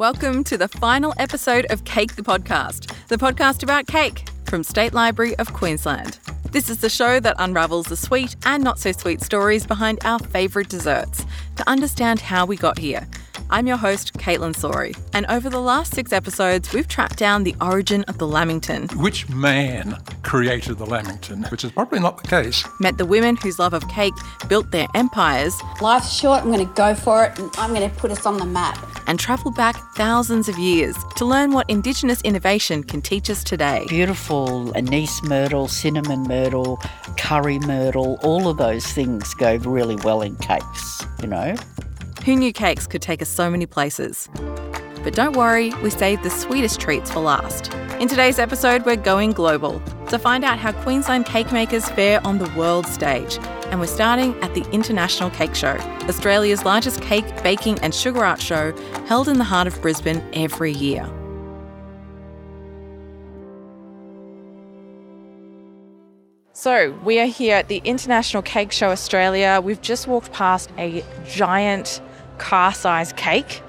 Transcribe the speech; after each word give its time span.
Welcome 0.00 0.44
to 0.44 0.56
the 0.56 0.66
final 0.66 1.12
episode 1.18 1.66
of 1.68 1.84
Cake 1.84 2.16
the 2.16 2.22
Podcast, 2.22 2.90
the 3.08 3.18
podcast 3.18 3.62
about 3.62 3.86
cake 3.86 4.26
from 4.46 4.64
State 4.64 4.94
Library 4.94 5.36
of 5.36 5.52
Queensland. 5.52 6.18
This 6.52 6.70
is 6.70 6.78
the 6.78 6.88
show 6.88 7.20
that 7.20 7.36
unravels 7.38 7.84
the 7.84 7.98
sweet 7.98 8.34
and 8.46 8.64
not 8.64 8.78
so 8.78 8.92
sweet 8.92 9.20
stories 9.20 9.66
behind 9.66 9.98
our 10.06 10.18
favourite 10.18 10.70
desserts 10.70 11.26
to 11.56 11.68
understand 11.68 12.18
how 12.18 12.46
we 12.46 12.56
got 12.56 12.78
here 12.78 13.06
I'm 13.52 13.66
your 13.66 13.78
host, 13.78 14.12
Caitlin 14.14 14.54
Sori, 14.54 14.96
and 15.12 15.26
over 15.26 15.50
the 15.50 15.60
last 15.60 15.92
six 15.92 16.12
episodes, 16.12 16.72
we've 16.72 16.86
tracked 16.86 17.18
down 17.18 17.42
the 17.42 17.56
origin 17.60 18.04
of 18.04 18.18
the 18.18 18.26
Lamington. 18.26 18.86
Which 18.96 19.28
man 19.28 19.98
created 20.22 20.78
the 20.78 20.86
Lamington? 20.86 21.42
Which 21.50 21.64
is 21.64 21.72
probably 21.72 21.98
not 21.98 22.22
the 22.22 22.28
case. 22.28 22.64
Met 22.78 22.96
the 22.96 23.04
women 23.04 23.36
whose 23.36 23.58
love 23.58 23.74
of 23.74 23.86
cake 23.88 24.14
built 24.48 24.70
their 24.70 24.86
empires. 24.94 25.60
Life's 25.80 26.12
short, 26.16 26.42
I'm 26.42 26.52
going 26.52 26.64
to 26.64 26.74
go 26.74 26.94
for 26.94 27.24
it, 27.24 27.36
and 27.40 27.50
I'm 27.58 27.74
going 27.74 27.90
to 27.90 27.96
put 27.96 28.12
us 28.12 28.24
on 28.24 28.38
the 28.38 28.46
map. 28.46 28.78
And 29.08 29.18
travelled 29.18 29.56
back 29.56 29.74
thousands 29.96 30.48
of 30.48 30.56
years 30.56 30.94
to 31.16 31.24
learn 31.24 31.50
what 31.50 31.68
Indigenous 31.68 32.20
innovation 32.22 32.84
can 32.84 33.02
teach 33.02 33.28
us 33.28 33.42
today. 33.42 33.84
Beautiful 33.88 34.72
anise 34.76 35.24
myrtle, 35.24 35.66
cinnamon 35.66 36.22
myrtle, 36.22 36.80
curry 37.18 37.58
myrtle, 37.58 38.20
all 38.22 38.46
of 38.46 38.58
those 38.58 38.86
things 38.86 39.34
go 39.34 39.56
really 39.56 39.96
well 39.96 40.22
in 40.22 40.36
cakes, 40.36 41.04
you 41.20 41.26
know. 41.26 41.56
Who 42.26 42.36
knew 42.36 42.52
cakes 42.52 42.86
could 42.86 43.00
take 43.00 43.22
us 43.22 43.30
so 43.30 43.50
many 43.50 43.64
places? 43.64 44.28
But 45.02 45.14
don't 45.14 45.36
worry, 45.36 45.72
we 45.76 45.88
saved 45.88 46.22
the 46.22 46.28
sweetest 46.28 46.78
treats 46.78 47.10
for 47.10 47.20
last. 47.20 47.72
In 47.98 48.08
today's 48.08 48.38
episode, 48.38 48.84
we're 48.84 48.96
going 48.96 49.32
global 49.32 49.80
to 50.10 50.18
find 50.18 50.44
out 50.44 50.58
how 50.58 50.72
Queensland 50.72 51.24
cake 51.24 51.50
makers 51.50 51.88
fare 51.88 52.24
on 52.26 52.36
the 52.36 52.52
world 52.58 52.86
stage. 52.86 53.38
And 53.70 53.80
we're 53.80 53.86
starting 53.86 54.34
at 54.42 54.52
the 54.52 54.68
International 54.70 55.30
Cake 55.30 55.54
Show, 55.54 55.78
Australia's 56.10 56.62
largest 56.62 57.00
cake, 57.00 57.24
baking, 57.42 57.78
and 57.78 57.94
sugar 57.94 58.22
art 58.22 58.42
show 58.42 58.76
held 59.06 59.26
in 59.26 59.38
the 59.38 59.44
heart 59.44 59.66
of 59.66 59.80
Brisbane 59.80 60.22
every 60.34 60.72
year. 60.72 61.08
So, 66.52 66.90
we 67.02 67.18
are 67.18 67.26
here 67.26 67.56
at 67.56 67.68
the 67.68 67.80
International 67.84 68.42
Cake 68.42 68.72
Show 68.72 68.90
Australia. 68.90 69.62
We've 69.64 69.80
just 69.80 70.06
walked 70.06 70.30
past 70.32 70.70
a 70.76 71.02
giant 71.26 72.02
car 72.40 72.74
sized 72.74 73.16
cake. 73.16 73.62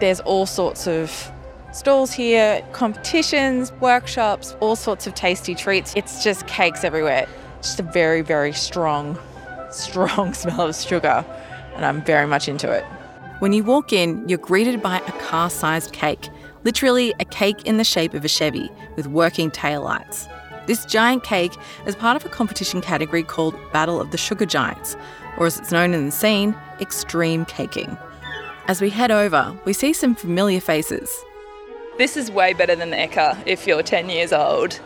There's 0.00 0.20
all 0.20 0.46
sorts 0.46 0.88
of 0.88 1.30
stalls 1.72 2.12
here, 2.12 2.66
competitions, 2.72 3.70
workshops, 3.74 4.56
all 4.60 4.74
sorts 4.74 5.06
of 5.06 5.14
tasty 5.14 5.54
treats. 5.54 5.94
It's 5.94 6.24
just 6.24 6.46
cakes 6.46 6.82
everywhere. 6.82 7.28
Just 7.60 7.78
a 7.78 7.82
very, 7.82 8.22
very 8.22 8.52
strong, 8.52 9.18
strong 9.70 10.32
smell 10.34 10.62
of 10.62 10.74
sugar, 10.74 11.24
and 11.76 11.84
I'm 11.84 12.02
very 12.02 12.26
much 12.26 12.48
into 12.48 12.70
it. 12.72 12.84
When 13.38 13.52
you 13.52 13.62
walk 13.62 13.92
in, 13.92 14.28
you're 14.28 14.38
greeted 14.38 14.82
by 14.82 14.98
a 14.98 15.12
car 15.28 15.50
sized 15.50 15.92
cake, 15.92 16.28
literally 16.64 17.14
a 17.20 17.24
cake 17.24 17.66
in 17.66 17.76
the 17.76 17.84
shape 17.84 18.14
of 18.14 18.24
a 18.24 18.28
Chevy 18.28 18.70
with 18.96 19.06
working 19.06 19.50
taillights. 19.50 20.26
This 20.70 20.84
giant 20.84 21.24
cake 21.24 21.56
is 21.84 21.96
part 21.96 22.14
of 22.14 22.24
a 22.24 22.28
competition 22.28 22.80
category 22.80 23.24
called 23.24 23.56
Battle 23.72 24.00
of 24.00 24.12
the 24.12 24.16
Sugar 24.16 24.46
Giants, 24.46 24.96
or 25.36 25.46
as 25.46 25.58
it's 25.58 25.72
known 25.72 25.92
in 25.94 26.06
the 26.06 26.12
scene, 26.12 26.54
extreme 26.80 27.44
caking. 27.44 27.98
As 28.68 28.80
we 28.80 28.88
head 28.88 29.10
over, 29.10 29.52
we 29.64 29.72
see 29.72 29.92
some 29.92 30.14
familiar 30.14 30.60
faces. 30.60 31.10
This 31.98 32.16
is 32.16 32.30
way 32.30 32.52
better 32.52 32.76
than 32.76 32.90
the 32.90 32.96
Ekka 32.96 33.42
if 33.46 33.66
you're 33.66 33.82
10 33.82 34.10
years 34.10 34.32
old. 34.32 34.78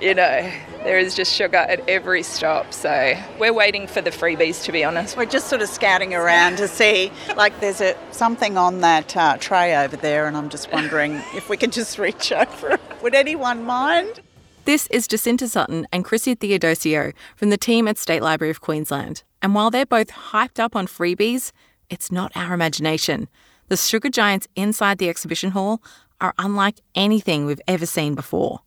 You 0.00 0.14
know, 0.14 0.48
there 0.84 0.96
is 0.96 1.16
just 1.16 1.34
sugar 1.34 1.56
at 1.56 1.88
every 1.88 2.22
stop. 2.22 2.72
So 2.72 3.16
we're 3.40 3.52
waiting 3.52 3.88
for 3.88 4.00
the 4.00 4.10
freebies, 4.10 4.62
to 4.66 4.70
be 4.70 4.84
honest. 4.84 5.16
We're 5.16 5.26
just 5.26 5.48
sort 5.48 5.60
of 5.60 5.68
scouting 5.68 6.14
around 6.14 6.58
to 6.58 6.68
see, 6.68 7.10
like, 7.36 7.58
there's 7.58 7.80
a, 7.80 7.96
something 8.12 8.56
on 8.56 8.80
that 8.82 9.16
uh, 9.16 9.38
tray 9.40 9.74
over 9.76 9.96
there, 9.96 10.28
and 10.28 10.36
I'm 10.36 10.50
just 10.50 10.72
wondering 10.72 11.14
if 11.34 11.48
we 11.48 11.56
can 11.56 11.72
just 11.72 11.98
reach 11.98 12.30
over. 12.30 12.78
Would 13.02 13.16
anyone 13.16 13.64
mind? 13.64 14.20
This 14.64 14.86
is 14.92 15.08
Jacinta 15.08 15.48
Sutton 15.48 15.88
and 15.90 16.04
Chrissy 16.04 16.36
Theodosio 16.36 17.12
from 17.34 17.50
the 17.50 17.56
team 17.56 17.88
at 17.88 17.98
State 17.98 18.22
Library 18.22 18.52
of 18.52 18.60
Queensland. 18.60 19.24
And 19.42 19.56
while 19.56 19.72
they're 19.72 19.84
both 19.84 20.10
hyped 20.10 20.60
up 20.60 20.76
on 20.76 20.86
freebies, 20.86 21.50
it's 21.90 22.12
not 22.12 22.30
our 22.36 22.54
imagination. 22.54 23.28
The 23.66 23.76
sugar 23.76 24.08
giants 24.08 24.46
inside 24.54 24.98
the 24.98 25.08
exhibition 25.08 25.50
hall 25.50 25.82
are 26.20 26.32
unlike 26.38 26.76
anything 26.94 27.44
we've 27.44 27.60
ever 27.66 27.86
seen 27.86 28.14
before. 28.14 28.60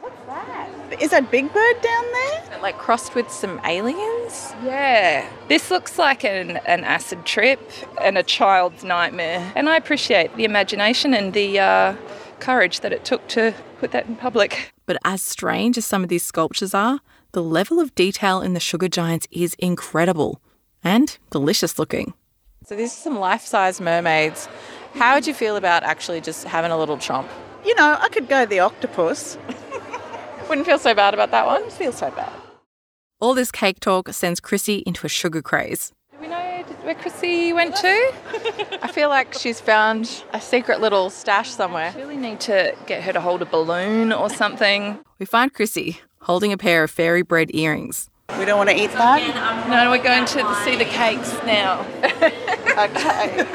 What's 0.00 0.26
that? 0.26 1.00
Is 1.00 1.10
that 1.12 1.30
Big 1.30 1.50
Bird 1.54 1.80
down 1.80 2.04
there? 2.12 2.60
Like 2.60 2.76
crossed 2.76 3.14
with 3.14 3.30
some 3.30 3.62
aliens? 3.64 4.52
Yeah. 4.62 5.26
This 5.48 5.70
looks 5.70 5.98
like 5.98 6.22
an, 6.22 6.58
an 6.66 6.84
acid 6.84 7.24
trip 7.24 7.60
and 8.02 8.18
a 8.18 8.22
child's 8.22 8.84
nightmare. 8.84 9.52
And 9.56 9.70
I 9.70 9.76
appreciate 9.78 10.36
the 10.36 10.44
imagination 10.44 11.14
and 11.14 11.32
the 11.32 11.60
uh, 11.60 11.96
courage 12.40 12.80
that 12.80 12.92
it 12.92 13.04
took 13.04 13.26
to 13.28 13.54
put 13.78 13.92
that 13.92 14.06
in 14.06 14.16
public. 14.16 14.72
But 14.86 14.98
as 15.04 15.22
strange 15.22 15.76
as 15.78 15.86
some 15.86 16.02
of 16.02 16.08
these 16.08 16.24
sculptures 16.24 16.74
are, 16.74 17.00
the 17.32 17.42
level 17.42 17.78
of 17.78 17.94
detail 17.94 18.40
in 18.40 18.54
the 18.54 18.60
sugar 18.60 18.88
giants 18.88 19.26
is 19.30 19.54
incredible 19.58 20.40
and 20.82 21.18
delicious 21.30 21.78
looking. 21.78 22.14
So 22.64 22.74
these 22.76 22.92
are 22.92 23.00
some 23.00 23.18
life-size 23.18 23.80
mermaids. 23.80 24.48
How 24.94 25.14
would 25.14 25.26
you 25.26 25.34
feel 25.34 25.56
about 25.56 25.82
actually 25.82 26.20
just 26.20 26.44
having 26.44 26.70
a 26.70 26.78
little 26.78 26.96
chomp? 26.96 27.28
You 27.64 27.74
know, 27.74 27.96
I 28.00 28.08
could 28.08 28.28
go 28.28 28.46
the 28.46 28.60
octopus. 28.60 29.36
Wouldn't 30.48 30.66
feel 30.66 30.78
so 30.78 30.94
bad 30.94 31.12
about 31.12 31.30
that 31.32 31.44
one. 31.44 31.56
Wouldn't 31.56 31.72
feel 31.72 31.92
so 31.92 32.10
bad. 32.10 32.32
All 33.20 33.34
this 33.34 33.50
cake 33.50 33.80
talk 33.80 34.08
sends 34.12 34.40
Chrissy 34.40 34.82
into 34.86 35.04
a 35.04 35.08
sugar 35.08 35.42
craze. 35.42 35.92
Do 36.18 36.22
we 36.22 36.30
know 36.30 36.64
where 36.82 36.96
Chrissy 36.96 37.52
went 37.52 37.76
to? 37.76 38.12
I 38.82 38.90
feel 38.90 39.08
like 39.08 39.34
she's 39.34 39.60
found 39.60 40.24
a 40.32 40.40
secret 40.40 40.80
little 40.80 41.10
stash 41.10 41.48
somewhere. 41.48 41.92
We 41.94 42.02
really 42.02 42.16
need 42.16 42.40
to 42.40 42.74
get 42.86 43.04
her 43.04 43.12
to 43.12 43.20
hold 43.20 43.40
a 43.40 43.44
balloon 43.44 44.12
or 44.12 44.28
something. 44.28 44.98
We 45.20 45.26
find 45.26 45.54
Chrissy 45.54 46.00
holding 46.22 46.52
a 46.52 46.58
pair 46.58 46.82
of 46.82 46.90
fairy 46.90 47.22
bread 47.22 47.54
earrings. 47.54 48.10
We 48.36 48.44
don't 48.46 48.58
want 48.58 48.68
to 48.70 48.76
eat 48.76 48.90
that? 48.92 49.68
No, 49.68 49.90
we're 49.92 50.02
going 50.02 50.24
to 50.26 50.54
see 50.64 50.74
the 50.74 50.86
cakes 50.86 51.32
now. 51.46 51.82
okay. 52.02 53.46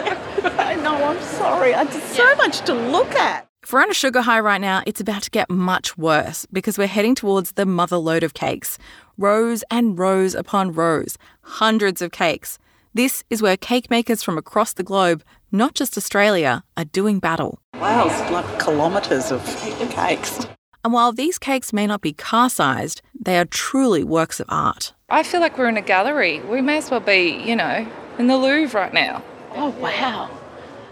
I 0.57 0.75
know, 0.81 0.95
I'm 1.03 1.21
sorry. 1.21 1.71
There's 1.71 2.03
so 2.03 2.33
much 2.35 2.61
to 2.61 2.73
look 2.73 3.11
at. 3.15 3.45
If 3.63 3.71
we're 3.71 3.81
on 3.81 3.89
a 3.89 3.93
sugar 3.93 4.21
high 4.21 4.41
right 4.41 4.59
now, 4.59 4.83
it's 4.85 4.99
about 4.99 5.23
to 5.23 5.31
get 5.31 5.49
much 5.49 5.97
worse 5.97 6.45
because 6.51 6.77
we're 6.77 6.87
heading 6.87 7.15
towards 7.15 7.53
the 7.53 7.65
mother 7.65 7.95
load 7.95 8.23
of 8.23 8.33
cakes. 8.33 8.77
Rows 9.17 9.63
and 9.69 9.97
rows 9.97 10.33
upon 10.33 10.73
rows, 10.73 11.19
hundreds 11.41 12.01
of 12.01 12.11
cakes. 12.11 12.57
This 12.95 13.23
is 13.29 13.43
where 13.43 13.57
cake 13.57 13.91
makers 13.91 14.23
from 14.23 14.39
across 14.39 14.73
the 14.73 14.81
globe, 14.83 15.23
not 15.51 15.75
just 15.75 15.97
Australia, 15.97 16.63
are 16.77 16.85
doing 16.85 17.19
battle. 17.19 17.59
Wow, 17.75 18.07
it's 18.07 18.31
like 18.31 18.59
kilometres 18.59 19.31
of 19.31 19.45
cakes. 19.91 20.47
And 20.83 20.93
while 20.93 21.13
these 21.13 21.37
cakes 21.37 21.71
may 21.71 21.85
not 21.85 22.01
be 22.01 22.11
car 22.11 22.49
sized, 22.49 23.03
they 23.13 23.37
are 23.37 23.45
truly 23.45 24.03
works 24.03 24.39
of 24.39 24.47
art. 24.49 24.93
I 25.09 25.21
feel 25.21 25.41
like 25.41 25.59
we're 25.59 25.69
in 25.69 25.77
a 25.77 25.81
gallery. 25.81 26.39
We 26.41 26.61
may 26.61 26.77
as 26.77 26.89
well 26.89 26.99
be, 26.99 27.41
you 27.45 27.55
know, 27.55 27.87
in 28.17 28.25
the 28.25 28.37
Louvre 28.37 28.79
right 28.79 28.93
now. 28.93 29.23
Oh, 29.51 29.69
wow. 29.79 30.29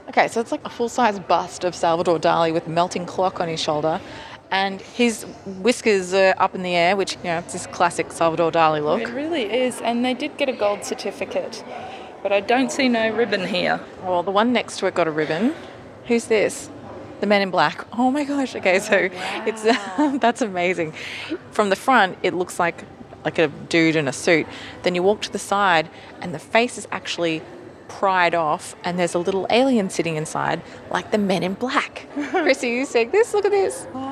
Okay, 0.09 0.27
so 0.27 0.39
it's 0.41 0.51
like 0.51 0.63
a 0.63 0.69
full 0.69 0.89
size 0.89 1.19
bust 1.19 1.63
of 1.63 1.73
Salvador 1.73 2.19
Dali 2.19 2.53
with 2.53 2.67
a 2.67 2.69
melting 2.69 3.05
clock 3.05 3.39
on 3.41 3.47
his 3.47 3.59
shoulder. 3.59 3.99
And 4.51 4.81
his 4.81 5.23
whiskers 5.45 6.13
are 6.13 6.35
up 6.37 6.53
in 6.53 6.61
the 6.61 6.75
air, 6.75 6.97
which, 6.97 7.15
you 7.17 7.23
know, 7.23 7.39
it's 7.39 7.53
this 7.53 7.67
classic 7.67 8.11
Salvador 8.11 8.51
Dali 8.51 8.83
look. 8.83 9.01
It 9.01 9.09
really 9.09 9.43
is. 9.43 9.79
And 9.81 10.03
they 10.03 10.13
did 10.13 10.37
get 10.37 10.49
a 10.49 10.53
gold 10.53 10.83
certificate, 10.83 11.63
but 12.21 12.33
I 12.33 12.41
don't 12.41 12.69
see 12.69 12.89
no 12.89 13.13
ribbon 13.13 13.47
here. 13.47 13.79
Well, 14.03 14.23
the 14.23 14.31
one 14.31 14.51
next 14.51 14.79
to 14.79 14.87
it 14.87 14.93
got 14.93 15.07
a 15.07 15.11
ribbon. 15.11 15.55
Who's 16.07 16.25
this? 16.25 16.69
The 17.21 17.27
Men 17.27 17.41
in 17.41 17.51
Black. 17.51 17.85
Oh 17.97 18.11
my 18.11 18.25
gosh. 18.25 18.55
Okay, 18.55 18.79
so 18.79 18.97
oh, 18.97 19.15
wow. 19.15 19.43
it's 19.45 19.63
that's 20.19 20.41
amazing. 20.41 20.93
From 21.51 21.69
the 21.69 21.75
front, 21.75 22.17
it 22.23 22.33
looks 22.33 22.59
like 22.59 22.83
like 23.23 23.37
a 23.37 23.47
dude 23.47 23.95
in 23.95 24.07
a 24.07 24.13
suit. 24.13 24.47
Then 24.83 24.95
you 24.95 25.03
walk 25.03 25.21
to 25.21 25.31
the 25.31 25.39
side, 25.39 25.87
and 26.19 26.33
the 26.33 26.39
face 26.39 26.77
is 26.77 26.87
actually 26.91 27.41
pried 27.87 28.33
off, 28.33 28.75
and 28.83 28.97
there's 28.97 29.13
a 29.13 29.19
little 29.19 29.45
alien 29.49 29.89
sitting 29.89 30.15
inside, 30.15 30.61
like 30.89 31.11
the 31.11 31.17
Men 31.17 31.43
in 31.43 31.53
Black. 31.53 32.07
Chrissy, 32.31 32.69
you 32.69 32.85
saying 32.85 33.11
this? 33.11 33.33
Look 33.33 33.45
at 33.45 33.51
this. 33.51 33.87
Wow. 33.93 34.10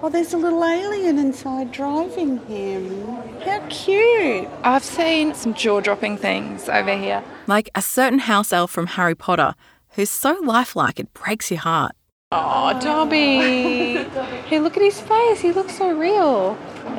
Oh, 0.00 0.08
there's 0.08 0.32
a 0.32 0.36
little 0.36 0.64
alien 0.64 1.18
inside 1.18 1.72
driving 1.72 2.38
him. 2.46 3.06
How 3.40 3.66
cute. 3.68 4.48
I've 4.62 4.84
seen 4.84 5.34
some 5.34 5.54
jaw 5.54 5.80
dropping 5.80 6.18
things 6.18 6.68
over 6.68 6.96
here. 6.96 7.24
Like 7.48 7.68
a 7.74 7.82
certain 7.82 8.20
house 8.20 8.52
elf 8.52 8.70
from 8.70 8.86
Harry 8.86 9.16
Potter 9.16 9.54
who's 9.98 10.10
so 10.10 10.38
lifelike 10.44 11.00
it 11.00 11.12
breaks 11.12 11.50
your 11.50 11.58
heart. 11.58 11.92
Oh, 12.30 12.78
Dobby. 12.80 14.04
hey, 14.46 14.60
look 14.60 14.76
at 14.76 14.82
his 14.82 15.00
face. 15.00 15.40
He 15.40 15.50
looks 15.50 15.76
so 15.76 15.90
real. 15.90 16.56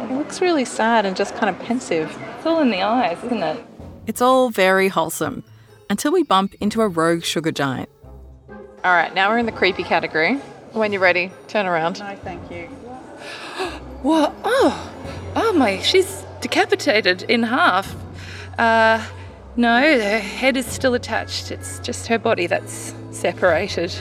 He 0.09 0.15
looks 0.15 0.41
really 0.41 0.65
sad 0.65 1.05
and 1.05 1.15
just 1.15 1.33
kind 1.35 1.55
of 1.55 1.61
pensive. 1.65 2.11
It's 2.35 2.45
all 2.45 2.59
in 2.59 2.69
the 2.69 2.81
eyes, 2.81 3.23
isn't 3.23 3.43
it? 3.43 3.65
It's 4.07 4.21
all 4.21 4.49
very 4.49 4.89
wholesome 4.89 5.45
until 5.89 6.11
we 6.11 6.23
bump 6.23 6.55
into 6.59 6.81
a 6.81 6.89
rogue 6.89 7.23
sugar 7.23 7.53
giant. 7.53 7.89
All 8.83 8.91
right, 8.93 9.13
now 9.13 9.29
we're 9.29 9.37
in 9.37 9.45
the 9.45 9.53
creepy 9.53 9.83
category. 9.83 10.35
When 10.73 10.91
you're 10.91 11.01
ready, 11.01 11.31
turn 11.47 11.65
around. 11.65 11.99
No, 11.99 12.15
thank 12.17 12.51
you. 12.51 12.69
What? 14.01 14.33
Oh, 14.43 14.91
oh 15.35 15.53
my, 15.53 15.79
she's 15.79 16.25
decapitated 16.41 17.23
in 17.23 17.43
half. 17.43 17.95
Uh, 18.57 19.03
no, 19.55 19.81
her 19.81 20.19
head 20.19 20.57
is 20.57 20.65
still 20.65 20.93
attached. 20.93 21.51
It's 21.51 21.79
just 21.79 22.07
her 22.07 22.17
body 22.17 22.47
that's 22.47 22.93
separated. 23.11 23.93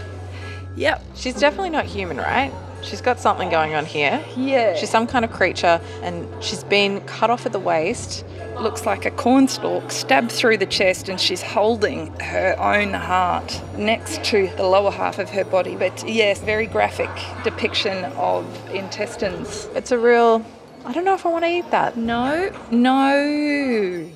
Yep. 0.76 1.02
She's 1.16 1.34
definitely 1.34 1.70
not 1.70 1.84
human, 1.84 2.18
right? 2.18 2.52
She's 2.82 3.00
got 3.00 3.18
something 3.18 3.50
going 3.50 3.74
on 3.74 3.84
here. 3.84 4.24
Yeah. 4.36 4.76
She's 4.76 4.90
some 4.90 5.06
kind 5.06 5.24
of 5.24 5.32
creature 5.32 5.80
and 6.02 6.26
she's 6.42 6.64
been 6.64 7.00
cut 7.02 7.30
off 7.30 7.44
at 7.46 7.52
the 7.52 7.58
waist. 7.58 8.24
looks 8.60 8.86
like 8.86 9.04
a 9.04 9.10
cornstalk 9.10 9.90
stabbed 9.90 10.32
through 10.32 10.58
the 10.58 10.66
chest, 10.66 11.08
and 11.08 11.20
she's 11.20 11.42
holding 11.42 12.08
her 12.20 12.56
own 12.58 12.92
heart 12.92 13.60
next 13.76 14.24
to 14.24 14.48
the 14.56 14.64
lower 14.64 14.90
half 14.90 15.18
of 15.18 15.30
her 15.30 15.44
body. 15.44 15.76
But 15.76 16.08
yes, 16.08 16.40
very 16.40 16.66
graphic 16.66 17.10
depiction 17.44 18.04
of 18.16 18.44
intestines. 18.70 19.68
It's 19.74 19.92
a 19.92 19.98
real. 19.98 20.44
I 20.84 20.92
don't 20.92 21.04
know 21.04 21.14
if 21.14 21.26
I 21.26 21.28
want 21.30 21.44
to 21.44 21.50
eat 21.50 21.70
that. 21.70 21.96
No, 21.96 22.50
no. 22.70 24.10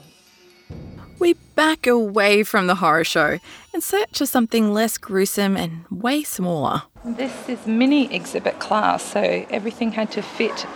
We 1.19 1.35
back 1.55 1.87
away 1.87 2.43
from 2.43 2.67
the 2.67 2.77
horror 2.77 3.05
show 3.05 3.39
in 3.73 3.81
search 3.81 4.21
of 4.21 4.29
something 4.29 4.73
less 4.73 4.99
gruesome 4.99 5.57
and 5.57 5.85
way 5.91 6.23
smaller. 6.23 6.83
This 7.05 7.49
is 7.49 7.67
mini 7.67 8.15
exhibit 8.15 8.61
class, 8.61 9.03
so 9.03 9.21
everything 9.51 9.91
had 9.91 10.13
to 10.13 10.23
fit 10.23 10.69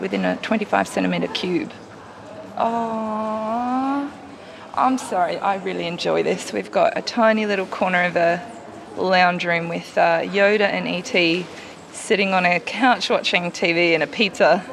within 0.00 0.24
a 0.24 0.36
25 0.36 0.86
centimetre 0.86 1.26
cube. 1.26 1.72
Oh, 2.56 4.12
I'm 4.74 4.96
sorry, 4.96 5.38
I 5.38 5.56
really 5.56 5.88
enjoy 5.88 6.22
this. 6.22 6.52
We've 6.52 6.70
got 6.70 6.96
a 6.96 7.02
tiny 7.02 7.46
little 7.46 7.66
corner 7.66 8.04
of 8.04 8.14
a 8.14 8.40
lounge 8.96 9.44
room 9.44 9.68
with 9.68 9.98
uh, 9.98 10.20
Yoda 10.20 10.60
and 10.60 10.86
E.T. 10.86 11.44
sitting 11.90 12.32
on 12.32 12.46
a 12.46 12.60
couch 12.60 13.10
watching 13.10 13.50
TV 13.50 13.94
and 13.94 14.04
a 14.04 14.06
pizza 14.06 14.64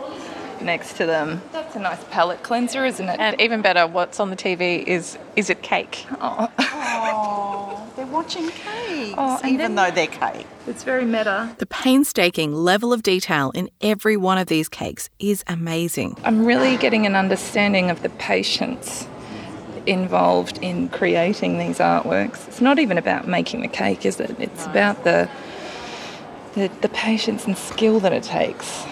next 0.61 0.97
to 0.97 1.07
them. 1.07 1.41
That's 1.51 1.75
a 1.75 1.79
nice 1.79 2.03
palate 2.11 2.43
cleanser, 2.43 2.85
isn't 2.85 3.09
it? 3.09 3.19
And 3.19 3.41
even 3.41 3.63
better, 3.63 3.87
what's 3.87 4.19
on 4.19 4.29
the 4.29 4.35
TV 4.35 4.83
is 4.83 5.17
is 5.35 5.49
it 5.49 5.63
cake? 5.63 6.05
Oh, 6.21 6.51
they're 6.57 7.88
watching 8.11 8.47
cakes, 8.49 9.15
Oh, 9.17 9.39
even 9.45 9.57
then- 9.57 9.75
though 9.75 9.91
they're 9.91 10.07
cake. 10.07 10.45
it's 10.67 10.83
very 10.83 11.05
meta. 11.05 11.49
The 11.57 11.65
painstaking 11.65 12.53
level 12.53 12.91
of 12.93 13.03
detail 13.03 13.51
in 13.55 13.69
every 13.81 14.17
one 14.17 14.37
of 14.37 14.47
these 14.47 14.67
cakes 14.69 15.09
is 15.19 15.43
amazing. 15.47 16.17
I'm 16.23 16.45
really 16.45 16.77
getting 16.77 17.05
an 17.05 17.15
understanding 17.15 17.89
of 17.89 18.01
the 18.01 18.09
patience 18.09 19.07
involved 19.85 20.59
in 20.61 20.89
creating 20.89 21.57
these 21.57 21.79
artworks. 21.79 22.47
It's 22.47 22.61
not 22.61 22.79
even 22.79 22.97
about 22.97 23.27
making 23.27 23.61
the 23.61 23.67
cake, 23.67 24.05
is 24.05 24.19
it? 24.19 24.35
It's 24.39 24.65
about 24.65 25.03
the 25.03 25.29
the, 26.55 26.69
the 26.81 26.89
patience 26.89 27.45
and 27.45 27.55
skill 27.55 27.99
that 27.99 28.11
it 28.11 28.23
takes. 28.23 28.83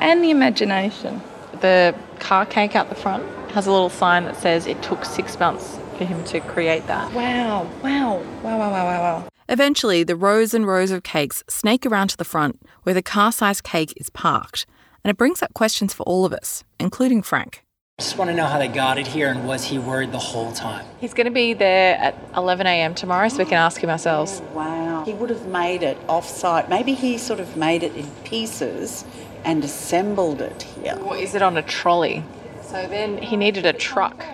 And 0.00 0.22
the 0.22 0.30
imagination. 0.30 1.22
The 1.60 1.94
car 2.18 2.44
cake 2.44 2.74
out 2.74 2.88
the 2.88 2.96
front 2.96 3.24
has 3.52 3.66
a 3.68 3.72
little 3.72 3.88
sign 3.88 4.24
that 4.24 4.36
says 4.36 4.66
it 4.66 4.82
took 4.82 5.04
six 5.04 5.38
months 5.38 5.78
for 5.96 6.04
him 6.04 6.22
to 6.24 6.40
create 6.40 6.86
that. 6.86 7.12
Wow, 7.12 7.64
wow, 7.82 8.18
wow, 8.42 8.58
wow, 8.58 8.58
wow, 8.58 8.84
wow, 8.84 9.00
wow. 9.00 9.28
Eventually, 9.48 10.04
the 10.04 10.16
rows 10.16 10.54
and 10.54 10.66
rows 10.66 10.90
of 10.90 11.02
cakes 11.02 11.44
snake 11.48 11.84
around 11.84 12.08
to 12.08 12.16
the 12.16 12.24
front 12.24 12.62
where 12.82 12.94
the 12.94 13.02
car 13.02 13.30
sized 13.30 13.62
cake 13.62 13.92
is 13.96 14.10
parked, 14.10 14.66
and 15.02 15.10
it 15.10 15.18
brings 15.18 15.42
up 15.42 15.52
questions 15.54 15.92
for 15.92 16.02
all 16.04 16.24
of 16.24 16.32
us, 16.32 16.64
including 16.80 17.22
Frank. 17.22 17.64
Just 17.98 18.18
want 18.18 18.28
to 18.28 18.36
know 18.36 18.46
how 18.46 18.58
they 18.58 18.66
got 18.66 18.98
it 18.98 19.06
here 19.06 19.28
and 19.28 19.46
was 19.46 19.64
he 19.64 19.78
worried 19.78 20.10
the 20.10 20.18
whole 20.18 20.50
time? 20.50 20.84
He's 20.98 21.14
going 21.14 21.26
to 21.26 21.30
be 21.30 21.54
there 21.54 21.96
at 21.96 22.32
11am 22.32 22.96
tomorrow, 22.96 23.28
so 23.28 23.38
we 23.38 23.44
can 23.44 23.54
ask 23.54 23.80
him 23.80 23.88
ourselves. 23.88 24.42
Oh, 24.42 24.54
wow. 24.54 25.04
He 25.04 25.12
would 25.12 25.30
have 25.30 25.46
made 25.46 25.84
it 25.84 25.96
off 26.08 26.26
site. 26.26 26.68
Maybe 26.68 26.94
he 26.94 27.18
sort 27.18 27.38
of 27.38 27.56
made 27.56 27.84
it 27.84 27.94
in 27.94 28.10
pieces 28.24 29.04
and 29.44 29.62
assembled 29.62 30.40
it 30.40 30.62
here. 30.62 30.98
Or 31.02 31.16
is 31.16 31.36
it 31.36 31.42
on 31.42 31.56
a 31.56 31.62
trolley? 31.62 32.24
So 32.62 32.84
then 32.88 33.18
he 33.18 33.36
needed 33.36 33.64
a 33.64 33.72
truck. 33.72 34.24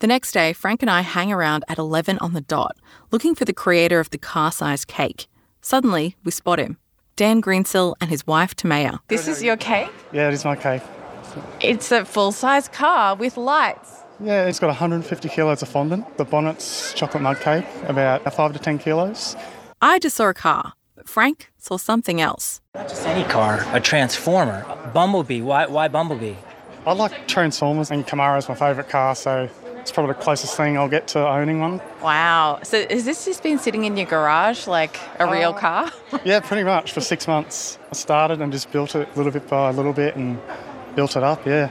The 0.00 0.06
next 0.06 0.30
day, 0.30 0.52
Frank 0.52 0.80
and 0.80 0.88
I 0.88 1.00
hang 1.00 1.32
around 1.32 1.64
at 1.66 1.76
11 1.76 2.18
on 2.18 2.32
the 2.32 2.40
dot, 2.40 2.76
looking 3.10 3.34
for 3.34 3.44
the 3.44 3.52
creator 3.52 3.98
of 3.98 4.10
the 4.10 4.18
car 4.18 4.52
sized 4.52 4.86
cake. 4.86 5.26
Suddenly, 5.60 6.14
we 6.22 6.30
spot 6.30 6.60
him 6.60 6.78
Dan 7.16 7.42
Greensill 7.42 7.96
and 8.00 8.08
his 8.08 8.24
wife, 8.24 8.54
Tamaya. 8.54 9.00
This 9.08 9.26
is 9.26 9.42
your 9.42 9.56
cake? 9.56 9.90
Yeah, 10.12 10.28
it 10.28 10.34
is 10.34 10.44
my 10.44 10.54
cake. 10.54 10.82
It's 11.60 11.90
a 11.90 12.04
full 12.04 12.30
size 12.30 12.68
car 12.68 13.16
with 13.16 13.36
lights. 13.36 14.02
Yeah, 14.20 14.46
it's 14.46 14.60
got 14.60 14.68
150 14.68 15.28
kilos 15.30 15.62
of 15.62 15.68
fondant. 15.68 16.16
The 16.16 16.24
bonnet's 16.24 16.94
chocolate 16.94 17.24
mud 17.24 17.40
cake, 17.40 17.66
about 17.88 18.32
5 18.32 18.52
to 18.52 18.58
10 18.60 18.78
kilos. 18.78 19.34
I 19.82 19.98
just 19.98 20.14
saw 20.14 20.28
a 20.28 20.34
car, 20.34 20.74
but 20.94 21.08
Frank 21.08 21.50
saw 21.58 21.76
something 21.76 22.20
else. 22.20 22.60
Not 22.76 22.88
just 22.88 23.04
any 23.04 23.28
car, 23.28 23.66
a 23.72 23.80
transformer. 23.80 24.64
Bumblebee. 24.94 25.42
Why, 25.42 25.66
why 25.66 25.88
Bumblebee? 25.88 26.36
I 26.86 26.92
like 26.92 27.26
Transformers 27.26 27.90
and 27.90 28.06
Camaro's 28.06 28.48
my 28.48 28.54
favourite 28.54 28.88
car, 28.88 29.16
so 29.16 29.48
it's 29.88 29.94
probably 29.94 30.12
the 30.12 30.20
closest 30.20 30.54
thing 30.54 30.76
I'll 30.76 30.86
get 30.86 31.08
to 31.08 31.26
owning 31.26 31.60
one. 31.60 31.80
Wow. 32.02 32.60
So 32.62 32.86
has 32.88 33.06
this 33.06 33.24
just 33.24 33.42
been 33.42 33.58
sitting 33.58 33.84
in 33.84 33.96
your 33.96 34.04
garage 34.04 34.66
like 34.66 35.00
a 35.18 35.30
real 35.30 35.50
uh, 35.50 35.58
car? 35.58 35.92
Yeah, 36.24 36.40
pretty 36.40 36.62
much 36.62 36.92
for 36.92 37.00
six 37.00 37.26
months. 37.26 37.78
I 37.90 37.94
started 37.94 38.42
and 38.42 38.52
just 38.52 38.70
built 38.70 38.94
it 38.94 39.08
a 39.14 39.16
little 39.16 39.32
bit 39.32 39.48
by 39.48 39.70
a 39.70 39.72
little 39.72 39.94
bit 39.94 40.14
and 40.14 40.38
built 40.94 41.16
it 41.16 41.22
up, 41.22 41.46
yeah. 41.46 41.70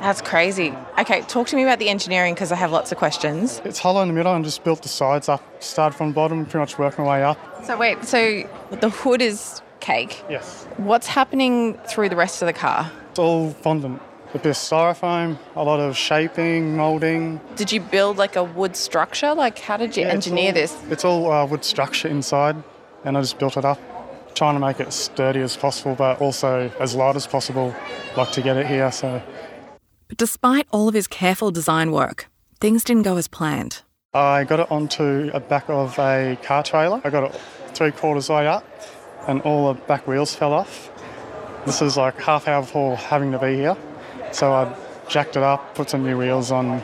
That's 0.00 0.20
crazy. 0.20 0.74
Okay, 0.98 1.20
talk 1.22 1.46
to 1.48 1.56
me 1.56 1.62
about 1.62 1.78
the 1.78 1.88
engineering 1.88 2.34
because 2.34 2.50
I 2.50 2.56
have 2.56 2.72
lots 2.72 2.90
of 2.90 2.98
questions. 2.98 3.62
It's 3.64 3.78
hollow 3.78 4.02
in 4.02 4.08
the 4.08 4.14
middle 4.14 4.34
and 4.34 4.44
just 4.44 4.64
built 4.64 4.82
the 4.82 4.88
sides 4.88 5.28
up. 5.28 5.42
Started 5.62 5.96
from 5.96 6.08
the 6.08 6.14
bottom, 6.14 6.44
pretty 6.46 6.58
much 6.58 6.78
worked 6.78 6.98
my 6.98 7.04
way 7.04 7.22
up. 7.22 7.38
So, 7.64 7.76
wait, 7.76 8.04
so 8.04 8.42
the 8.72 8.90
hood 8.90 9.22
is 9.22 9.62
cake. 9.78 10.24
Yes. 10.28 10.64
What's 10.78 11.06
happening 11.06 11.74
through 11.88 12.08
the 12.08 12.16
rest 12.16 12.42
of 12.42 12.46
the 12.46 12.52
car? 12.52 12.90
It's 13.10 13.20
all 13.20 13.50
fondant. 13.50 14.02
A 14.36 14.38
bit 14.38 14.50
of 14.50 14.56
styrofoam, 14.56 15.38
a 15.54 15.64
lot 15.64 15.80
of 15.80 15.96
shaping, 15.96 16.76
moulding. 16.76 17.40
Did 17.54 17.72
you 17.72 17.80
build 17.80 18.18
like 18.18 18.36
a 18.36 18.44
wood 18.44 18.76
structure? 18.76 19.32
Like, 19.32 19.58
how 19.58 19.78
did 19.78 19.96
you 19.96 20.02
Yeah, 20.02 20.08
it's 20.08 20.26
engineer 20.26 20.48
all- 20.48 20.52
this? 20.52 20.76
It's 20.90 21.06
all 21.06 21.32
uh, 21.32 21.46
wood 21.46 21.64
structure 21.64 22.06
inside, 22.08 22.62
and 23.02 23.16
I 23.16 23.22
just 23.22 23.38
built 23.38 23.56
it 23.56 23.64
up, 23.64 23.80
trying 24.34 24.54
to 24.54 24.60
make 24.60 24.78
it 24.78 24.88
as 24.88 24.94
sturdy 24.94 25.40
as 25.40 25.56
possible, 25.56 25.94
but 25.94 26.20
also 26.20 26.70
as 26.78 26.94
light 26.94 27.16
as 27.16 27.26
possible, 27.26 27.74
like 28.14 28.30
to 28.32 28.42
get 28.42 28.58
it 28.58 28.66
here. 28.66 28.92
So 28.92 29.22
But 30.08 30.18
despite 30.18 30.66
all 30.70 30.86
of 30.86 30.92
his 30.92 31.06
careful 31.06 31.50
design 31.50 31.90
work, 31.90 32.28
things 32.60 32.84
didn't 32.84 33.04
go 33.04 33.16
as 33.16 33.28
planned. 33.28 33.80
I 34.12 34.44
got 34.44 34.60
it 34.60 34.70
onto 34.70 35.30
a 35.32 35.40
back 35.40 35.64
of 35.70 35.98
a 35.98 36.36
car 36.42 36.62
trailer. 36.62 37.00
I 37.04 37.08
got 37.08 37.34
it 37.34 37.40
three 37.72 37.90
quarters 37.90 38.28
way 38.28 38.46
up, 38.46 38.66
and 39.26 39.40
all 39.40 39.72
the 39.72 39.80
back 39.80 40.06
wheels 40.06 40.34
fell 40.34 40.52
off. 40.52 40.90
This 41.64 41.80
is 41.80 41.96
like 41.96 42.20
half 42.20 42.46
hour 42.46 42.60
before 42.60 42.96
having 42.96 43.32
to 43.32 43.38
be 43.38 43.56
here, 43.56 43.76
so 44.36 44.52
I 44.52 44.74
jacked 45.08 45.36
it 45.36 45.42
up, 45.42 45.74
put 45.74 45.88
some 45.90 46.04
new 46.04 46.18
wheels 46.18 46.50
on. 46.50 46.82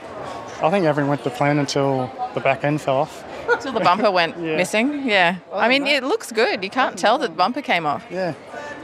I 0.63 0.71
think 0.71 0.87
everything 0.87 1.09
went 1.11 1.23
to 1.25 1.31
plan 1.31 1.59
until 1.59 2.11
the 2.35 2.41
back 2.41 2.65
end 2.65 2.81
fell 2.81 2.97
off. 2.99 3.25
Until 3.51 3.73
the 3.73 3.81
bumper 3.81 4.11
went 4.11 4.37
Yeah. 4.41 4.57
missing. 4.57 5.07
Yeah. 5.07 5.37
I 5.53 5.69
mean, 5.69 5.87
it 5.87 6.03
looks 6.05 6.33
good. 6.33 6.63
You 6.65 6.71
can't 6.71 6.97
tell 6.97 7.19
that 7.19 7.29
the 7.31 7.37
bumper 7.37 7.61
came 7.61 7.85
off. 7.85 8.05
Yeah. 8.11 8.35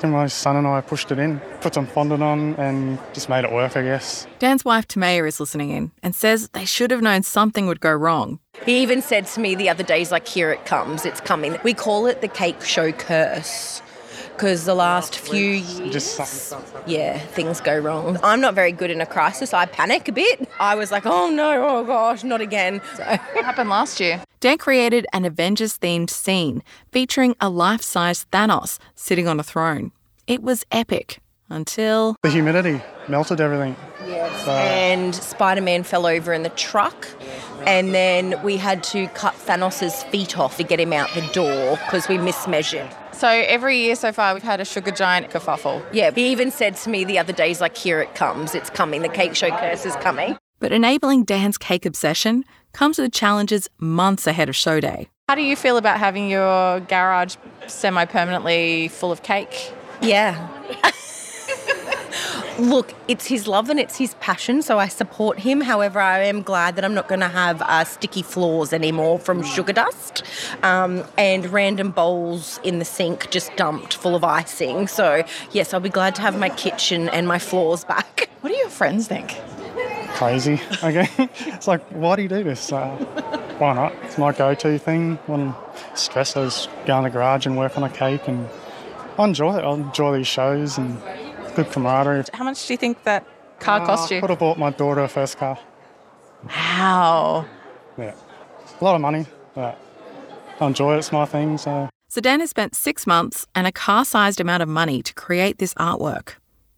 Then 0.00 0.10
my 0.10 0.26
son 0.26 0.56
and 0.56 0.66
I 0.66 0.80
pushed 0.80 1.10
it 1.10 1.18
in, 1.18 1.40
put 1.60 1.74
some 1.74 1.86
fondant 1.86 2.22
on, 2.22 2.54
and 2.56 2.98
just 3.14 3.28
made 3.28 3.44
it 3.44 3.52
work, 3.52 3.76
I 3.76 3.82
guess. 3.82 4.26
Dan's 4.38 4.64
wife, 4.64 4.86
Tamaya, 4.86 5.26
is 5.26 5.40
listening 5.40 5.70
in 5.70 5.90
and 6.02 6.14
says 6.14 6.48
they 6.50 6.64
should 6.64 6.90
have 6.90 7.00
known 7.02 7.22
something 7.22 7.66
would 7.66 7.80
go 7.80 7.92
wrong. 7.92 8.38
He 8.66 8.82
even 8.82 9.00
said 9.02 9.26
to 9.28 9.40
me 9.40 9.54
the 9.54 9.68
other 9.70 9.82
day, 9.84 9.98
he's 10.00 10.12
like, 10.12 10.28
here 10.28 10.50
it 10.52 10.66
comes, 10.66 11.06
it's 11.06 11.20
coming. 11.20 11.56
We 11.64 11.74
call 11.74 12.06
it 12.06 12.20
the 12.20 12.28
cake 12.28 12.62
show 12.64 12.92
curse 12.92 13.82
because 14.38 14.66
the 14.66 14.74
last 14.74 15.18
few 15.18 15.50
years, 15.50 16.54
yeah, 16.86 17.18
things 17.18 17.60
go 17.60 17.76
wrong. 17.76 18.18
I'm 18.22 18.40
not 18.40 18.54
very 18.54 18.70
good 18.70 18.88
in 18.88 19.00
a 19.00 19.06
crisis. 19.06 19.52
I 19.52 19.66
panic 19.66 20.06
a 20.06 20.12
bit. 20.12 20.48
I 20.60 20.76
was 20.76 20.92
like, 20.92 21.06
oh 21.06 21.28
no, 21.28 21.66
oh 21.66 21.84
gosh, 21.84 22.22
not 22.22 22.40
again. 22.40 22.80
So 22.98 23.04
What 23.04 23.44
happened 23.44 23.68
last 23.68 23.98
year? 24.00 24.22
Dan 24.40 24.58
created 24.58 25.06
an 25.12 25.24
Avengers 25.24 25.76
themed 25.76 26.10
scene 26.10 26.62
featuring 26.92 27.34
a 27.40 27.48
life 27.48 27.82
size 27.82 28.26
Thanos 28.32 28.78
sitting 28.94 29.26
on 29.26 29.40
a 29.40 29.42
throne. 29.42 29.90
It 30.28 30.42
was 30.42 30.64
epic 30.70 31.18
until. 31.48 32.14
The 32.22 32.30
humidity 32.30 32.80
melted 33.08 33.40
everything. 33.40 33.74
Yes, 34.06 34.46
and 34.46 35.14
Spider 35.14 35.62
Man 35.62 35.82
fell 35.82 36.06
over 36.06 36.32
in 36.32 36.44
the 36.44 36.50
truck. 36.50 37.08
And 37.66 37.92
then 37.92 38.40
we 38.44 38.56
had 38.56 38.82
to 38.84 39.08
cut 39.08 39.34
Thanos' 39.34 40.04
feet 40.10 40.38
off 40.38 40.56
to 40.58 40.62
get 40.62 40.78
him 40.78 40.92
out 40.92 41.12
the 41.14 41.26
door 41.32 41.76
because 41.84 42.08
we 42.08 42.16
mismeasured. 42.16 42.94
So 43.18 43.26
every 43.26 43.78
year 43.78 43.96
so 43.96 44.12
far, 44.12 44.32
we've 44.32 44.44
had 44.44 44.60
a 44.60 44.64
sugar 44.64 44.92
giant 44.92 45.30
kerfuffle. 45.30 45.84
Yeah, 45.92 46.12
he 46.12 46.30
even 46.30 46.52
said 46.52 46.76
to 46.76 46.88
me 46.88 47.02
the 47.02 47.18
other 47.18 47.32
day, 47.32 47.48
he's 47.48 47.60
like, 47.60 47.76
here 47.76 48.00
it 48.00 48.14
comes, 48.14 48.54
it's 48.54 48.70
coming, 48.70 49.02
the 49.02 49.08
cake 49.08 49.34
show 49.34 49.50
curse 49.50 49.84
is 49.84 49.96
coming. 49.96 50.38
But 50.60 50.70
enabling 50.70 51.24
Dan's 51.24 51.58
cake 51.58 51.84
obsession 51.84 52.44
comes 52.72 52.96
with 52.96 53.12
challenges 53.12 53.68
months 53.78 54.28
ahead 54.28 54.48
of 54.48 54.54
show 54.54 54.78
day. 54.78 55.08
How 55.28 55.34
do 55.34 55.42
you 55.42 55.56
feel 55.56 55.78
about 55.78 55.98
having 55.98 56.30
your 56.30 56.78
garage 56.78 57.34
semi 57.66 58.04
permanently 58.04 58.86
full 58.86 59.10
of 59.10 59.24
cake? 59.24 59.72
Yeah. 60.00 60.48
Look, 62.58 62.92
it's 63.06 63.26
his 63.26 63.46
love 63.46 63.70
and 63.70 63.78
it's 63.78 63.96
his 63.96 64.14
passion, 64.14 64.62
so 64.62 64.80
I 64.80 64.88
support 64.88 65.38
him. 65.38 65.60
However, 65.60 66.00
I 66.00 66.24
am 66.24 66.42
glad 66.42 66.74
that 66.74 66.84
I'm 66.84 66.92
not 66.92 67.06
going 67.06 67.20
to 67.20 67.28
have 67.28 67.62
uh, 67.62 67.84
sticky 67.84 68.22
floors 68.22 68.72
anymore 68.72 69.20
from 69.20 69.44
sugar 69.44 69.72
dust 69.72 70.24
um, 70.64 71.04
and 71.16 71.46
random 71.52 71.92
bowls 71.92 72.58
in 72.64 72.80
the 72.80 72.84
sink 72.84 73.30
just 73.30 73.54
dumped 73.54 73.94
full 73.94 74.16
of 74.16 74.24
icing. 74.24 74.88
So, 74.88 75.22
yes, 75.52 75.72
I'll 75.72 75.78
be 75.78 75.88
glad 75.88 76.16
to 76.16 76.22
have 76.22 76.36
my 76.36 76.48
kitchen 76.48 77.08
and 77.10 77.28
my 77.28 77.38
floors 77.38 77.84
back. 77.84 78.28
What 78.40 78.50
do 78.50 78.56
your 78.56 78.68
friends 78.68 79.08
think? 79.08 79.34
Crazy. 80.14 80.60
Okay. 80.84 81.08
it's 81.40 81.66
like, 81.66 81.82
why 81.90 82.14
do 82.14 82.22
you 82.22 82.28
do 82.28 82.44
this? 82.44 82.72
Uh, 82.72 82.88
why 83.58 83.74
not? 83.74 83.92
It's 84.04 84.16
my 84.16 84.32
go 84.32 84.54
to 84.54 84.78
thing 84.78 85.16
when 85.26 85.54
stress. 85.94 86.36
I 86.36 86.48
go 86.86 86.98
in 86.98 87.02
the 87.02 87.10
garage 87.10 87.46
and 87.46 87.58
work 87.58 87.76
on 87.76 87.82
a 87.82 87.90
cake, 87.90 88.28
and 88.28 88.48
I 89.18 89.24
enjoy 89.24 89.58
it. 89.58 89.64
I 89.64 89.72
enjoy 89.72 90.18
these 90.18 90.28
shows 90.28 90.78
and 90.78 91.02
good 91.58 91.72
camaraderie. 91.72 92.24
How 92.32 92.44
much 92.44 92.66
do 92.66 92.72
you 92.72 92.78
think 92.78 93.02
that 93.02 93.26
car 93.58 93.80
uh, 93.80 93.86
cost 93.86 94.10
you? 94.10 94.16
I 94.16 94.18
you? 94.18 94.20
could 94.22 94.30
have 94.30 94.38
bought 94.38 94.58
my 94.58 94.70
daughter 94.70 95.00
her 95.00 95.08
first 95.08 95.38
car. 95.38 95.58
Wow. 96.44 97.46
Yeah, 97.96 98.14
a 98.80 98.84
lot 98.84 98.94
of 98.94 99.00
money, 99.00 99.26
but 99.54 99.76
I 100.60 100.66
enjoy 100.66 100.94
it. 100.94 100.98
It's 100.98 101.10
my 101.10 101.24
thing, 101.24 101.58
so. 101.58 101.88
So 102.08 102.20
Dan 102.20 102.40
has 102.40 102.50
spent 102.50 102.74
six 102.74 103.06
months 103.06 103.46
and 103.54 103.66
a 103.66 103.72
car-sized 103.72 104.40
amount 104.40 104.62
of 104.62 104.68
money 104.68 105.02
to 105.02 105.12
create 105.14 105.58
this 105.58 105.74
artwork. 105.74 106.34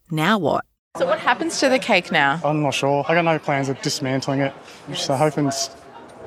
Now 0.09 0.37
what? 0.37 0.65
So 0.97 1.05
what 1.05 1.19
happens 1.19 1.59
to 1.59 1.69
the 1.69 1.79
cake 1.79 2.11
now? 2.11 2.41
I'm 2.43 2.63
not 2.63 2.73
sure. 2.73 3.05
I 3.07 3.13
got 3.13 3.23
no 3.23 3.39
plans 3.39 3.69
of 3.69 3.81
dismantling 3.81 4.41
it. 4.41 4.53
So 4.95 5.15
hoping 5.15 5.45
it's 5.47 5.69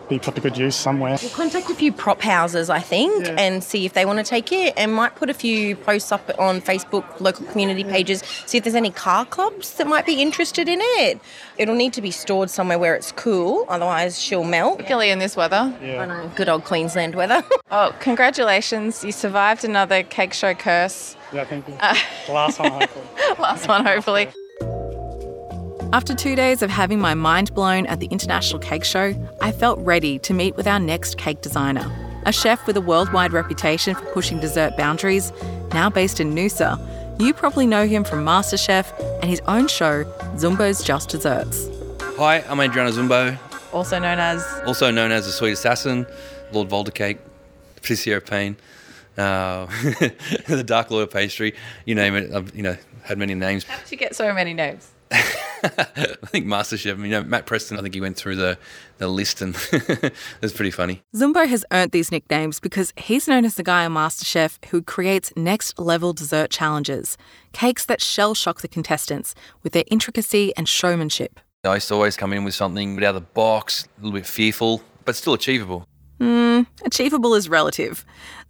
be 0.08 0.18
put 0.18 0.34
to 0.34 0.40
good 0.40 0.56
use 0.58 0.76
somewhere. 0.76 1.16
We'll 1.20 1.30
contact 1.30 1.70
a 1.70 1.74
few 1.74 1.92
prop 1.92 2.20
houses, 2.20 2.68
I 2.70 2.80
think, 2.80 3.26
and 3.38 3.62
see 3.64 3.86
if 3.86 3.92
they 3.94 4.04
want 4.04 4.18
to 4.18 4.24
take 4.24 4.52
it, 4.52 4.74
and 4.76 4.92
might 4.94 5.14
put 5.16 5.30
a 5.30 5.34
few 5.34 5.76
posts 5.76 6.12
up 6.12 6.30
on 6.38 6.60
Facebook, 6.60 7.20
local 7.20 7.46
community 7.46 7.84
pages, 7.84 8.22
see 8.46 8.58
if 8.58 8.64
there's 8.64 8.74
any 8.74 8.90
car 8.90 9.24
clubs 9.24 9.74
that 9.74 9.86
might 9.86 10.06
be 10.06 10.20
interested 10.20 10.68
in 10.68 10.78
it. 10.82 11.20
It'll 11.56 11.74
need 11.74 11.92
to 11.94 12.02
be 12.02 12.10
stored 12.10 12.50
somewhere 12.50 12.78
where 12.78 12.94
it's 12.94 13.12
cool, 13.12 13.64
otherwise 13.68 14.20
she'll 14.20 14.44
melt. 14.44 14.78
Particularly 14.78 15.10
in 15.10 15.18
this 15.18 15.36
weather. 15.36 15.74
I 15.80 16.04
know, 16.06 16.30
good 16.34 16.48
old 16.48 16.64
Queensland 16.64 17.14
weather. 17.14 17.42
Oh, 17.76 17.92
congratulations. 17.98 19.02
You 19.02 19.10
survived 19.10 19.64
another 19.64 20.04
cake 20.04 20.32
show 20.32 20.54
curse. 20.54 21.16
Yeah, 21.32 21.44
thank 21.44 21.66
you. 21.66 21.74
Uh, 21.80 21.96
Last 22.28 22.60
one, 22.60 22.70
hopefully. 22.70 23.04
Last 23.40 23.66
one, 23.66 23.84
hopefully. 23.84 24.28
After 25.92 26.14
two 26.14 26.34
days 26.34 26.62
of 26.62 26.70
having 26.70 26.98
my 26.98 27.14
mind 27.14 27.54
blown 27.54 27.86
at 27.86 28.00
the 28.00 28.06
International 28.06 28.58
Cake 28.58 28.84
Show, 28.84 29.14
I 29.40 29.52
felt 29.52 29.78
ready 29.78 30.18
to 30.20 30.34
meet 30.34 30.56
with 30.56 30.66
our 30.66 30.80
next 30.80 31.18
cake 31.18 31.40
designer. 31.40 31.90
A 32.26 32.32
chef 32.32 32.66
with 32.66 32.76
a 32.76 32.80
worldwide 32.80 33.32
reputation 33.32 33.94
for 33.94 34.04
pushing 34.06 34.40
dessert 34.40 34.76
boundaries, 34.76 35.32
now 35.72 35.88
based 35.88 36.18
in 36.18 36.34
Noosa. 36.34 36.80
You 37.20 37.32
probably 37.32 37.66
know 37.66 37.86
him 37.86 38.02
from 38.02 38.24
MasterChef 38.24 38.92
and 39.20 39.30
his 39.30 39.40
own 39.46 39.68
show, 39.68 40.04
Zumbo's 40.36 40.82
Just 40.82 41.10
Desserts. 41.10 41.68
Hi, 42.16 42.40
I'm 42.48 42.58
Adriano 42.60 42.90
Zumbo, 42.90 43.38
Also 43.72 43.98
known 43.98 44.18
as 44.18 44.44
also 44.66 44.90
known 44.90 45.12
as 45.12 45.26
the 45.26 45.32
Sweet 45.32 45.52
Assassin, 45.52 46.06
Lord 46.52 46.68
Voldercake, 46.68 47.18
Patricio 47.76 48.18
Payne, 48.20 48.56
uh, 49.16 49.66
the 50.46 50.64
Dark 50.66 50.90
Lawyer 50.90 51.06
Pastry, 51.06 51.54
you 51.84 51.94
name 51.94 52.16
it. 52.16 52.32
I've 52.32 52.54
you 52.54 52.62
know 52.62 52.76
had 53.02 53.18
many 53.18 53.34
names. 53.34 53.64
How 53.64 53.78
did 53.78 53.92
you 53.92 53.96
get 53.98 54.16
so 54.16 54.32
many 54.32 54.54
names? 54.54 54.90
I 55.96 56.26
think 56.26 56.46
MasterChef. 56.46 56.98
You 56.98 57.08
know, 57.08 57.22
Matt 57.22 57.46
Preston. 57.46 57.78
I 57.78 57.82
think 57.82 57.94
he 57.94 58.00
went 58.00 58.16
through 58.16 58.36
the 58.36 58.58
the 58.98 59.08
list, 59.08 59.40
and 59.40 59.56
it's 60.42 60.52
pretty 60.52 60.70
funny. 60.70 61.02
Zumbo 61.16 61.46
has 61.48 61.64
earned 61.72 61.92
these 61.92 62.12
nicknames 62.12 62.60
because 62.60 62.92
he's 62.96 63.26
known 63.26 63.44
as 63.44 63.54
the 63.54 63.62
guy 63.62 63.84
on 63.84 63.94
MasterChef 63.94 64.64
who 64.66 64.82
creates 64.82 65.32
next 65.36 65.78
level 65.78 66.12
dessert 66.12 66.50
challenges, 66.50 67.16
cakes 67.52 67.86
that 67.86 68.02
shell 68.02 68.34
shock 68.34 68.60
the 68.60 68.68
contestants 68.68 69.34
with 69.62 69.72
their 69.72 69.84
intricacy 69.90 70.52
and 70.56 70.68
showmanship. 70.68 71.40
I 71.64 71.74
used 71.74 71.88
to 71.88 71.94
always 71.94 72.16
come 72.16 72.34
in 72.34 72.44
with 72.44 72.54
something 72.54 72.98
out 72.98 73.14
of 73.14 73.14
the 73.14 73.20
box, 73.22 73.88
a 73.98 74.02
little 74.02 74.18
bit 74.18 74.26
fearful, 74.26 74.82
but 75.06 75.16
still 75.16 75.32
achievable. 75.32 75.88
Hmm, 76.20 76.62
achievable 76.84 77.34
is 77.34 77.48
relative. 77.48 78.04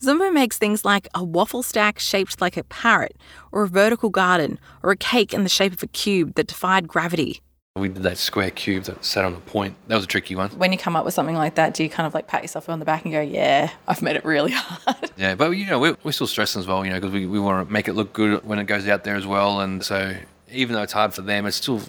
Zumbo 0.05 0.31
makes 0.31 0.59
things 0.59 0.85
like 0.85 1.09
a 1.15 1.25
waffle 1.25 1.63
stack 1.63 1.99
shaped 1.99 2.39
like 2.39 2.59
a 2.59 2.65
parrot, 2.65 3.17
or 3.51 3.63
a 3.63 3.69
vertical 3.69 4.11
garden, 4.11 4.59
or 4.83 4.91
a 4.91 4.97
cake 4.97 5.33
in 5.33 5.45
the 5.45 5.49
shape 5.49 5.73
of 5.73 5.83
a 5.83 5.87
cube 5.87 6.35
that 6.35 6.47
defied 6.47 6.87
gravity. 6.87 7.41
We 7.77 7.89
did 7.89 8.03
that 8.03 8.19
square 8.19 8.51
cube 8.51 8.85
that 8.85 9.03
sat 9.03 9.25
on 9.25 9.33
a 9.33 9.41
point. 9.41 9.77
That 9.89 9.97
was 9.97 10.05
a 10.05 10.07
tricky 10.07 10.37
one. 10.37 10.51
When 10.51 10.73
you 10.73 10.79
come 10.79 10.95
up 10.95 11.07
with 11.07 11.15
something 11.15 11.35
like 11.35 11.55
that, 11.55 11.73
do 11.73 11.83
you 11.83 11.89
kind 11.89 12.07
of 12.07 12.13
like 12.13 12.29
pat 12.29 12.43
yourself 12.43 12.69
on 12.69 12.81
the 12.81 12.85
back 12.85 13.05
and 13.05 13.13
go, 13.13 13.21
yeah, 13.23 13.71
I've 13.89 14.03
made 14.03 14.17
it 14.17 14.25
really 14.27 14.53
hard? 14.55 15.11
Yeah, 15.17 15.35
but 15.37 15.51
you 15.53 15.67
know 15.67 15.79
we're, 15.79 15.97
we're 16.05 16.13
still 16.13 16.27
stressing 16.27 16.61
as 16.61 16.67
well, 16.67 16.85
you 16.85 16.91
know, 16.91 17.01
because 17.01 17.13
we, 17.13 17.25
we 17.27 17.41
want 17.41 17.67
to 17.67 17.73
make 17.73 17.89
it 17.89 17.95
look 17.95 18.13
good 18.13 18.45
when 18.45 18.59
it 18.59 18.65
goes 18.65 18.87
out 18.87 19.05
there 19.05 19.17
as 19.17 19.27
well, 19.27 19.61
and 19.61 19.83
so 19.83 20.15
even 20.53 20.75
though 20.75 20.83
it's 20.83 20.93
hard 20.93 21.15
for 21.15 21.23
them, 21.23 21.47
it's 21.47 21.57
still 21.57 21.81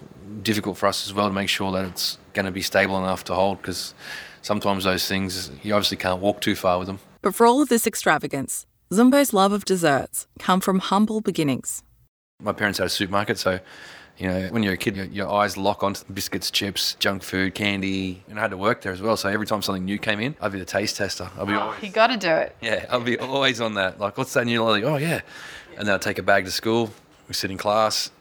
difficult 0.42 0.78
for 0.78 0.88
us 0.88 1.06
as 1.06 1.14
well 1.14 1.28
to 1.28 1.34
make 1.34 1.50
sure 1.50 1.72
that 1.74 1.86
it's 1.86 2.18
going 2.34 2.46
to 2.46 2.52
be 2.52 2.62
stable 2.62 2.98
enough 2.98 3.26
to 3.26 3.34
hold 3.36 3.62
because 3.62 3.94
sometimes 4.42 4.86
those 4.86 5.08
things 5.08 5.52
you 5.64 5.74
obviously 5.74 5.98
can't 5.98 6.22
walk 6.22 6.40
too 6.40 6.56
far 6.56 6.80
with 6.80 6.88
them. 6.88 7.00
But 7.26 7.34
for 7.34 7.48
all 7.48 7.60
of 7.60 7.70
this 7.70 7.88
extravagance, 7.88 8.68
Zumbo's 8.94 9.34
love 9.34 9.52
of 9.52 9.66
desserts 9.66 10.28
come 10.38 10.62
from 10.62 10.78
humble 10.78 11.22
beginnings. 11.22 11.82
My 12.40 12.54
parents 12.54 12.78
had 12.78 12.86
a 12.86 12.90
supermarket, 12.92 13.40
so 13.40 13.60
you 14.20 14.28
know 14.28 14.50
when 14.50 14.62
you're 14.62 14.74
a 14.74 14.78
kid, 14.78 14.96
your, 14.96 15.06
your 15.06 15.32
eyes 15.32 15.58
lock 15.58 15.82
onto 15.82 16.06
biscuits, 16.14 16.52
chips, 16.52 16.94
junk 17.00 17.24
food, 17.24 17.56
candy, 17.56 18.24
and 18.30 18.38
I 18.38 18.44
had 18.44 18.52
to 18.52 18.58
work 18.58 18.84
there 18.84 18.92
as 18.92 19.02
well. 19.02 19.18
So 19.18 19.28
every 19.28 19.48
time 19.48 19.64
something 19.64 19.84
new 19.84 19.98
came 19.98 20.20
in, 20.20 20.36
I'd 20.40 20.52
be 20.52 20.60
the 20.60 20.66
taste 20.66 20.98
tester. 20.98 21.28
I'd 21.36 21.48
be 21.48 21.54
oh, 21.54 21.62
always, 21.62 21.82
You 21.82 21.90
got 21.90 22.08
to 22.08 22.18
do 22.18 22.30
it. 22.30 22.56
yeah, 22.62 22.86
I'd 22.92 23.04
be 23.04 23.18
always 23.18 23.60
on 23.60 23.74
that. 23.74 24.00
Like, 24.00 24.20
what's 24.20 24.34
that 24.34 24.46
new 24.46 24.64
lolly? 24.64 24.84
Oh 24.84 24.98
yeah, 24.98 25.22
and 25.80 25.88
then 25.88 25.96
I'd 25.96 26.04
take 26.04 26.20
a 26.20 26.24
bag 26.24 26.46
to 26.46 26.52
school. 26.52 26.92
We 27.28 27.34
sit 27.34 27.50
in 27.50 27.58
class, 27.58 28.12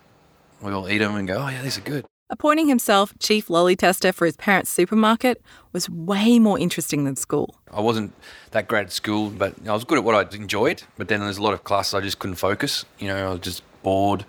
we 0.62 0.72
all 0.72 0.88
eat 0.88 1.00
them 1.00 1.14
and 1.16 1.28
go, 1.28 1.36
oh 1.42 1.48
yeah, 1.48 1.60
these 1.60 1.76
are 1.76 1.82
good. 1.82 2.06
Appointing 2.30 2.68
himself 2.68 3.12
chief 3.18 3.50
lolly 3.50 3.76
tester 3.76 4.10
for 4.10 4.24
his 4.24 4.36
parents' 4.36 4.70
supermarket 4.70 5.42
was 5.72 5.90
way 5.90 6.38
more 6.38 6.58
interesting 6.58 7.04
than 7.04 7.16
school. 7.16 7.60
I 7.70 7.80
wasn't 7.80 8.14
that 8.52 8.66
great 8.66 8.86
at 8.86 8.92
school, 8.92 9.28
but 9.28 9.54
I 9.68 9.72
was 9.72 9.84
good 9.84 9.98
at 9.98 10.04
what 10.04 10.14
I 10.14 10.34
enjoyed. 10.34 10.82
But 10.96 11.08
then 11.08 11.20
there's 11.20 11.36
a 11.36 11.42
lot 11.42 11.52
of 11.52 11.64
classes 11.64 11.92
I 11.92 12.00
just 12.00 12.18
couldn't 12.18 12.36
focus. 12.36 12.86
You 12.98 13.08
know, 13.08 13.28
I 13.28 13.30
was 13.32 13.40
just 13.40 13.62
bored 13.82 14.24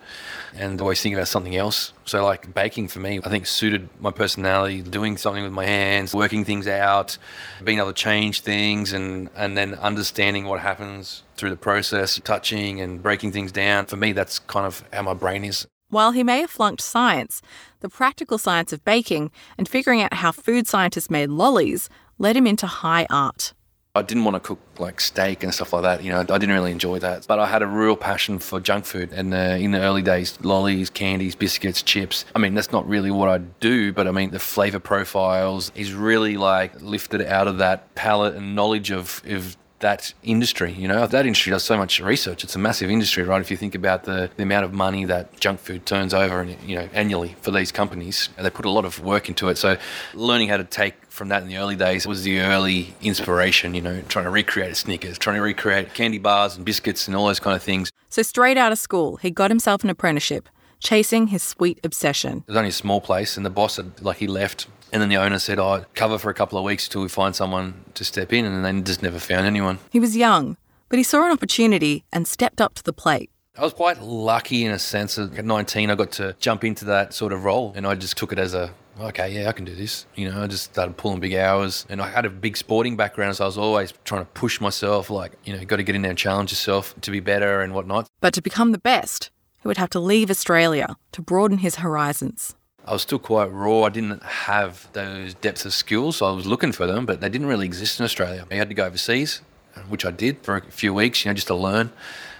and 0.54 0.78
always 0.80 1.00
thinking 1.00 1.16
about 1.16 1.28
something 1.28 1.56
else. 1.56 1.94
So, 2.04 2.22
like 2.22 2.52
baking 2.52 2.88
for 2.88 3.00
me, 3.00 3.18
I 3.24 3.30
think 3.30 3.46
suited 3.46 3.88
my 3.98 4.10
personality, 4.10 4.82
doing 4.82 5.16
something 5.16 5.42
with 5.42 5.52
my 5.52 5.64
hands, 5.64 6.14
working 6.14 6.44
things 6.44 6.68
out, 6.68 7.16
being 7.64 7.78
able 7.78 7.88
to 7.88 7.94
change 7.94 8.42
things, 8.42 8.92
and, 8.92 9.30
and 9.34 9.56
then 9.56 9.74
understanding 9.74 10.44
what 10.44 10.60
happens 10.60 11.22
through 11.36 11.50
the 11.50 11.56
process, 11.56 12.20
touching 12.22 12.78
and 12.80 13.02
breaking 13.02 13.32
things 13.32 13.52
down. 13.52 13.86
For 13.86 13.96
me, 13.96 14.12
that's 14.12 14.38
kind 14.38 14.66
of 14.66 14.84
how 14.92 15.02
my 15.02 15.14
brain 15.14 15.44
is. 15.44 15.66
While 15.88 16.10
he 16.12 16.24
may 16.24 16.40
have 16.40 16.50
flunked 16.50 16.82
science, 16.82 17.42
the 17.78 17.88
practical 17.88 18.38
science 18.38 18.72
of 18.72 18.84
baking 18.84 19.30
and 19.56 19.68
figuring 19.68 20.02
out 20.02 20.14
how 20.14 20.32
food 20.32 20.66
scientists 20.66 21.08
made 21.08 21.30
lollies 21.30 21.88
led 22.18 22.36
him 22.36 22.46
into 22.46 22.66
high 22.66 23.06
art. 23.08 23.52
I 23.94 24.02
didn't 24.02 24.24
want 24.24 24.34
to 24.34 24.40
cook 24.40 24.58
like 24.78 25.00
steak 25.00 25.42
and 25.42 25.54
stuff 25.54 25.72
like 25.72 25.82
that. 25.82 26.02
You 26.02 26.10
know, 26.10 26.20
I 26.20 26.24
didn't 26.24 26.50
really 26.50 26.72
enjoy 26.72 26.98
that. 26.98 27.26
But 27.26 27.38
I 27.38 27.46
had 27.46 27.62
a 27.62 27.66
real 27.66 27.96
passion 27.96 28.40
for 28.40 28.60
junk 28.60 28.84
food. 28.84 29.10
And 29.12 29.32
uh, 29.32 29.56
in 29.58 29.70
the 29.70 29.80
early 29.80 30.02
days, 30.02 30.38
lollies, 30.42 30.90
candies, 30.90 31.34
biscuits, 31.34 31.82
chips. 31.82 32.26
I 32.34 32.40
mean, 32.40 32.54
that's 32.54 32.72
not 32.72 32.86
really 32.86 33.10
what 33.10 33.28
I 33.28 33.38
do, 33.38 33.92
but 33.92 34.06
I 34.06 34.10
mean, 34.10 34.32
the 34.32 34.38
flavor 34.38 34.80
profiles 34.80 35.72
is 35.74 35.94
really 35.94 36.36
like 36.36 36.78
lifted 36.82 37.22
out 37.22 37.48
of 37.48 37.58
that 37.58 37.94
palette 37.94 38.34
and 38.34 38.54
knowledge 38.54 38.90
of, 38.90 39.22
of 39.24 39.56
that 39.80 40.14
industry. 40.22 40.72
You 40.72 40.88
know, 40.88 41.06
that 41.06 41.26
industry 41.26 41.50
does 41.50 41.64
so 41.64 41.76
much 41.76 42.00
research. 42.00 42.44
It's 42.44 42.54
a 42.54 42.58
massive 42.58 42.90
industry, 42.90 43.22
right? 43.24 43.40
If 43.40 43.50
you 43.50 43.56
think 43.56 43.74
about 43.74 44.04
the, 44.04 44.30
the 44.36 44.42
amount 44.42 44.64
of 44.64 44.72
money 44.72 45.04
that 45.04 45.38
junk 45.40 45.60
food 45.60 45.86
turns 45.86 46.14
over, 46.14 46.40
and 46.40 46.56
you 46.62 46.76
know, 46.76 46.88
annually 46.92 47.36
for 47.40 47.50
these 47.50 47.72
companies, 47.72 48.28
and 48.36 48.46
they 48.46 48.50
put 48.50 48.64
a 48.64 48.70
lot 48.70 48.84
of 48.84 49.00
work 49.00 49.28
into 49.28 49.48
it. 49.48 49.58
So, 49.58 49.76
learning 50.14 50.48
how 50.48 50.56
to 50.56 50.64
take 50.64 50.94
from 51.06 51.28
that 51.28 51.42
in 51.42 51.48
the 51.48 51.58
early 51.58 51.76
days 51.76 52.06
was 52.06 52.22
the 52.22 52.40
early 52.40 52.94
inspiration. 53.02 53.74
You 53.74 53.82
know, 53.82 54.00
trying 54.08 54.24
to 54.24 54.30
recreate 54.30 54.76
Snickers, 54.76 55.18
trying 55.18 55.36
to 55.36 55.42
recreate 55.42 55.94
candy 55.94 56.18
bars 56.18 56.56
and 56.56 56.64
biscuits 56.64 57.06
and 57.06 57.16
all 57.16 57.26
those 57.26 57.40
kind 57.40 57.56
of 57.56 57.62
things. 57.62 57.90
So, 58.08 58.22
straight 58.22 58.56
out 58.56 58.72
of 58.72 58.78
school, 58.78 59.16
he 59.16 59.30
got 59.30 59.50
himself 59.50 59.84
an 59.84 59.90
apprenticeship, 59.90 60.48
chasing 60.80 61.28
his 61.28 61.42
sweet 61.42 61.80
obsession. 61.84 62.38
It 62.38 62.48
was 62.48 62.56
only 62.56 62.70
a 62.70 62.72
small 62.72 63.00
place, 63.00 63.36
and 63.36 63.44
the 63.44 63.50
boss 63.50 63.76
had 63.76 64.00
like 64.02 64.18
he 64.18 64.26
left. 64.26 64.66
And 64.92 65.02
then 65.02 65.08
the 65.08 65.16
owner 65.16 65.38
said, 65.38 65.58
"Oh, 65.58 65.84
cover 65.94 66.18
for 66.18 66.30
a 66.30 66.34
couple 66.34 66.58
of 66.58 66.64
weeks 66.64 66.88
till 66.88 67.02
we 67.02 67.08
find 67.08 67.34
someone 67.34 67.84
to 67.94 68.04
step 68.04 68.32
in," 68.32 68.44
and 68.44 68.64
then 68.64 68.76
they 68.76 68.82
just 68.82 69.02
never 69.02 69.18
found 69.18 69.46
anyone. 69.46 69.78
He 69.90 70.00
was 70.00 70.16
young, 70.16 70.56
but 70.88 70.98
he 70.98 71.02
saw 71.02 71.26
an 71.26 71.32
opportunity 71.32 72.04
and 72.12 72.26
stepped 72.26 72.60
up 72.60 72.74
to 72.76 72.82
the 72.82 72.92
plate. 72.92 73.30
I 73.58 73.62
was 73.62 73.72
quite 73.72 74.02
lucky 74.02 74.64
in 74.64 74.70
a 74.70 74.78
sense. 74.78 75.18
At 75.18 75.44
19, 75.44 75.90
I 75.90 75.94
got 75.94 76.12
to 76.12 76.36
jump 76.38 76.62
into 76.62 76.84
that 76.86 77.14
sort 77.14 77.32
of 77.32 77.44
role, 77.44 77.72
and 77.74 77.86
I 77.86 77.94
just 77.94 78.16
took 78.16 78.32
it 78.32 78.38
as 78.38 78.54
a 78.54 78.72
okay, 79.00 79.32
yeah, 79.32 79.48
I 79.48 79.52
can 79.52 79.64
do 79.64 79.74
this. 79.74 80.06
You 80.14 80.30
know, 80.30 80.42
I 80.42 80.46
just 80.46 80.64
started 80.64 80.96
pulling 80.96 81.20
big 81.20 81.34
hours, 81.34 81.86
and 81.88 82.00
I 82.00 82.08
had 82.08 82.24
a 82.24 82.30
big 82.30 82.56
sporting 82.56 82.96
background, 82.96 83.36
so 83.36 83.44
I 83.44 83.46
was 83.46 83.58
always 83.58 83.92
trying 84.04 84.22
to 84.22 84.30
push 84.32 84.60
myself. 84.60 85.10
Like, 85.10 85.32
you 85.44 85.56
know, 85.56 85.64
got 85.64 85.76
to 85.76 85.82
get 85.82 85.94
in 85.94 86.02
there 86.02 86.10
and 86.10 86.18
challenge 86.18 86.50
yourself 86.50 86.94
to 87.00 87.10
be 87.10 87.20
better 87.20 87.60
and 87.60 87.74
whatnot. 87.74 88.08
But 88.20 88.34
to 88.34 88.42
become 88.42 88.72
the 88.72 88.78
best, 88.78 89.30
he 89.66 89.68
would 89.68 89.78
have 89.78 89.90
to 89.90 89.98
leave 89.98 90.30
Australia 90.30 90.96
to 91.10 91.20
broaden 91.20 91.58
his 91.58 91.76
horizons. 91.76 92.54
I 92.84 92.92
was 92.92 93.02
still 93.02 93.18
quite 93.18 93.46
raw. 93.46 93.82
I 93.82 93.88
didn't 93.88 94.22
have 94.22 94.86
those 94.92 95.34
depths 95.34 95.64
of 95.64 95.72
skills. 95.72 96.18
So 96.18 96.26
I 96.26 96.30
was 96.30 96.46
looking 96.46 96.70
for 96.70 96.86
them, 96.86 97.04
but 97.04 97.20
they 97.20 97.28
didn't 97.28 97.48
really 97.48 97.66
exist 97.66 97.98
in 97.98 98.04
Australia. 98.04 98.46
I 98.48 98.54
had 98.54 98.68
to 98.68 98.76
go 98.76 98.84
overseas, 98.84 99.42
which 99.88 100.04
I 100.04 100.12
did 100.12 100.38
for 100.42 100.58
a 100.58 100.62
few 100.70 100.94
weeks, 100.94 101.24
you 101.24 101.30
know, 101.30 101.34
just 101.34 101.48
to 101.48 101.56
learn, 101.56 101.90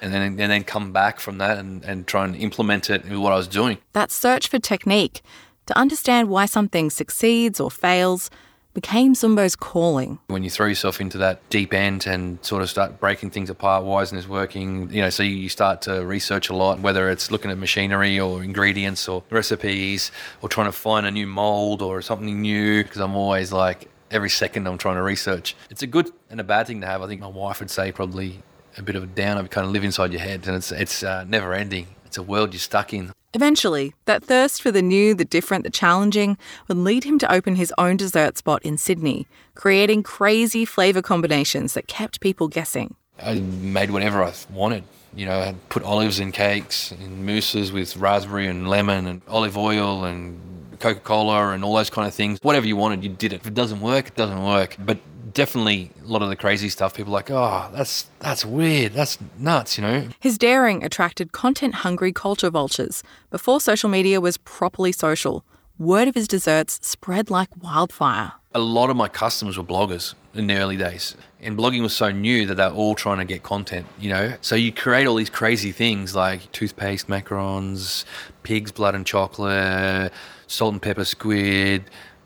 and 0.00 0.14
then 0.14 0.22
and 0.22 0.38
then 0.52 0.62
come 0.62 0.92
back 0.92 1.18
from 1.18 1.38
that 1.38 1.58
and, 1.58 1.84
and 1.84 2.06
try 2.06 2.24
and 2.24 2.36
implement 2.36 2.90
it 2.90 3.04
in 3.04 3.20
what 3.20 3.32
I 3.32 3.36
was 3.36 3.48
doing. 3.48 3.78
That 3.92 4.12
search 4.12 4.46
for 4.46 4.60
technique 4.60 5.22
to 5.66 5.76
understand 5.76 6.28
why 6.28 6.46
something 6.46 6.90
succeeds 6.90 7.58
or 7.58 7.72
fails 7.72 8.30
became 8.76 9.14
Zumbo's 9.14 9.56
calling. 9.56 10.18
When 10.26 10.44
you 10.44 10.50
throw 10.50 10.66
yourself 10.66 11.00
into 11.00 11.16
that 11.16 11.40
deep 11.48 11.72
end 11.72 12.06
and 12.06 12.38
sort 12.44 12.60
of 12.60 12.68
start 12.68 13.00
breaking 13.00 13.30
things 13.30 13.48
apart, 13.48 13.84
why 13.84 14.02
isn't 14.02 14.14
this 14.14 14.28
working? 14.28 14.90
You 14.92 15.00
know, 15.00 15.08
so 15.08 15.22
you 15.22 15.48
start 15.48 15.80
to 15.82 16.04
research 16.04 16.50
a 16.50 16.54
lot, 16.54 16.80
whether 16.80 17.08
it's 17.08 17.30
looking 17.30 17.50
at 17.50 17.56
machinery 17.56 18.20
or 18.20 18.44
ingredients 18.44 19.08
or 19.08 19.24
recipes 19.30 20.12
or 20.42 20.50
trying 20.50 20.66
to 20.66 20.72
find 20.72 21.06
a 21.06 21.10
new 21.10 21.26
mold 21.26 21.80
or 21.80 22.02
something 22.02 22.42
new. 22.42 22.84
Because 22.84 23.00
I'm 23.00 23.16
always 23.16 23.50
like, 23.50 23.88
every 24.10 24.28
second 24.28 24.66
I'm 24.68 24.76
trying 24.76 24.96
to 24.96 25.02
research. 25.02 25.56
It's 25.70 25.82
a 25.82 25.86
good 25.86 26.10
and 26.28 26.38
a 26.38 26.44
bad 26.44 26.66
thing 26.66 26.82
to 26.82 26.86
have. 26.86 27.00
I 27.00 27.06
think 27.06 27.22
my 27.22 27.28
wife 27.28 27.60
would 27.60 27.70
say 27.70 27.92
probably 27.92 28.42
a 28.76 28.82
bit 28.82 28.94
of 28.94 29.04
a 29.04 29.06
down. 29.06 29.42
You 29.42 29.48
kind 29.48 29.66
of 29.66 29.72
live 29.72 29.84
inside 29.84 30.12
your 30.12 30.20
head, 30.20 30.46
and 30.46 30.54
it's 30.54 30.70
it's 30.70 31.02
uh, 31.02 31.24
never 31.24 31.54
ending. 31.54 31.86
It's 32.04 32.18
a 32.18 32.22
world 32.22 32.52
you're 32.52 32.60
stuck 32.60 32.92
in. 32.92 33.10
Eventually, 33.36 33.92
that 34.06 34.24
thirst 34.24 34.62
for 34.62 34.72
the 34.72 34.80
new, 34.80 35.12
the 35.12 35.26
different, 35.26 35.62
the 35.62 35.68
challenging 35.68 36.38
would 36.68 36.78
lead 36.78 37.04
him 37.04 37.18
to 37.18 37.30
open 37.30 37.56
his 37.56 37.70
own 37.76 37.98
dessert 37.98 38.38
spot 38.38 38.62
in 38.62 38.78
Sydney, 38.78 39.26
creating 39.54 40.04
crazy 40.04 40.64
flavour 40.64 41.02
combinations 41.02 41.74
that 41.74 41.86
kept 41.86 42.22
people 42.22 42.48
guessing. 42.48 42.94
I 43.22 43.34
made 43.34 43.90
whatever 43.90 44.24
I 44.24 44.32
wanted. 44.50 44.84
You 45.14 45.26
know, 45.26 45.38
I 45.38 45.54
put 45.68 45.82
olives 45.82 46.18
in 46.18 46.32
cakes 46.32 46.92
and 46.92 47.26
mousses 47.26 47.72
with 47.72 47.98
raspberry 47.98 48.46
and 48.46 48.70
lemon 48.70 49.06
and 49.06 49.20
olive 49.28 49.58
oil 49.58 50.04
and 50.04 50.40
Coca 50.76 51.00
Cola 51.00 51.50
and 51.50 51.64
all 51.64 51.74
those 51.74 51.90
kind 51.90 52.06
of 52.06 52.14
things. 52.14 52.38
Whatever 52.42 52.66
you 52.66 52.76
wanted, 52.76 53.02
you 53.02 53.10
did 53.10 53.32
it. 53.32 53.36
If 53.36 53.46
it 53.46 53.54
doesn't 53.54 53.80
work, 53.80 54.08
it 54.08 54.16
doesn't 54.16 54.42
work. 54.42 54.76
But 54.78 54.98
definitely 55.36 55.90
a 56.02 56.06
lot 56.06 56.22
of 56.22 56.28
the 56.28 56.36
crazy 56.36 56.68
stuff, 56.68 56.94
people 56.94 57.12
are 57.12 57.18
like, 57.18 57.30
oh, 57.30 57.70
that's 57.72 58.06
that's 58.20 58.44
weird. 58.44 58.94
That's 58.94 59.18
nuts, 59.38 59.78
you 59.78 59.82
know? 59.82 60.08
His 60.18 60.38
daring 60.38 60.82
attracted 60.82 61.32
content 61.32 61.76
hungry 61.76 62.12
culture 62.12 62.50
vultures 62.50 63.02
before 63.30 63.60
social 63.60 63.90
media 63.90 64.20
was 64.20 64.38
properly 64.38 64.92
social. 64.92 65.44
Word 65.78 66.08
of 66.08 66.14
his 66.14 66.26
desserts 66.26 66.78
spread 66.86 67.30
like 67.30 67.50
wildfire. 67.62 68.32
A 68.54 68.60
lot 68.60 68.88
of 68.88 68.96
my 68.96 69.08
customers 69.08 69.58
were 69.58 69.64
bloggers 69.64 70.14
in 70.32 70.46
the 70.46 70.56
early 70.56 70.78
days. 70.78 71.14
And 71.42 71.56
blogging 71.56 71.82
was 71.82 71.94
so 71.94 72.10
new 72.10 72.46
that 72.46 72.54
they're 72.54 72.70
all 72.70 72.94
trying 72.94 73.18
to 73.18 73.26
get 73.26 73.42
content, 73.42 73.86
you 73.98 74.08
know? 74.08 74.34
So 74.40 74.56
you 74.56 74.72
create 74.72 75.06
all 75.06 75.16
these 75.16 75.28
crazy 75.28 75.72
things 75.72 76.16
like 76.16 76.50
toothpaste 76.52 77.08
macarons, 77.08 78.06
pig's 78.42 78.72
blood 78.72 78.94
and 78.94 79.04
chocolate, 79.04 80.12
salt 80.46 80.72
and 80.72 80.82
pepper 80.82 81.04
squid, 81.04 81.84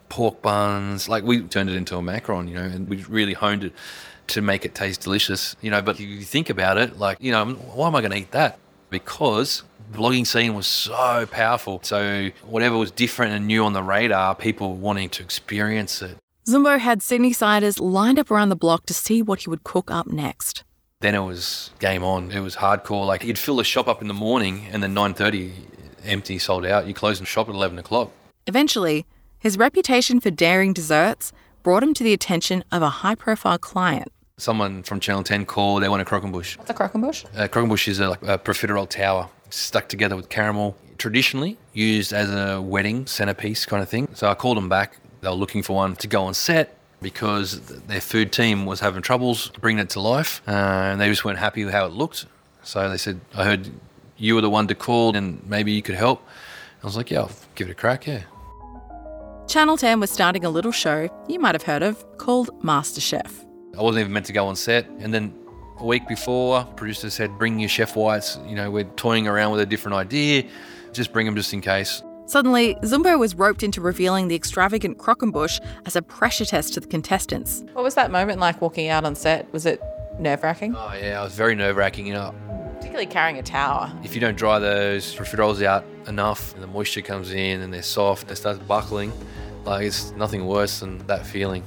pork 0.09 0.43
buns. 0.43 1.09
Like 1.09 1.25
we 1.25 1.43
turned 1.43 1.71
it 1.71 1.77
into 1.77 1.97
a 1.97 2.01
macaron, 2.01 2.49
you 2.49 2.55
know, 2.55 2.63
and 2.63 2.89
we 2.89 3.03
really 3.05 3.35
honed 3.35 3.65
it 3.65 3.73
to 4.29 4.43
make 4.43 4.65
it 4.65 4.75
taste 4.75 5.01
delicious, 5.03 5.57
you 5.61 5.71
know. 5.71 5.83
But 5.83 5.97
if 5.97 6.01
you 6.03 6.23
think 6.23 6.51
about 6.51 6.79
it, 6.79 6.99
like, 6.99 7.19
you 7.21 7.33
know, 7.33 7.47
why 7.47 7.89
am 7.89 7.95
I 7.95 8.01
going 8.01 8.13
to 8.13 8.19
eat 8.19 8.31
that? 8.33 8.59
Because 8.91 9.63
the 9.91 9.99
blogging 9.99 10.27
scene 10.27 10.55
was 10.55 10.67
so 10.67 11.27
powerful. 11.31 11.81
So 11.83 12.31
whatever 12.45 12.77
was 12.77 12.91
different 12.91 13.33
and 13.33 13.47
new 13.47 13.65
on 13.65 13.73
the 13.73 13.83
radar, 13.83 14.35
people 14.35 14.71
were 14.71 14.77
wanting 14.77 15.09
to 15.11 15.23
experience 15.23 16.03
it. 16.03 16.17
Zumbo 16.47 16.79
had 16.79 17.03
Sydney 17.03 17.33
siders 17.33 17.79
lined 17.79 18.19
up 18.19 18.31
around 18.31 18.49
the 18.49 18.57
block 18.57 18.87
to 18.87 18.95
see 18.95 19.23
what 19.23 19.41
he 19.41 19.51
would 19.51 19.63
cook 19.63 19.91
up 19.91 20.07
next. 20.07 20.65
Then 21.01 21.15
it 21.15 21.21
was 21.21 21.71
game 21.79 22.03
on. 22.03 22.31
It 22.31 22.41
was 22.41 22.57
hardcore. 22.57 23.07
Like 23.07 23.25
you'd 23.25 23.39
fill 23.39 23.57
the 23.57 23.65
shop 23.65 23.89
up 23.89 24.03
in 24.03 24.09
the 24.09 24.15
morning 24.15 24.67
and 24.71 24.83
then 24.83 24.95
9.30 24.95 25.53
empty, 26.05 26.39
sold 26.39 26.67
out. 26.67 26.87
You 26.87 26.95
close 26.95 27.21
the 27.21 27.27
shop 27.27 27.49
at 27.49 27.55
11 27.55 27.79
o'clock. 27.79 28.11
Eventually, 28.47 29.07
his 29.39 29.57
reputation 29.57 30.21
for 30.21 30.31
daring 30.31 30.73
desserts 30.73 31.33
brought 31.63 31.83
him 31.83 31.95
to 31.95 32.05
the 32.05 32.13
attention 32.13 32.65
of 32.73 32.83
a 32.83 32.89
high 32.89 33.15
profile 33.15 33.59
client. 33.59 34.13
Someone 34.37 34.83
from 34.83 35.01
Channel 35.01 35.23
10 35.23 35.47
called, 35.47 35.83
they 35.83 35.89
want 35.89 36.01
a 36.01 36.05
croquembouche. 36.05 36.57
What's 36.57 36.71
a 36.71 36.75
croquembouche? 36.75 37.27
A 37.35 37.49
croquembouche 37.49 37.89
is 37.89 38.01
a, 38.01 38.11
like 38.11 38.23
a 38.23 38.39
profiterole 38.39 38.89
tower 38.89 39.29
stuck 39.51 39.89
together 39.89 40.17
with 40.17 40.29
caramel, 40.29 40.77
traditionally 40.99 41.59
used 41.73 42.13
as 42.13 42.31
a 42.31 42.61
wedding 42.61 43.07
centerpiece 43.07 43.67
kind 43.67 43.83
of 43.83 43.89
thing. 43.89 44.09
So 44.15 44.29
I 44.29 44.35
called 44.35 44.57
them 44.57 44.69
back. 44.69 44.97
They 45.21 45.29
were 45.29 45.35
looking 45.35 45.63
for 45.63 45.77
one 45.77 45.97
to 45.97 46.07
go 46.07 46.25
on 46.25 46.35
set 46.35 46.77
because 47.03 47.61
their 47.61 48.01
food 48.01 48.33
team 48.33 48.67
was 48.67 48.81
having 48.81 49.03
troubles 49.03 49.51
bringing 49.61 49.83
it 49.83 49.91
to 49.91 50.01
life 50.01 50.43
uh, 50.47 50.51
and 50.51 51.01
they 51.01 51.09
just 51.09 51.25
weren't 51.25 51.39
happy 51.39 51.65
with 51.65 51.75
how 51.75 51.87
it 51.87 51.93
looked. 51.93 52.27
So 52.63 52.89
they 52.89 52.99
said, 52.99 53.21
I 53.35 53.45
heard 53.45 53.71
you 54.21 54.35
were 54.35 54.41
the 54.41 54.51
one 54.51 54.69
to 54.69 54.75
call 54.75 55.17
and 55.17 55.45
maybe 55.49 55.73
you 55.73 55.83
could 55.83 55.95
help. 55.95 56.23
I 56.83 56.87
was 56.87 56.97
like, 56.97 57.11
yeah, 57.11 57.21
I'll 57.21 57.33
give 57.55 57.69
it 57.69 57.73
a 57.73 57.75
crack, 57.75 58.07
yeah. 58.07 58.23
Channel 59.49 59.77
10 59.77 59.99
was 59.99 60.11
starting 60.11 60.45
a 60.45 60.51
little 60.51 60.71
show 60.71 61.09
you 61.29 61.41
might 61.41 61.55
have 61.55 61.63
heard 61.63 61.83
of 61.83 62.05
called 62.19 62.51
MasterChef. 62.63 63.47
I 63.77 63.83
wasn't 63.83 64.03
even 64.03 64.13
meant 64.13 64.27
to 64.27 64.33
go 64.33 64.47
on 64.47 64.55
set. 64.55 64.87
And 64.99 65.13
then 65.13 65.35
a 65.79 65.85
week 65.85 66.07
before, 66.07 66.65
producer 66.77 67.11
said, 67.11 67.37
bring 67.39 67.59
your 67.59 67.69
chef 67.69 67.97
whites. 67.97 68.39
You 68.47 68.55
know, 68.55 68.71
we're 68.71 68.85
toying 68.85 69.27
around 69.27 69.53
with 69.53 69.61
a 69.61 69.67
different 69.67 69.97
idea. 69.97 70.45
Just 70.93 71.13
bring 71.13 71.27
them 71.27 71.35
just 71.35 71.53
in 71.53 71.61
case. 71.61 72.03
Suddenly, 72.27 72.77
Zumbo 72.83 73.19
was 73.19 73.35
roped 73.35 73.65
into 73.65 73.81
revealing 73.81 74.29
the 74.29 74.37
extravagant 74.37 74.99
croquembouche 74.99 75.61
as 75.87 75.97
a 75.97 76.03
pressure 76.03 76.45
test 76.45 76.75
to 76.75 76.81
the 76.81 76.87
contestants. 76.87 77.65
What 77.73 77.83
was 77.83 77.97
that 77.97 78.13
moment 78.13 78.39
like 78.39 78.61
walking 78.61 78.89
out 78.89 79.05
on 79.05 79.17
set? 79.17 79.53
Was 79.53 79.67
it 79.67 79.81
nerve 80.21 80.43
wracking? 80.45 80.77
Oh, 80.77 80.93
yeah, 80.93 81.21
it 81.21 81.25
was 81.25 81.35
very 81.35 81.57
nerve 81.57 81.77
wracking. 81.77 82.07
You 82.07 82.13
know, 82.13 82.35
Particularly 82.91 83.15
carrying 83.15 83.39
a 83.39 83.43
tower. 83.45 83.93
if 84.03 84.17
you 84.17 84.21
don't 84.21 84.37
dry 84.37 84.59
those 84.59 85.15
profiteroles 85.15 85.63
out 85.63 85.85
enough 86.09 86.53
and 86.55 86.61
the 86.61 86.67
moisture 86.67 87.03
comes 87.03 87.31
in 87.31 87.61
and 87.61 87.73
they're 87.73 87.85
soft, 87.85 88.27
they 88.27 88.35
start 88.35 88.67
buckling. 88.67 89.13
Like, 89.65 89.87
it's 89.87 90.11
nothing 90.17 90.45
worse 90.45 90.81
than 90.81 90.99
that 91.07 91.25
feeling. 91.25 91.63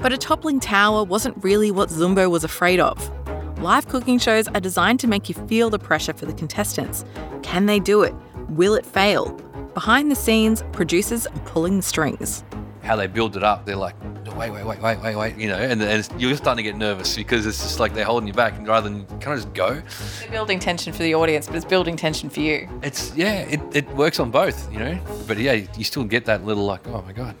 But 0.00 0.12
a 0.12 0.16
toppling 0.16 0.60
tower 0.60 1.02
wasn't 1.02 1.42
really 1.42 1.72
what 1.72 1.88
Zumbo 1.88 2.30
was 2.30 2.44
afraid 2.44 2.78
of. 2.78 3.10
Live 3.58 3.88
cooking 3.88 4.16
shows 4.20 4.46
are 4.46 4.60
designed 4.60 5.00
to 5.00 5.08
make 5.08 5.28
you 5.28 5.34
feel 5.34 5.70
the 5.70 5.78
pressure 5.80 6.12
for 6.12 6.26
the 6.26 6.32
contestants. 6.32 7.04
Can 7.42 7.66
they 7.66 7.80
do 7.80 8.04
it? 8.04 8.14
Will 8.50 8.76
it 8.76 8.86
fail? 8.86 9.32
Behind 9.74 10.08
the 10.08 10.14
scenes, 10.14 10.62
producers 10.70 11.26
are 11.26 11.40
pulling 11.46 11.78
the 11.78 11.82
strings. 11.82 12.44
How 12.84 12.94
they 12.94 13.08
build 13.08 13.36
it 13.36 13.42
up, 13.42 13.66
they're 13.66 13.74
like, 13.74 13.96
wait, 14.36 14.50
wait, 14.50 14.64
wait, 14.64 14.80
wait, 14.80 15.00
wait, 15.00 15.16
wait, 15.16 15.36
you 15.36 15.48
know, 15.48 15.56
and, 15.56 15.82
and 15.82 16.08
you're 16.18 16.36
starting 16.36 16.64
to 16.64 16.70
get 16.70 16.76
nervous 16.76 17.16
because 17.16 17.46
it's 17.46 17.62
just 17.62 17.80
like 17.80 17.94
they're 17.94 18.04
holding 18.04 18.26
you 18.26 18.32
back, 18.32 18.56
and 18.56 18.66
rather 18.66 18.88
than 18.88 19.06
can 19.20 19.32
I 19.32 19.36
just 19.36 19.52
go? 19.54 19.80
They're 20.20 20.30
building 20.30 20.58
tension 20.58 20.92
for 20.92 21.02
the 21.02 21.14
audience, 21.14 21.46
but 21.46 21.56
it's 21.56 21.64
building 21.64 21.96
tension 21.96 22.28
for 22.28 22.40
you. 22.40 22.68
It's 22.82 23.14
yeah, 23.16 23.40
it, 23.42 23.60
it 23.72 23.88
works 23.94 24.20
on 24.20 24.30
both, 24.30 24.72
you 24.72 24.78
know. 24.78 24.98
But 25.26 25.38
yeah, 25.38 25.52
you 25.76 25.84
still 25.84 26.04
get 26.04 26.24
that 26.26 26.44
little 26.44 26.64
like, 26.64 26.86
oh 26.88 27.02
my 27.02 27.12
god, 27.12 27.36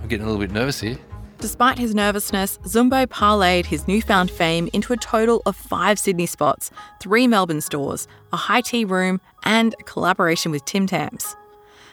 I'm 0.00 0.08
getting 0.08 0.26
a 0.26 0.30
little 0.30 0.40
bit 0.40 0.52
nervous 0.52 0.80
here. 0.80 0.98
Despite 1.38 1.78
his 1.78 1.94
nervousness, 1.94 2.58
Zumbo 2.64 3.06
parlayed 3.06 3.64
his 3.64 3.88
newfound 3.88 4.30
fame 4.30 4.68
into 4.74 4.92
a 4.92 4.96
total 4.98 5.40
of 5.46 5.56
five 5.56 5.98
Sydney 5.98 6.26
spots, 6.26 6.70
three 7.00 7.26
Melbourne 7.26 7.62
stores, 7.62 8.06
a 8.30 8.36
high 8.36 8.60
tea 8.60 8.84
room, 8.84 9.22
and 9.44 9.74
a 9.80 9.84
collaboration 9.84 10.52
with 10.52 10.66
Tim 10.66 10.86
Tams. 10.86 11.34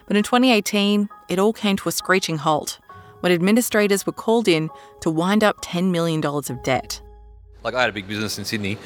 But 0.05 0.17
in 0.17 0.23
2018, 0.23 1.07
it 1.29 1.39
all 1.39 1.53
came 1.53 1.77
to 1.77 1.87
a 1.87 1.93
screeching 1.93 2.37
halt 2.37 2.79
when 3.27 3.35
administrators 3.35 4.05
were 4.05 4.13
called 4.13 4.47
in 4.47 4.69
to 5.01 5.09
wind 5.09 5.43
up 5.43 5.61
$10 5.61 5.91
million 5.91 6.25
of 6.25 6.63
debt. 6.63 7.01
Like 7.61 7.73
I 7.73 7.81
had 7.81 7.89
a 7.89 7.93
big 7.93 8.07
business 8.07 8.37
in 8.37 8.45
Sydney, 8.45 8.77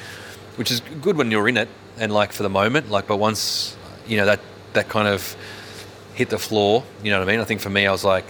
which 0.56 0.72
is 0.72 0.80
good 1.00 1.16
when 1.16 1.30
you're 1.30 1.46
in 1.48 1.56
it 1.56 1.68
and 1.96 2.12
like 2.12 2.32
for 2.32 2.42
the 2.42 2.48
moment. 2.48 2.90
Like, 2.90 3.06
but 3.06 3.18
once 3.18 3.76
you 4.04 4.16
know 4.16 4.26
that 4.26 4.40
that 4.72 4.88
kind 4.88 5.06
of 5.06 5.36
hit 6.14 6.30
the 6.30 6.38
floor, 6.38 6.82
you 7.04 7.10
know 7.10 7.20
what 7.20 7.28
I 7.28 7.30
mean. 7.30 7.40
I 7.40 7.44
think 7.44 7.60
for 7.60 7.70
me, 7.70 7.86
I 7.86 7.92
was 7.92 8.04
like, 8.04 8.24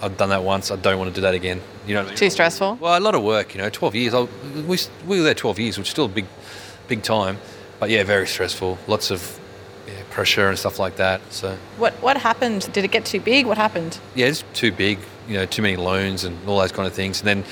I've 0.00 0.16
done 0.16 0.28
that 0.28 0.44
once. 0.44 0.70
I 0.70 0.76
don't 0.76 0.98
want 0.98 1.10
to 1.10 1.14
do 1.14 1.22
that 1.22 1.34
again. 1.34 1.60
You 1.88 1.94
know 1.94 2.02
what 2.02 2.06
I 2.06 2.10
mean? 2.10 2.18
Too 2.18 2.30
stressful? 2.30 2.78
Well, 2.80 2.96
a 2.96 3.00
lot 3.00 3.16
of 3.16 3.24
work. 3.24 3.56
You 3.56 3.62
know, 3.62 3.70
12 3.70 3.94
years. 3.96 4.14
I, 4.14 4.28
we 4.68 4.78
we 5.08 5.18
were 5.18 5.24
there 5.24 5.34
12 5.34 5.58
years, 5.58 5.78
which 5.78 5.88
is 5.88 5.90
still 5.90 6.04
a 6.04 6.08
big, 6.20 6.26
big 6.86 7.02
time. 7.02 7.38
But 7.80 7.90
yeah, 7.90 8.04
very 8.04 8.28
stressful. 8.28 8.78
Lots 8.86 9.10
of 9.10 9.20
yeah, 9.20 9.43
pressure 10.14 10.48
and 10.48 10.58
stuff 10.58 10.78
like 10.78 10.96
that. 10.96 11.20
So 11.30 11.56
What 11.76 11.92
what 12.06 12.16
happened? 12.16 12.60
Did 12.72 12.84
it 12.84 12.92
get 12.92 13.04
too 13.04 13.20
big? 13.20 13.46
What 13.46 13.58
happened? 13.58 13.98
yeah, 14.14 14.26
it's 14.32 14.44
too 14.54 14.72
big. 14.72 14.98
You 15.28 15.34
know, 15.38 15.46
too 15.46 15.62
many 15.62 15.76
loans 15.76 16.24
and 16.24 16.34
all 16.48 16.58
those 16.60 16.72
kind 16.72 16.86
of 16.86 16.94
things. 16.94 17.20
And 17.20 17.26
then 17.28 17.44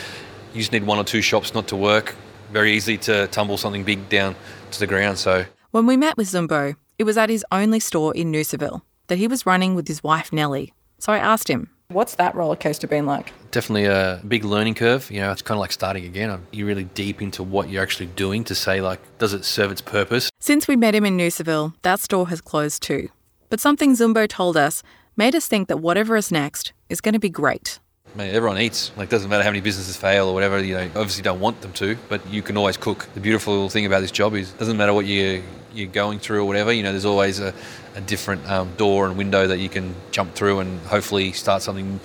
you 0.55 0.61
just 0.61 0.73
need 0.73 0.85
one 0.87 0.99
or 0.99 1.05
two 1.05 1.23
shops 1.23 1.55
not 1.55 1.67
to 1.69 1.77
work. 1.77 2.15
Very 2.53 2.73
easy 2.73 2.97
to 3.09 3.27
tumble 3.29 3.57
something 3.57 3.83
big 3.85 4.09
down 4.09 4.35
to 4.73 4.79
the 4.79 4.87
ground. 4.87 5.19
So 5.19 5.45
When 5.71 5.87
we 5.87 5.97
met 5.97 6.17
with 6.19 6.29
Zumbo, 6.29 6.75
it 6.99 7.05
was 7.05 7.17
at 7.17 7.31
his 7.31 7.45
only 7.51 7.81
store 7.81 8.15
in 8.15 8.31
Noosaville 8.31 8.83
that 9.09 9.19
he 9.19 9.27
was 9.27 9.47
running 9.47 9.75
with 9.75 9.89
his 9.89 10.03
wife 10.05 10.33
Nellie. 10.33 10.73
So 10.99 11.13
I 11.13 11.19
asked 11.19 11.49
him, 11.49 11.71
What's 11.93 12.15
that 12.17 12.35
roller 12.35 12.57
coaster 12.57 12.87
been 12.87 13.07
like? 13.07 13.33
definitely 13.53 13.85
a 13.85 14.21
big 14.27 14.45
learning 14.45 14.75
curve. 14.75 15.09
You 15.11 15.21
know, 15.21 15.31
it's 15.31 15.43
kind 15.43 15.57
of 15.57 15.61
like 15.61 15.71
starting 15.71 16.05
again. 16.05 16.31
Um, 16.31 16.47
you're 16.51 16.67
really 16.67 16.85
deep 16.85 17.23
into 17.23 17.45
what 17.45 17.69
you're 17.69 17.83
actually 17.83 18.07
doing 18.07 18.43
to 18.45 18.55
say 18.55 18.81
like, 18.81 19.01
does 19.19 19.33
it 19.33 19.45
serve 19.45 19.71
its 19.71 19.81
purpose? 19.81 20.29
Since 20.41 20.67
we 20.67 20.75
met 20.75 20.95
him 20.95 21.05
in 21.05 21.17
Noosaville, 21.17 21.75
that 21.83 22.01
store 22.01 22.29
has 22.29 22.41
closed 22.41 22.83
too. 22.83 23.11
But 23.49 23.61
something 23.61 23.95
Zumbo 23.95 24.27
told 24.27 24.57
us 24.57 24.83
made 25.17 25.37
us 25.37 25.47
think 25.47 25.69
that 25.69 25.77
whatever 25.77 26.17
is 26.17 26.33
next 26.33 26.73
is 26.89 27.01
going 27.01 27.13
to 27.13 27.21
be 27.21 27.31
great. 27.31 27.79
Mate, 28.15 28.35
everyone 28.35 28.59
eats. 28.59 28.93
Like, 28.97 29.09
doesn't 29.09 29.31
matter 29.31 29.43
how 29.43 29.49
many 29.49 29.63
businesses 29.63 29.97
fail 29.97 30.29
or 30.29 30.35
whatever. 30.35 30.63
You 30.63 30.75
know, 30.75 30.85
obviously 30.97 31.23
don't 31.23 31.41
want 31.41 31.63
them 31.63 31.73
to, 31.75 31.97
but 32.11 32.27
you 32.29 32.43
can 32.43 32.59
always 32.59 32.77
cook. 32.77 33.09
The 33.15 33.21
beautiful 33.21 33.71
thing 33.71 33.87
about 33.87 34.01
this 34.01 34.11
job 34.11 34.35
is, 34.35 34.53
doesn't 34.53 34.77
matter 34.77 34.93
what 34.93 35.07
you 35.07 35.43
you're 35.75 35.89
going 35.89 36.19
through 36.19 36.43
or 36.43 36.45
whatever. 36.45 36.71
You 36.71 36.83
know, 36.83 36.91
there's 36.91 37.07
always 37.07 37.41
a, 37.41 37.55
a 37.95 38.03
different 38.03 38.47
um, 38.51 38.71
door 38.77 39.07
and 39.07 39.17
window 39.17 39.47
that 39.47 39.59
you 39.59 39.71
can 39.71 39.95
jump 40.11 40.35
through 40.35 40.61
and 40.61 40.79
hopefully 40.83 41.33
start 41.33 41.63
something 41.63 41.99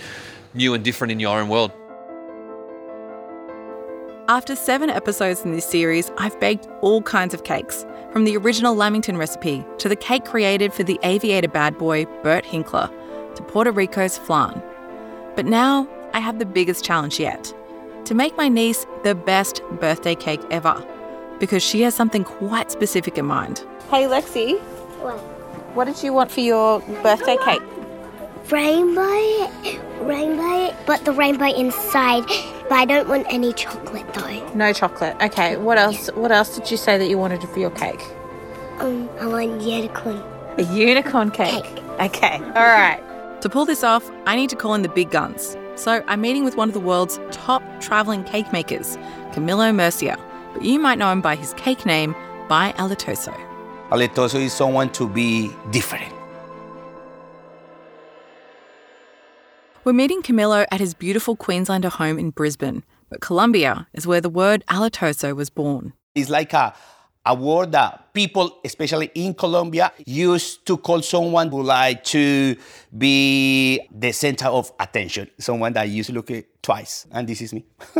new 0.54 0.74
and 0.74 0.84
different 0.86 1.12
in 1.12 1.20
your 1.20 1.38
own 1.38 1.50
world. 1.50 1.72
After 4.30 4.56
seven 4.56 4.89
episodes 4.89 5.41
in 5.41 5.52
this 5.54 5.65
series, 5.65 6.12
I've 6.17 6.38
baked 6.39 6.67
all 6.82 7.02
kinds 7.02 7.34
of 7.34 7.43
cakes, 7.43 7.86
from 8.12 8.26
the 8.26 8.36
original 8.38 8.76
Lamington 8.76 9.17
recipe 9.17 9.65
to 9.78 9.89
the 9.89 9.96
cake 9.96 10.26
created 10.26 10.74
for 10.74 10.84
the 10.84 11.00
aviator 11.04 11.48
bad 11.48 11.78
boy 11.78 12.06
Bert 12.24 12.46
Hinkler 12.46 12.89
to 13.36 13.43
Puerto 13.43 13.72
Rico's 13.72 14.17
flan. 14.17 14.62
But 15.36 15.46
now 15.46 15.88
I 16.18 16.20
have 16.20 16.40
the 16.40 16.48
biggest 16.48 16.84
challenge 16.84 17.20
yet 17.20 17.54
to 18.06 18.16
make 18.16 18.36
my 18.38 18.48
niece 18.50 18.88
the 19.04 19.14
best 19.14 19.62
birthday 19.80 20.16
cake 20.16 20.42
ever, 20.50 20.84
because 21.40 21.62
she 21.62 21.82
has 21.84 21.94
something 21.94 22.24
quite 22.24 22.72
specific 22.72 23.20
in 23.20 23.26
mind. 23.28 23.64
Hey 23.92 24.06
Lexi, 24.06 24.60
What? 25.00 25.20
what 25.76 25.86
did 25.86 26.02
you 26.02 26.14
want 26.14 26.32
for 26.32 26.40
your 26.40 26.80
birthday 27.04 27.38
cake? 27.46 27.62
rainbow, 28.50 29.48
rainbow, 30.02 30.76
but 30.88 31.06
the 31.06 31.12
rainbow 31.12 31.54
inside. 31.54 32.24
But 32.68 32.80
I 32.80 32.86
don't 32.86 33.08
want 33.08 33.28
any 33.30 33.54
chocolate 33.54 34.12
though. 34.16 34.54
No 34.56 34.74
chocolate. 34.74 35.16
Okay. 35.22 35.56
What 35.58 35.78
else? 35.78 36.08
What 36.16 36.32
else 36.32 36.56
did 36.58 36.72
you 36.72 36.78
say 36.78 36.98
that 36.98 37.08
you 37.10 37.20
wanted 37.20 37.44
for 37.48 37.60
your 37.60 37.70
cake? 37.72 38.02
Um, 38.80 39.08
I 39.20 39.28
want 39.28 39.62
unicorn. 39.62 40.24
A 40.58 40.64
unicorn 40.64 41.30
cake. 41.30 41.64
Okay. 42.00 42.38
All 42.40 42.70
right. 42.80 43.04
To 43.42 43.50
pull 43.50 43.66
this 43.66 43.84
off, 43.84 44.10
I 44.26 44.36
need 44.36 44.50
to 44.50 44.56
call 44.56 44.74
in 44.74 44.82
the 44.82 44.90
big 44.90 45.12
guns. 45.12 45.56
So 45.78 46.04
I'm 46.08 46.22
meeting 46.22 46.44
with 46.44 46.58
one 46.58 46.70
of 46.70 46.74
the 46.74 46.80
world's 46.80 47.20
top 47.30 47.62
travelling 47.80 48.24
cake 48.24 48.52
makers, 48.52 48.98
Camilo 49.32 49.74
Murcia. 49.74 50.18
But 50.54 50.63
you 50.63 50.80
might 50.80 50.98
know 50.98 51.12
him 51.12 51.22
by 51.22 51.36
his 51.36 51.54
cake 51.54 51.86
name, 51.86 52.16
By 52.50 52.74
Aletoso. 52.78 53.34
Aletoso 53.92 54.42
is 54.42 54.54
someone 54.54 54.90
to 54.94 55.08
be 55.08 55.52
different. 55.70 56.12
We're 59.84 59.94
meeting 59.94 60.24
Camilo 60.24 60.66
at 60.72 60.80
his 60.80 60.96
beautiful 60.96 61.36
Queenslander 61.36 61.90
home 61.90 62.18
in 62.18 62.32
Brisbane, 62.32 62.84
but 63.12 63.22
Colombia 63.22 63.88
is 63.94 64.08
where 64.08 64.20
the 64.20 64.30
word 64.30 64.63
aletoso 64.68 65.36
was 65.36 65.52
born. 65.52 65.94
It's 66.16 66.30
like 66.30 66.54
a, 66.54 66.74
a 67.28 67.36
word 67.36 67.74
that 67.74 68.13
people, 68.13 68.60
especially 68.63 69.12
in 69.13 69.34
Colombia, 69.34 69.92
use 70.06 70.58
to 70.58 70.78
call 70.78 71.02
someone 71.02 71.50
who 71.50 71.62
like 71.62 72.04
to 72.06 72.56
be 72.98 73.82
the 73.92 74.13
center 74.13 74.48
of 74.48 74.72
attention. 74.80 75.30
Someone 75.38 75.74
that 75.74 75.90
you 75.90 75.96
used 75.96 76.08
to 76.08 76.13
look 76.13 76.32
at 76.32 76.46
twice, 76.63 77.06
and 77.12 77.28
this 77.28 77.42
is 77.42 77.54
me. 77.54 77.66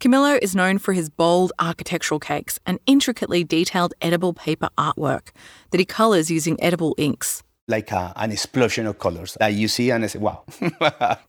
Camilo 0.00 0.38
is 0.42 0.56
known 0.56 0.78
for 0.78 0.92
his 0.92 1.08
bold 1.08 1.52
architectural 1.60 2.18
cakes 2.18 2.58
and 2.66 2.80
intricately 2.86 3.44
detailed 3.44 3.94
edible 4.02 4.32
paper 4.32 4.68
artwork 4.76 5.28
that 5.70 5.78
he 5.78 5.84
colours 5.84 6.30
using 6.30 6.60
edible 6.60 6.96
inks. 6.98 7.44
Like 7.68 7.92
a, 7.92 8.12
an 8.16 8.32
explosion 8.32 8.88
of 8.88 8.98
colors 8.98 9.36
that 9.38 9.54
you 9.54 9.68
see, 9.68 9.90
and 9.90 10.02
I 10.02 10.08
say, 10.08 10.18
wow. 10.18 10.42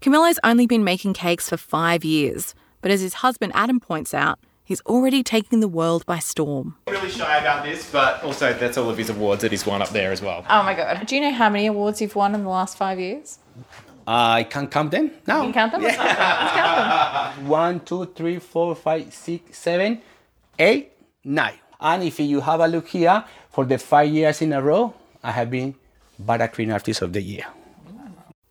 Camilo's 0.02 0.40
only 0.44 0.66
been 0.66 0.84
making 0.84 1.14
cakes 1.14 1.50
for 1.50 1.58
five 1.58 2.04
years, 2.04 2.56
but 2.82 2.90
as 2.90 3.02
his 3.02 3.14
husband 3.16 3.52
Adam 3.54 3.80
points 3.80 4.16
out, 4.16 4.40
he's 4.72 4.82
already 4.82 5.22
taking 5.22 5.60
the 5.60 5.68
world 5.68 6.06
by 6.06 6.18
storm. 6.18 6.76
Really 6.88 7.10
shy 7.10 7.38
about 7.38 7.66
this, 7.66 7.92
but 7.92 8.24
also 8.24 8.54
that's 8.54 8.78
all 8.78 8.90
of 8.90 8.98
his 8.98 9.10
awards 9.10 9.42
that 9.42 9.52
he's 9.52 9.66
won 9.66 9.82
up 9.82 9.90
there 9.90 10.12
as 10.14 10.22
well. 10.22 10.46
Oh 10.50 10.64
my 10.64 10.74
god. 10.74 11.06
Do 11.06 11.16
you 11.16 11.22
know 11.22 11.34
how 11.34 11.50
many 11.50 11.68
awards 11.68 12.02
you've 12.02 12.16
won 12.16 12.34
in 12.34 12.44
the 12.44 12.50
last 12.50 12.78
five 12.78 12.98
years? 12.98 13.40
Uh, 14.08 14.40
I 14.40 14.44
can 14.44 14.68
count 14.68 14.92
them 14.92 15.12
now. 15.28 15.38
You 15.38 15.52
can 15.52 15.54
count 15.54 15.72
them? 15.74 15.82
Let's 15.82 15.98
not 15.98 16.08
count. 16.08 16.40
Let's 16.40 16.54
count 16.54 17.36
them. 17.36 17.48
One, 17.60 17.80
two, 17.82 18.06
three, 18.16 18.40
four, 18.40 18.76
five, 18.76 19.14
six, 19.14 19.58
seven, 19.58 20.02
eight, 20.58 20.94
nine. 21.26 21.60
And 21.80 22.04
if 22.04 22.20
you 22.20 22.40
have 22.40 22.62
a 22.62 22.68
look 22.68 22.88
here, 22.88 23.26
for 23.50 23.66
the 23.66 23.78
five 23.78 24.10
years 24.10 24.42
in 24.42 24.54
a 24.54 24.62
row, 24.62 24.94
I 25.22 25.32
have 25.32 25.52
been 25.52 25.76
Buttercream 26.24 26.72
Artist 26.72 27.02
of 27.02 27.12
the 27.12 27.22
Year. 27.22 27.46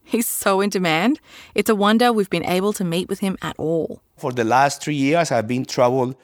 He's 0.05 0.27
so 0.27 0.61
in 0.61 0.71
demand. 0.71 1.21
It's 1.55 1.71
a 1.71 1.75
wonder 1.75 2.13
we've 2.13 2.29
been 2.29 2.45
able 2.45 2.73
to 2.75 2.85
meet 2.85 3.09
with 3.09 3.21
him 3.21 3.39
at 3.41 3.55
all. 3.59 4.03
For 4.21 4.33
the 4.33 4.45
last 4.45 4.83
three 4.83 4.97
years, 4.97 5.33
I've 5.33 5.49
been 5.49 5.65
traveled, 5.65 6.15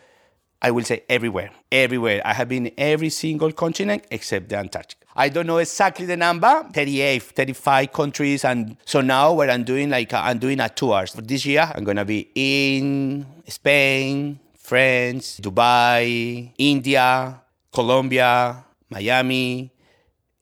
I 0.61 0.71
will 0.71 0.85
say 0.85 1.03
everywhere, 1.09 1.51
everywhere. 1.73 2.21
I 2.27 2.35
have 2.35 2.47
been 2.47 2.71
every 2.77 3.09
single 3.09 3.53
continent 3.53 4.05
except 4.11 4.51
the 4.51 4.59
Antarctic. 4.59 4.99
I 5.17 5.31
don't 5.31 5.47
know 5.47 5.57
exactly 5.57 6.05
the 6.05 6.19
number, 6.19 6.67
38, 6.75 7.23
35 7.23 7.93
countries. 7.95 8.45
And 8.45 8.77
so 8.85 9.01
now 9.01 9.33
what 9.33 9.49
I'm 9.49 9.65
doing, 9.65 9.89
like 9.89 10.13
uh, 10.13 10.21
I'm 10.23 10.39
doing 10.39 10.61
a 10.61 10.69
tour. 10.69 11.07
For 11.07 11.23
this 11.23 11.47
year, 11.47 11.73
I'm 11.75 11.85
gonna 11.85 12.05
be 12.05 12.29
in 12.35 13.25
Spain, 13.49 14.39
France, 14.59 15.41
Dubai, 15.41 16.53
India, 16.59 17.41
Colombia, 17.73 18.63
Miami, 18.91 19.73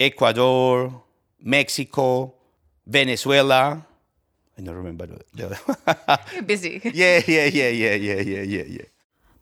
Ecuador, 0.00 1.04
Mexico, 1.40 2.34
Venezuela. 2.84 3.86
I 4.58 4.62
don't 4.62 4.76
remember 4.76 5.06
the, 5.06 5.20
the 5.34 6.20
You're 6.32 6.42
busy. 6.42 6.80
yeah, 6.94 7.20
yeah, 7.26 7.46
yeah, 7.46 7.68
yeah, 7.68 7.94
yeah, 7.94 8.20
yeah, 8.20 8.42
yeah, 8.42 8.62
yeah. 8.66 8.84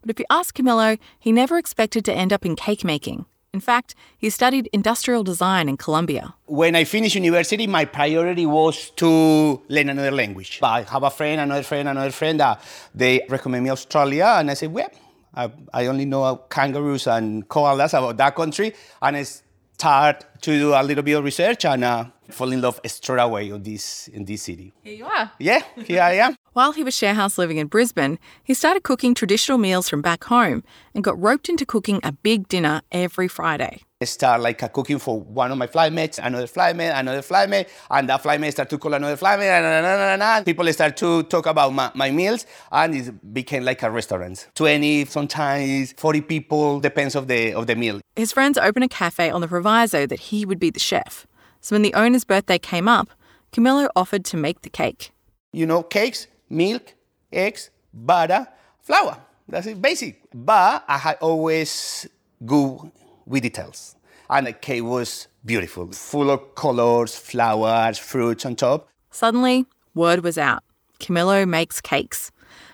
But 0.00 0.10
if 0.10 0.18
you 0.18 0.24
ask 0.30 0.56
Camilo, 0.56 0.98
he 1.18 1.32
never 1.32 1.58
expected 1.58 2.04
to 2.06 2.12
end 2.12 2.32
up 2.32 2.44
in 2.44 2.56
cake 2.56 2.84
making. 2.84 3.26
In 3.54 3.60
fact, 3.60 3.94
he 4.16 4.30
studied 4.30 4.70
industrial 4.72 5.22
design 5.22 5.68
in 5.68 5.76
Colombia. 5.76 6.34
When 6.46 6.74
I 6.74 6.84
finished 6.84 7.14
university, 7.14 7.66
my 7.66 7.84
priority 7.84 8.46
was 8.46 8.90
to 8.96 9.60
learn 9.68 9.90
another 9.90 10.10
language. 10.10 10.58
I 10.62 10.82
have 10.82 11.02
a 11.02 11.10
friend, 11.10 11.38
another 11.38 11.62
friend, 11.62 11.86
another 11.86 12.12
friend 12.12 12.40
that 12.40 12.62
they 12.94 13.20
recommend 13.28 13.64
me 13.64 13.70
Australia, 13.70 14.36
and 14.38 14.50
I 14.50 14.54
said, 14.54 14.72
well, 14.72 14.88
I, 15.34 15.50
I 15.72 15.86
only 15.86 16.06
know 16.06 16.36
kangaroos 16.48 17.06
and 17.06 17.46
koalas 17.46 17.92
about 17.92 18.16
that 18.16 18.34
country, 18.34 18.74
and 19.02 19.16
I 19.18 19.24
start 19.24 20.24
to 20.42 20.58
do 20.58 20.72
a 20.72 20.82
little 20.82 21.02
bit 21.02 21.12
of 21.12 21.24
research 21.24 21.66
and 21.66 21.84
uh, 21.84 22.06
fall 22.32 22.52
in 22.52 22.60
love 22.60 22.80
straight 22.86 23.20
away 23.20 23.50
on 23.50 23.62
this 23.62 24.08
in 24.08 24.24
this 24.24 24.42
city. 24.42 24.72
Here 24.82 24.94
you 24.94 25.06
are. 25.06 25.30
Yeah, 25.38 25.62
here 25.84 26.02
I 26.02 26.12
am. 26.14 26.36
While 26.52 26.72
he 26.72 26.84
was 26.84 26.94
sharehouse 26.94 27.38
living 27.38 27.56
in 27.56 27.66
Brisbane, 27.66 28.18
he 28.44 28.52
started 28.52 28.82
cooking 28.82 29.14
traditional 29.14 29.56
meals 29.56 29.88
from 29.88 30.02
back 30.02 30.24
home 30.24 30.62
and 30.94 31.02
got 31.02 31.18
roped 31.20 31.48
into 31.48 31.64
cooking 31.64 32.00
a 32.02 32.12
big 32.12 32.46
dinner 32.48 32.82
every 32.92 33.26
Friday. 33.26 33.80
I 34.02 34.04
start 34.04 34.40
like 34.40 34.60
uh, 34.64 34.68
cooking 34.68 34.98
for 34.98 35.20
one 35.20 35.52
of 35.52 35.58
my 35.58 35.68
flatmates, 35.68 36.18
another 36.20 36.48
flatmate, 36.48 36.92
another 36.98 37.22
flatmate, 37.22 37.68
and 37.88 38.08
that 38.08 38.20
flatmate 38.20 38.50
start 38.50 38.68
to 38.70 38.76
call 38.76 38.94
another 38.94 39.16
flatmate, 39.16 39.44
and, 39.44 39.64
and, 39.64 39.86
and, 39.86 40.00
and, 40.00 40.22
and 40.22 40.44
people 40.44 40.70
start 40.72 40.96
to 40.96 41.22
talk 41.22 41.46
about 41.46 41.72
my, 41.72 41.88
my 41.94 42.10
meals, 42.10 42.44
and 42.72 42.96
it 42.96 43.32
became 43.32 43.64
like 43.64 43.82
a 43.84 43.90
restaurant. 43.90 44.48
20, 44.56 45.04
sometimes 45.04 45.92
40 45.96 46.20
people, 46.22 46.80
depends 46.80 47.14
of 47.14 47.28
the 47.28 47.54
of 47.54 47.68
the 47.68 47.76
meal. 47.76 48.00
His 48.16 48.32
friends 48.32 48.58
opened 48.58 48.84
a 48.84 48.88
cafe 48.88 49.30
on 49.30 49.40
the 49.40 49.48
proviso 49.48 50.04
that 50.04 50.18
he 50.18 50.44
would 50.44 50.58
be 50.58 50.70
the 50.70 50.80
chef. 50.80 51.26
So 51.62 51.76
when 51.76 51.82
the 51.82 51.94
owner's 51.94 52.24
birthday 52.24 52.58
came 52.58 52.88
up, 52.88 53.08
Camilo 53.52 53.88
offered 53.94 54.24
to 54.26 54.36
make 54.36 54.62
the 54.62 54.68
cake. 54.68 55.12
You 55.52 55.64
know, 55.64 55.84
cakes, 55.84 56.26
milk, 56.50 56.94
eggs, 57.32 57.70
butter, 57.94 58.48
flour. 58.80 59.18
That's 59.48 59.68
it, 59.68 59.80
basic. 59.80 60.22
But 60.34 60.84
I 60.88 60.98
had 60.98 61.18
always 61.20 62.08
go 62.44 62.90
with 63.24 63.44
details. 63.44 63.94
And 64.28 64.48
the 64.48 64.52
cake 64.52 64.82
was 64.82 65.28
beautiful, 65.44 65.92
full 65.92 66.30
of 66.30 66.56
colors, 66.56 67.14
flowers, 67.14 67.96
fruits 67.96 68.44
on 68.44 68.56
top. 68.56 68.88
Suddenly, 69.12 69.66
word 69.94 70.24
was 70.24 70.38
out. 70.38 70.64
Camilo 70.98 71.48
makes 71.48 71.80
cakes. 71.80 72.32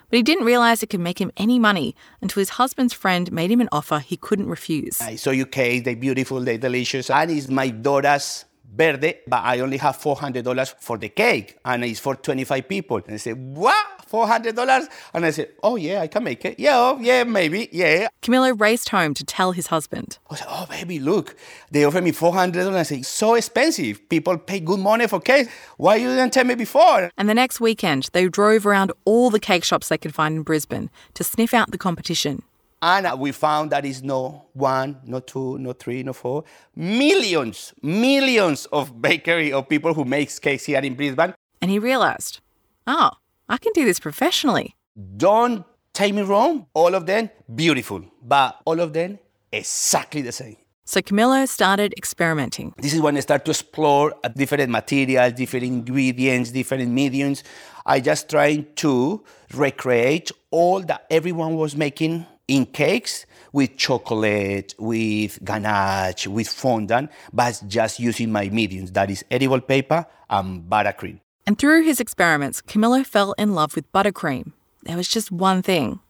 But 0.09 0.17
he 0.17 0.23
didn't 0.23 0.47
realize 0.47 0.83
it 0.83 0.89
could 0.89 1.01
make 1.01 1.21
him 1.21 1.31
any 1.37 1.59
money 1.59 1.95
until 2.23 2.41
his 2.41 2.51
husband's 2.51 2.95
friend 2.95 3.31
made 3.31 3.51
him 3.51 3.61
an 3.61 3.69
offer 3.71 3.99
he 3.99 4.17
couldn't 4.17 4.49
refuse. 4.49 5.03
I 5.03 5.17
saw 5.17 5.31
your 5.31 5.45
cake, 5.45 5.85
they're 5.85 5.95
beautiful, 5.95 6.41
they're 6.41 6.57
delicious. 6.57 7.11
And 7.11 7.31
it's 7.31 7.49
my 7.49 7.69
daughter's 7.69 8.47
birthday, 8.71 9.21
but 9.27 9.43
I 9.45 9.61
only 9.61 9.79
have 9.79 9.97
$400 9.99 10.75
for 10.81 10.99
the 10.99 11.09
cake, 11.09 11.59
and 11.65 11.85
it's 11.85 12.01
for 12.01 12.15
25 12.15 12.69
people. 12.69 12.99
And 12.99 13.15
I 13.15 13.17
said, 13.17 13.37
what? 13.37 13.87
$400? 14.11 14.89
And 15.15 15.27
I 15.27 15.31
said, 15.31 15.51
oh, 15.63 15.77
yeah, 15.77 16.01
I 16.01 16.07
can 16.07 16.25
make 16.25 16.45
it. 16.45 16.59
Yeah, 16.59 16.77
oh, 16.77 16.99
yeah, 17.01 17.25
maybe, 17.25 17.69
yeah. 17.73 18.09
Camilo 18.23 18.59
raced 18.59 18.89
home 18.89 19.15
to 19.15 19.25
tell 19.25 19.53
his 19.53 19.67
husband. 19.67 20.19
I 20.31 20.37
said, 20.37 20.47
oh, 20.49 20.67
baby, 20.69 20.99
look, 20.99 21.37
they 21.71 21.85
offered 21.85 22.05
me 22.05 22.13
$400. 22.13 22.75
I 22.75 22.83
said, 22.85 23.05
so 23.05 23.35
expensive. 23.35 24.09
People 24.09 24.39
pay 24.39 24.61
good 24.61 24.81
money 24.81 25.07
for 25.07 25.21
cake. 25.21 25.49
Why 25.77 25.97
you 25.97 26.09
didn't 26.09 26.33
tell 26.33 26.45
me 26.45 26.55
before? 26.55 27.11
And 27.19 27.29
the 27.29 27.35
next 27.35 27.61
weekend, 27.61 28.09
they 28.13 28.29
drove 28.29 28.67
around 28.67 28.93
all 29.05 29.31
the 29.31 29.41
cake 29.41 29.65
shops 29.65 29.89
they 29.89 29.99
could 29.99 30.15
find 30.15 30.37
in 30.37 30.43
Brisbane 30.43 30.91
to 31.15 31.25
sniff 31.25 31.53
out 31.53 31.71
the 31.71 31.79
competition. 31.79 32.43
And 32.81 33.19
we 33.19 33.33
found 33.33 33.73
that 33.73 33.85
is 33.85 34.03
no 34.03 34.47
one, 34.53 35.01
no 35.05 35.21
two, 35.21 35.59
no 35.59 35.73
three, 35.73 36.03
no 36.03 36.13
four, 36.13 36.45
millions, 36.77 37.75
millions 37.83 38.67
of 38.67 39.03
bakery 39.03 39.53
of 39.53 39.69
people 39.69 39.95
who 39.95 40.05
makes 40.05 40.39
cakes 40.39 40.65
here 40.65 40.81
in 40.81 40.95
Brisbane. 40.95 41.35
And 41.61 41.71
he 41.71 41.79
realized, 41.81 42.41
oh, 42.87 43.11
I 43.49 43.57
can 43.59 43.73
do 43.73 43.85
this 43.85 43.99
professionally. 43.99 44.77
Don't 45.17 45.65
take 45.93 46.15
me 46.15 46.23
wrong, 46.23 46.67
all 46.75 46.95
of 46.95 47.07
them 47.07 47.31
beautiful, 47.53 48.05
but 48.23 48.61
all 48.65 48.79
of 48.79 48.93
them 48.93 49.19
exactly 49.51 50.23
the 50.23 50.33
same. 50.33 50.57
So 50.85 51.03
Camilo 51.03 51.47
started 51.47 51.93
experimenting. 51.99 52.73
This 52.79 52.95
is 52.95 53.01
when 53.01 53.17
I 53.17 53.21
start 53.21 53.45
to 53.45 53.51
explore 53.51 54.15
different 54.37 54.71
materials, 54.71 55.35
different 55.35 55.67
ingredients, 55.67 56.51
different 56.51 56.91
mediums. 56.91 57.45
I 57.85 58.01
just 58.01 58.31
trying 58.31 58.69
to 58.77 59.23
recreate 59.53 60.31
all 60.51 60.81
that 60.81 61.05
everyone 61.11 61.57
was 61.57 61.77
making 61.77 62.25
in 62.49 62.67
cakes 62.67 63.27
with 63.53 63.77
chocolate, 63.77 64.75
with 64.79 65.43
ganache, 65.45 66.27
with 66.27 66.49
fondant, 66.49 67.11
but 67.33 67.63
just 67.69 68.01
using 68.01 68.33
my 68.33 68.49
mediums, 68.49 68.91
that 68.93 69.11
is 69.11 69.25
edible 69.31 69.61
paper 69.61 70.07
and 70.29 70.69
buttercream. 70.69 71.21
And 71.47 71.59
through 71.59 71.85
his 71.85 72.01
experiments, 72.01 72.61
Camilo 72.61 73.05
fell 73.07 73.33
in 73.39 73.55
love 73.55 73.75
with 73.75 73.91
buttercream. 73.93 74.53
There 74.83 74.97
was 74.97 75.09
just 75.09 75.31
one 75.31 75.63
thing 75.63 76.01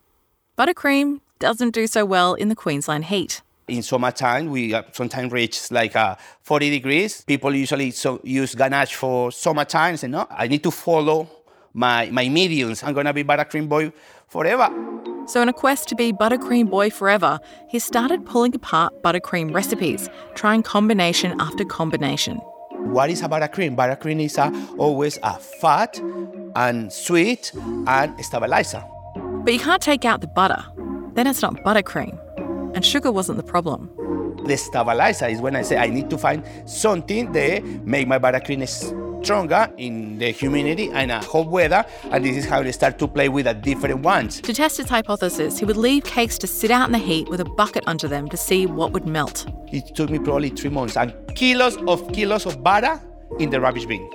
buttercream 0.58 1.20
doesn't 1.38 1.70
do 1.70 1.86
so 1.86 2.04
well 2.04 2.34
in 2.34 2.48
the 2.48 2.56
Queensland 2.56 3.04
heat. 3.06 3.42
In 3.68 3.82
summertime, 3.82 4.50
we 4.50 4.74
sometimes 4.92 5.30
reach 5.30 5.70
like 5.70 5.94
uh, 5.94 6.16
40 6.42 6.70
degrees. 6.70 7.22
People 7.24 7.54
usually 7.54 7.90
so 7.90 8.20
use 8.24 8.54
ganache 8.54 8.94
for 8.94 9.30
summertime. 9.30 9.96
Say, 9.96 10.08
no, 10.08 10.26
I 10.30 10.48
need 10.48 10.62
to 10.64 10.70
follow 10.70 11.28
my, 11.78 12.10
my 12.10 12.28
mediums. 12.28 12.82
I'm 12.82 12.92
going 12.92 13.06
to 13.06 13.12
be 13.12 13.24
buttercream 13.24 13.68
boy 13.68 13.92
forever. 14.26 14.68
So, 15.26 15.40
in 15.42 15.48
a 15.48 15.52
quest 15.52 15.88
to 15.88 15.94
be 15.94 16.12
buttercream 16.12 16.68
boy 16.70 16.90
forever, 16.90 17.38
he 17.68 17.78
started 17.78 18.26
pulling 18.26 18.54
apart 18.54 19.02
buttercream 19.02 19.54
recipes, 19.54 20.08
trying 20.34 20.62
combination 20.62 21.38
after 21.40 21.64
combination. 21.64 22.38
What 22.96 23.10
is 23.10 23.22
a 23.22 23.28
buttercream? 23.28 23.76
Buttercream 23.76 24.22
is 24.24 24.38
a, 24.38 24.50
always 24.78 25.18
a 25.22 25.38
fat 25.38 26.00
and 26.56 26.92
sweet 26.92 27.52
and 27.86 28.24
stabilizer. 28.24 28.82
But 29.44 29.52
you 29.52 29.60
can't 29.60 29.82
take 29.82 30.04
out 30.04 30.20
the 30.20 30.26
butter. 30.26 30.64
Then 31.12 31.26
it's 31.26 31.42
not 31.42 31.54
buttercream. 31.56 32.18
And 32.74 32.84
sugar 32.84 33.12
wasn't 33.12 33.36
the 33.36 33.44
problem. 33.44 33.90
The 34.46 34.56
stabilizer 34.56 35.26
is 35.26 35.40
when 35.40 35.54
I 35.54 35.62
say 35.62 35.76
I 35.76 35.88
need 35.88 36.08
to 36.10 36.18
find 36.18 36.42
something 36.64 37.32
that 37.32 37.62
make 37.84 38.08
my 38.08 38.18
buttercream 38.18 38.62
stronger 39.28 39.70
in 39.76 40.16
the 40.16 40.30
humidity 40.30 40.90
and 40.90 41.10
a 41.10 41.20
hot 41.20 41.48
weather, 41.48 41.84
and 42.12 42.24
this 42.24 42.34
is 42.34 42.46
how 42.46 42.62
they 42.62 42.72
start 42.72 42.98
to 42.98 43.06
play 43.06 43.28
with 43.28 43.44
the 43.44 43.52
different 43.52 44.00
ones. 44.00 44.40
To 44.40 44.54
test 44.54 44.78
his 44.78 44.88
hypothesis, 44.88 45.58
he 45.58 45.66
would 45.66 45.76
leave 45.76 46.04
cakes 46.04 46.38
to 46.38 46.46
sit 46.46 46.70
out 46.70 46.86
in 46.88 46.92
the 46.92 46.98
heat 46.98 47.28
with 47.28 47.42
a 47.42 47.44
bucket 47.44 47.84
under 47.86 48.08
them 48.08 48.30
to 48.30 48.38
see 48.38 48.64
what 48.64 48.92
would 48.92 49.06
melt. 49.06 49.46
It 49.70 49.94
took 49.94 50.08
me 50.08 50.18
probably 50.18 50.48
three 50.48 50.70
months 50.70 50.96
and 50.96 51.12
kilos 51.34 51.76
of 51.86 52.10
kilos 52.10 52.46
of 52.46 52.62
butter 52.64 52.98
in 53.38 53.50
the 53.50 53.60
rubbish 53.60 53.84
bin. 53.84 54.08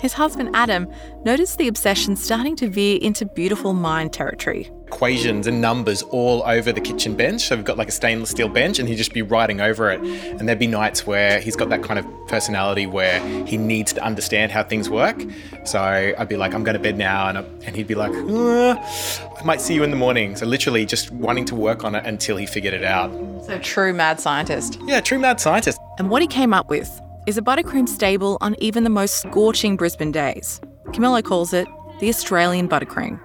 His 0.00 0.14
husband 0.14 0.50
Adam 0.54 0.88
noticed 1.26 1.58
the 1.58 1.68
obsession 1.68 2.16
starting 2.16 2.56
to 2.56 2.68
veer 2.70 2.98
into 3.02 3.26
beautiful 3.26 3.74
mind 3.74 4.14
territory. 4.14 4.70
Equations 4.86 5.46
and 5.46 5.60
numbers 5.60 6.02
all 6.02 6.42
over 6.46 6.72
the 6.72 6.80
kitchen 6.80 7.14
bench. 7.14 7.42
So 7.42 7.56
we've 7.56 7.66
got 7.66 7.76
like 7.76 7.88
a 7.88 7.92
stainless 7.92 8.30
steel 8.30 8.48
bench 8.48 8.78
and 8.78 8.88
he'd 8.88 8.96
just 8.96 9.12
be 9.12 9.20
writing 9.20 9.60
over 9.60 9.90
it. 9.90 10.00
And 10.00 10.48
there'd 10.48 10.58
be 10.58 10.66
nights 10.66 11.06
where 11.06 11.38
he's 11.38 11.54
got 11.54 11.68
that 11.68 11.82
kind 11.82 11.98
of 11.98 12.06
personality 12.28 12.86
where 12.86 13.20
he 13.46 13.58
needs 13.58 13.92
to 13.92 14.02
understand 14.02 14.52
how 14.52 14.64
things 14.64 14.88
work. 14.88 15.22
So 15.64 15.78
I'd 15.80 16.28
be 16.30 16.38
like, 16.38 16.54
I'm 16.54 16.64
going 16.64 16.76
to 16.76 16.82
bed 16.82 16.96
now. 16.96 17.28
And, 17.28 17.36
I, 17.36 17.42
and 17.66 17.76
he'd 17.76 17.86
be 17.86 17.94
like, 17.94 18.12
uh, 18.12 18.76
I 19.38 19.44
might 19.44 19.60
see 19.60 19.74
you 19.74 19.84
in 19.84 19.90
the 19.90 19.96
morning. 19.98 20.34
So 20.34 20.46
literally 20.46 20.86
just 20.86 21.10
wanting 21.10 21.44
to 21.44 21.54
work 21.54 21.84
on 21.84 21.94
it 21.94 22.06
until 22.06 22.38
he 22.38 22.46
figured 22.46 22.72
it 22.72 22.84
out. 22.84 23.10
So, 23.44 23.58
true 23.58 23.92
mad 23.92 24.18
scientist. 24.18 24.78
Yeah, 24.86 25.00
true 25.00 25.18
mad 25.18 25.40
scientist. 25.40 25.78
And 25.98 26.08
what 26.08 26.22
he 26.22 26.28
came 26.28 26.54
up 26.54 26.70
with 26.70 27.00
is 27.26 27.38
a 27.38 27.42
buttercream 27.42 27.88
stable 27.88 28.38
on 28.40 28.56
even 28.58 28.84
the 28.84 28.90
most 28.90 29.20
scorching 29.22 29.76
Brisbane 29.76 30.12
days. 30.12 30.60
Camilo 30.86 31.22
calls 31.22 31.52
it 31.52 31.68
the 32.00 32.08
Australian 32.08 32.68
buttercream. 32.68 33.20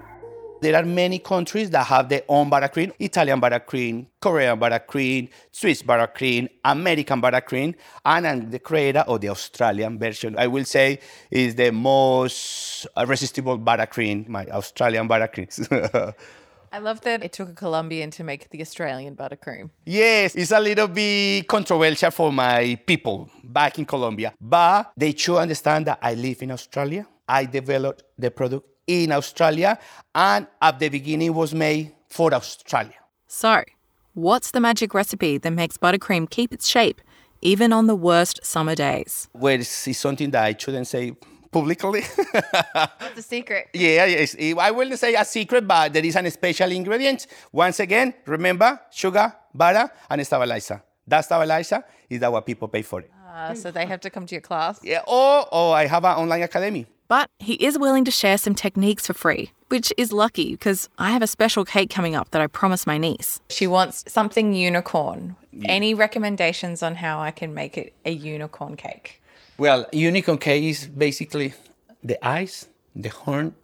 There 0.61 0.75
are 0.75 0.83
many 0.83 1.19
countries 1.19 1.69
that 1.71 1.85
have 1.87 2.09
their 2.09 2.23
own 2.27 2.49
buttercream 2.49 2.91
Italian 2.99 3.39
buttercream, 3.39 4.07
Korean 4.19 4.59
buttercream, 4.59 5.29
Swiss 5.51 5.83
buttercream, 5.83 6.49
American 6.63 7.21
buttercream, 7.21 7.75
and 8.03 8.51
the 8.51 8.59
creator 8.59 9.01
of 9.01 9.21
the 9.21 9.29
Australian 9.29 9.99
version. 9.99 10.35
I 10.37 10.47
will 10.47 10.65
say 10.65 10.99
is 11.29 11.55
the 11.55 11.71
most 11.71 12.87
uh, 12.95 13.05
resistible 13.05 13.59
buttercream, 13.59 14.27
my 14.27 14.45
Australian 14.47 15.07
buttercream. 15.07 16.13
I 16.75 16.79
love 16.79 16.99
that 17.01 17.23
it 17.23 17.31
took 17.31 17.47
a 17.47 17.53
Colombian 17.53 18.11
to 18.11 18.23
make 18.25 18.49
the 18.49 18.59
Australian 18.59 19.15
buttercream. 19.15 19.69
Yes, 19.85 20.35
it's 20.35 20.51
a 20.51 20.59
little 20.59 20.89
bit 20.89 21.47
controversial 21.47 22.11
for 22.11 22.33
my 22.33 22.77
people 22.85 23.29
back 23.45 23.79
in 23.79 23.85
Colombia, 23.85 24.33
but 24.41 24.91
they 24.97 25.15
should 25.15 25.37
understand 25.37 25.87
that 25.87 25.99
I 26.01 26.15
live 26.15 26.41
in 26.41 26.51
Australia. 26.51 27.07
I 27.29 27.45
developed 27.45 28.03
the 28.19 28.29
product 28.29 28.67
in 28.87 29.13
Australia, 29.13 29.79
and 30.13 30.47
at 30.61 30.77
the 30.77 30.89
beginning 30.89 31.33
was 31.33 31.53
made 31.53 31.93
for 32.09 32.33
Australia. 32.33 32.99
So, 33.25 33.63
what's 34.13 34.51
the 34.51 34.59
magic 34.59 34.93
recipe 34.93 35.37
that 35.37 35.51
makes 35.51 35.77
buttercream 35.77 36.29
keep 36.29 36.51
its 36.51 36.67
shape 36.67 36.99
even 37.41 37.71
on 37.71 37.87
the 37.87 37.95
worst 37.95 38.43
summer 38.43 38.75
days? 38.75 39.29
Well, 39.33 39.61
it's 39.61 39.97
something 39.97 40.29
that 40.31 40.43
I 40.43 40.53
shouldn't 40.57 40.87
say 40.87 41.15
publicly. 41.55 42.01
What's 42.01 43.19
a 43.19 43.21
secret? 43.21 43.69
Yeah, 43.73 44.05
yes. 44.05 44.35
I 44.67 44.71
wouldn't 44.71 44.99
say 44.99 45.15
a 45.15 45.23
secret, 45.23 45.65
but 45.65 45.93
there 45.93 46.05
is 46.05 46.15
a 46.17 46.31
special 46.31 46.69
ingredient. 46.71 47.27
Once 47.51 47.79
again, 47.79 48.13
remember 48.25 48.79
sugar, 48.91 49.33
butter, 49.53 49.89
and 50.09 50.25
stabilizer. 50.27 50.83
That 51.07 51.21
stabilizer 51.21 51.81
is 52.09 52.19
that 52.19 52.31
what 52.31 52.45
people 52.45 52.67
pay 52.67 52.81
for 52.81 52.99
it. 52.99 53.11
Uh, 53.33 53.53
so 53.53 53.71
they 53.71 53.85
have 53.85 54.01
to 54.01 54.09
come 54.09 54.25
to 54.25 54.35
your 54.35 54.41
class? 54.41 54.79
Yeah, 54.83 55.01
or, 55.07 55.47
or 55.53 55.75
I 55.75 55.85
have 55.87 56.03
an 56.03 56.17
online 56.17 56.41
academy. 56.41 56.87
But 57.07 57.29
he 57.39 57.53
is 57.53 57.77
willing 57.77 58.03
to 58.05 58.11
share 58.11 58.37
some 58.37 58.55
techniques 58.55 59.07
for 59.07 59.13
free, 59.13 59.51
which 59.69 59.93
is 59.95 60.11
lucky 60.11 60.51
because 60.51 60.89
I 60.97 61.11
have 61.11 61.21
a 61.21 61.27
special 61.27 61.63
cake 61.63 61.89
coming 61.89 62.15
up 62.15 62.31
that 62.31 62.41
I 62.41 62.47
promised 62.47 62.85
my 62.87 62.97
niece. 62.97 63.39
She 63.49 63.67
wants 63.67 64.03
something 64.07 64.53
unicorn. 64.53 65.35
Any 65.63 65.93
recommendations 65.93 66.83
on 66.83 66.95
how 66.95 67.19
I 67.19 67.31
can 67.31 67.53
make 67.53 67.77
it 67.77 67.93
a 68.03 68.11
unicorn 68.11 68.75
cake? 68.75 69.21
Well, 69.57 69.85
unicorn 69.93 70.37
cake 70.37 70.63
is 70.63 70.87
basically 70.87 71.53
the 72.03 72.17
eyes, 72.25 72.67
the 72.95 73.09
horn, 73.09 73.55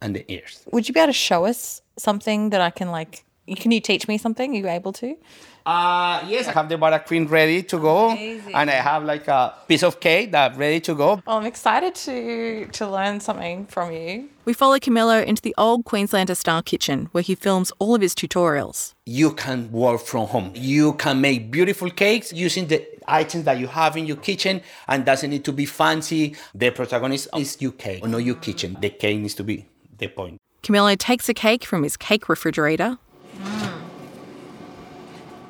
and 0.00 0.14
the 0.14 0.24
ears. 0.30 0.64
Would 0.72 0.88
you 0.88 0.94
be 0.94 1.00
able 1.00 1.08
to 1.08 1.12
show 1.12 1.44
us 1.44 1.82
something 1.96 2.50
that 2.50 2.60
I 2.60 2.70
can 2.70 2.90
like? 2.90 3.24
Can 3.54 3.70
you 3.70 3.80
teach 3.80 4.08
me 4.08 4.18
something? 4.18 4.52
Are 4.52 4.58
you 4.58 4.68
able 4.68 4.92
to? 4.94 5.16
Uh, 5.64 6.22
yes, 6.28 6.46
I 6.46 6.52
have 6.52 6.68
the 6.68 6.76
buttercream 6.76 7.28
ready 7.28 7.62
to 7.64 7.78
go, 7.78 8.10
Amazing. 8.10 8.54
and 8.54 8.70
I 8.70 8.74
have 8.74 9.04
like 9.04 9.26
a 9.26 9.52
piece 9.66 9.82
of 9.82 9.98
cake 9.98 10.30
that 10.32 10.56
ready 10.56 10.80
to 10.80 10.94
go. 10.94 11.20
Well, 11.26 11.38
I'm 11.38 11.46
excited 11.46 11.94
to 12.06 12.66
to 12.66 12.88
learn 12.88 13.18
something 13.20 13.66
from 13.66 13.90
you. 13.92 14.28
We 14.44 14.52
follow 14.52 14.78
Camilo 14.78 15.24
into 15.24 15.42
the 15.42 15.54
old 15.58 15.84
Queenslander 15.84 16.36
style 16.36 16.62
kitchen 16.62 17.08
where 17.10 17.22
he 17.22 17.34
films 17.34 17.72
all 17.80 17.96
of 17.96 18.00
his 18.00 18.14
tutorials. 18.14 18.94
You 19.06 19.32
can 19.32 19.72
work 19.72 20.00
from 20.02 20.28
home. 20.28 20.52
You 20.54 20.92
can 20.94 21.20
make 21.20 21.50
beautiful 21.50 21.90
cakes 21.90 22.32
using 22.32 22.68
the 22.68 22.86
items 23.08 23.44
that 23.44 23.58
you 23.58 23.66
have 23.66 23.96
in 23.96 24.06
your 24.06 24.18
kitchen 24.18 24.62
and 24.86 25.04
doesn't 25.04 25.30
need 25.30 25.44
to 25.44 25.52
be 25.52 25.66
fancy. 25.66 26.36
The 26.54 26.70
protagonist 26.70 27.28
is 27.36 27.60
your 27.60 27.72
cake, 27.72 28.04
or 28.04 28.08
not 28.08 28.18
your 28.24 28.36
kitchen. 28.36 28.76
The 28.80 28.90
cake 28.90 29.18
needs 29.18 29.34
to 29.34 29.44
be 29.44 29.66
the 29.98 30.06
point. 30.08 30.38
Camilo 30.62 30.96
takes 30.98 31.28
a 31.28 31.34
cake 31.34 31.64
from 31.64 31.82
his 31.82 31.96
cake 31.96 32.28
refrigerator. 32.28 32.98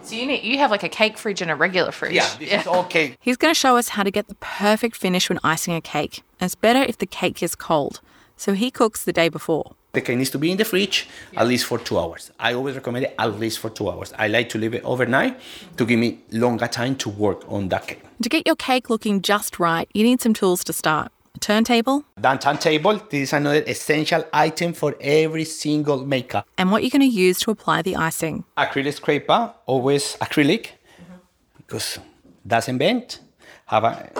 So 0.06 0.14
you 0.14 0.24
need 0.24 0.44
you 0.44 0.58
have 0.58 0.70
like 0.70 0.84
a 0.84 0.88
cake 0.88 1.18
fridge 1.18 1.42
and 1.42 1.50
a 1.50 1.56
regular 1.56 1.90
fridge. 1.90 2.14
Yeah, 2.14 2.30
this 2.38 2.52
is 2.60 2.66
all 2.68 2.84
cake. 2.84 3.16
He's 3.20 3.36
going 3.36 3.52
to 3.52 3.58
show 3.58 3.76
us 3.76 3.88
how 3.88 4.04
to 4.04 4.10
get 4.12 4.28
the 4.28 4.36
perfect 4.36 4.94
finish 4.94 5.28
when 5.28 5.40
icing 5.42 5.74
a 5.74 5.80
cake. 5.80 6.22
And 6.38 6.46
it's 6.46 6.54
better 6.54 6.80
if 6.80 6.98
the 6.98 7.06
cake 7.06 7.42
is 7.42 7.56
cold. 7.56 8.00
So 8.36 8.52
he 8.52 8.70
cooks 8.70 9.04
the 9.04 9.12
day 9.12 9.28
before. 9.28 9.72
The 9.94 10.00
cake 10.00 10.16
needs 10.16 10.30
to 10.30 10.38
be 10.38 10.52
in 10.52 10.58
the 10.58 10.64
fridge 10.64 11.08
at 11.34 11.48
least 11.48 11.64
for 11.64 11.78
two 11.78 11.98
hours. 11.98 12.30
I 12.38 12.52
always 12.52 12.76
recommend 12.76 13.06
it 13.06 13.14
at 13.18 13.40
least 13.40 13.58
for 13.58 13.68
two 13.68 13.90
hours. 13.90 14.12
I 14.16 14.28
like 14.28 14.48
to 14.50 14.58
leave 14.58 14.74
it 14.74 14.84
overnight 14.84 15.40
to 15.76 15.84
give 15.84 15.98
me 15.98 16.20
longer 16.30 16.68
time 16.68 16.94
to 16.96 17.08
work 17.08 17.42
on 17.50 17.70
that 17.70 17.88
cake. 17.88 18.02
To 18.22 18.28
get 18.28 18.46
your 18.46 18.56
cake 18.56 18.88
looking 18.88 19.22
just 19.22 19.58
right, 19.58 19.88
you 19.92 20.04
need 20.04 20.20
some 20.20 20.34
tools 20.34 20.62
to 20.64 20.72
start. 20.72 21.10
Turntable, 21.46 22.02
That 22.16 22.40
turntable, 22.40 22.94
this 23.08 23.28
is 23.28 23.32
another 23.32 23.62
essential 23.68 24.24
item 24.32 24.72
for 24.72 24.96
every 25.00 25.44
single 25.44 26.04
maker. 26.04 26.42
and 26.58 26.72
what 26.72 26.82
you're 26.82 26.90
going 26.90 27.08
to 27.08 27.16
use 27.28 27.38
to 27.38 27.52
apply 27.52 27.82
the 27.82 27.94
icing. 27.94 28.42
Acrylic 28.58 28.94
scraper, 28.94 29.54
always 29.64 30.16
acrylic, 30.20 30.70
because 31.56 32.00
doesn't 32.44 32.78
bend, 32.78 33.20
have 33.66 33.84
a 33.84 34.10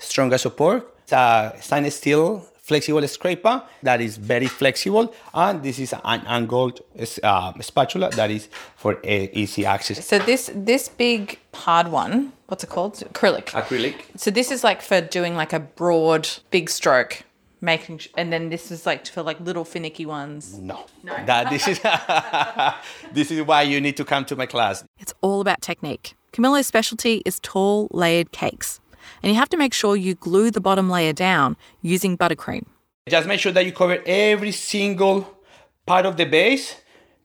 stronger 0.00 0.38
support. 0.38 0.92
It's 1.04 1.12
a 1.12 1.54
stainless 1.60 1.98
steel 1.98 2.44
flexible 2.66 3.06
scraper 3.06 3.62
that 3.82 4.00
is 4.00 4.16
very 4.16 4.46
flexible, 4.48 5.14
and 5.32 5.62
this 5.62 5.78
is 5.78 5.92
an 6.04 6.20
angled 6.26 6.80
uh, 7.22 7.52
spatula 7.60 8.10
that 8.10 8.30
is 8.30 8.48
for 8.74 8.96
uh, 8.96 9.26
easy 9.32 9.64
access. 9.64 10.04
So 10.04 10.18
this 10.18 10.50
this 10.52 10.88
big 10.88 11.38
hard 11.54 11.88
one, 11.88 12.32
what's 12.48 12.64
it 12.64 12.70
called? 12.70 12.94
Acrylic. 12.94 13.46
Acrylic. 13.52 13.94
So 14.16 14.30
this 14.32 14.50
is 14.50 14.64
like 14.64 14.82
for 14.82 15.00
doing 15.00 15.36
like 15.36 15.52
a 15.52 15.60
broad 15.60 16.28
big 16.50 16.68
stroke, 16.68 17.22
making 17.60 17.98
sh- 17.98 18.08
and 18.16 18.32
then 18.32 18.50
this 18.50 18.72
is 18.72 18.84
like 18.84 19.06
for 19.06 19.22
like 19.22 19.38
little 19.40 19.64
finicky 19.64 20.04
ones. 20.04 20.58
No. 20.58 20.86
That 21.26 21.50
this 21.50 21.68
is 21.68 21.78
this 23.14 23.30
is 23.30 23.42
why 23.42 23.62
you 23.62 23.80
need 23.80 23.96
to 23.96 24.04
come 24.04 24.24
to 24.24 24.34
my 24.34 24.46
class. 24.46 24.84
It's 24.98 25.14
all 25.20 25.40
about 25.40 25.62
technique. 25.62 26.14
Camilo's 26.32 26.66
specialty 26.66 27.22
is 27.24 27.38
tall, 27.40 27.88
layered 27.92 28.30
cakes. 28.32 28.80
And 29.22 29.32
you 29.32 29.38
have 29.38 29.48
to 29.50 29.56
make 29.56 29.74
sure 29.74 29.96
you 29.96 30.14
glue 30.14 30.50
the 30.50 30.60
bottom 30.60 30.90
layer 30.90 31.12
down 31.12 31.56
using 31.82 32.16
buttercream. 32.16 32.64
Just 33.08 33.28
make 33.28 33.40
sure 33.40 33.52
that 33.52 33.64
you 33.64 33.72
cover 33.72 34.02
every 34.06 34.52
single 34.52 35.38
part 35.86 36.06
of 36.06 36.16
the 36.16 36.24
base 36.24 36.74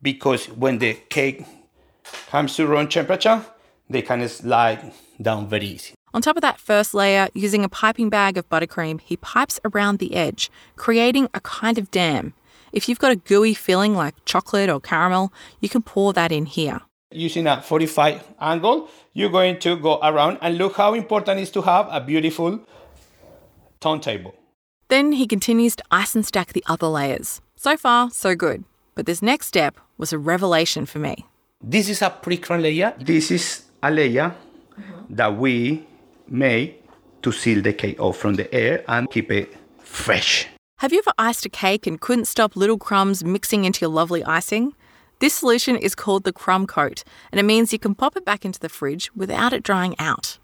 because 0.01 0.45
when 0.49 0.77
the 0.77 0.93
cake 1.09 1.43
comes 2.29 2.55
to 2.55 2.67
room 2.67 2.87
temperature, 2.87 3.43
they 3.89 4.01
can 4.01 4.27
slide 4.27 4.91
down 5.21 5.47
very 5.47 5.65
easy. 5.65 5.93
On 6.13 6.21
top 6.21 6.35
of 6.35 6.41
that 6.41 6.59
first 6.59 6.93
layer, 6.93 7.29
using 7.33 7.63
a 7.63 7.69
piping 7.69 8.09
bag 8.09 8.37
of 8.37 8.49
buttercream, 8.49 8.99
he 8.99 9.17
pipes 9.17 9.59
around 9.63 9.99
the 9.99 10.15
edge, 10.15 10.51
creating 10.75 11.29
a 11.33 11.39
kind 11.39 11.77
of 11.77 11.89
dam. 11.89 12.33
If 12.73 12.87
you've 12.87 12.99
got 12.99 13.11
a 13.11 13.15
gooey 13.15 13.53
filling 13.53 13.95
like 13.95 14.15
chocolate 14.25 14.69
or 14.69 14.79
caramel, 14.79 15.31
you 15.59 15.69
can 15.69 15.81
pour 15.81 16.13
that 16.13 16.31
in 16.31 16.45
here. 16.45 16.81
Using 17.11 17.47
a 17.47 17.61
45 17.61 18.23
angle, 18.39 18.89
you're 19.13 19.29
going 19.29 19.59
to 19.59 19.75
go 19.75 19.99
around 20.01 20.37
and 20.41 20.57
look 20.57 20.77
how 20.77 20.93
important 20.93 21.39
it 21.39 21.43
is 21.43 21.51
to 21.51 21.61
have 21.61 21.87
a 21.91 21.99
beautiful 21.99 22.59
turntable. 23.79 24.33
Then 24.87 25.13
he 25.13 25.27
continues 25.27 25.75
to 25.77 25.83
ice 25.91 26.15
and 26.15 26.25
stack 26.25 26.53
the 26.53 26.63
other 26.67 26.87
layers. 26.87 27.41
So 27.55 27.77
far, 27.77 28.09
so 28.11 28.35
good. 28.35 28.63
But 28.95 29.05
this 29.05 29.21
next 29.21 29.47
step 29.47 29.77
was 29.97 30.13
a 30.13 30.17
revelation 30.17 30.85
for 30.85 30.99
me. 30.99 31.25
This 31.63 31.89
is 31.89 32.01
a 32.01 32.09
pre-crown 32.09 32.61
layer. 32.61 32.93
This 32.99 33.31
is 33.31 33.63
a 33.83 33.91
layer 33.91 34.35
mm-hmm. 34.77 35.15
that 35.15 35.37
we 35.37 35.85
make 36.27 36.83
to 37.21 37.31
seal 37.31 37.61
the 37.61 37.73
cake 37.73 37.99
off 37.99 38.17
from 38.17 38.35
the 38.35 38.53
air 38.53 38.83
and 38.87 39.09
keep 39.11 39.31
it 39.31 39.53
fresh. 39.79 40.47
Have 40.79 40.91
you 40.91 40.99
ever 40.99 41.13
iced 41.17 41.45
a 41.45 41.49
cake 41.49 41.85
and 41.85 42.01
couldn't 42.01 42.25
stop 42.25 42.55
little 42.55 42.79
crumbs 42.79 43.23
mixing 43.23 43.65
into 43.65 43.81
your 43.81 43.91
lovely 43.91 44.23
icing? 44.23 44.73
This 45.21 45.35
solution 45.35 45.75
is 45.75 45.93
called 45.93 46.23
the 46.23 46.33
crumb 46.33 46.65
coat, 46.65 47.03
and 47.31 47.39
it 47.39 47.43
means 47.43 47.71
you 47.71 47.77
can 47.77 47.93
pop 47.93 48.17
it 48.17 48.25
back 48.25 48.43
into 48.43 48.59
the 48.59 48.69
fridge 48.69 49.11
without 49.15 49.53
it 49.53 49.61
drying 49.61 49.95
out. 49.99 50.39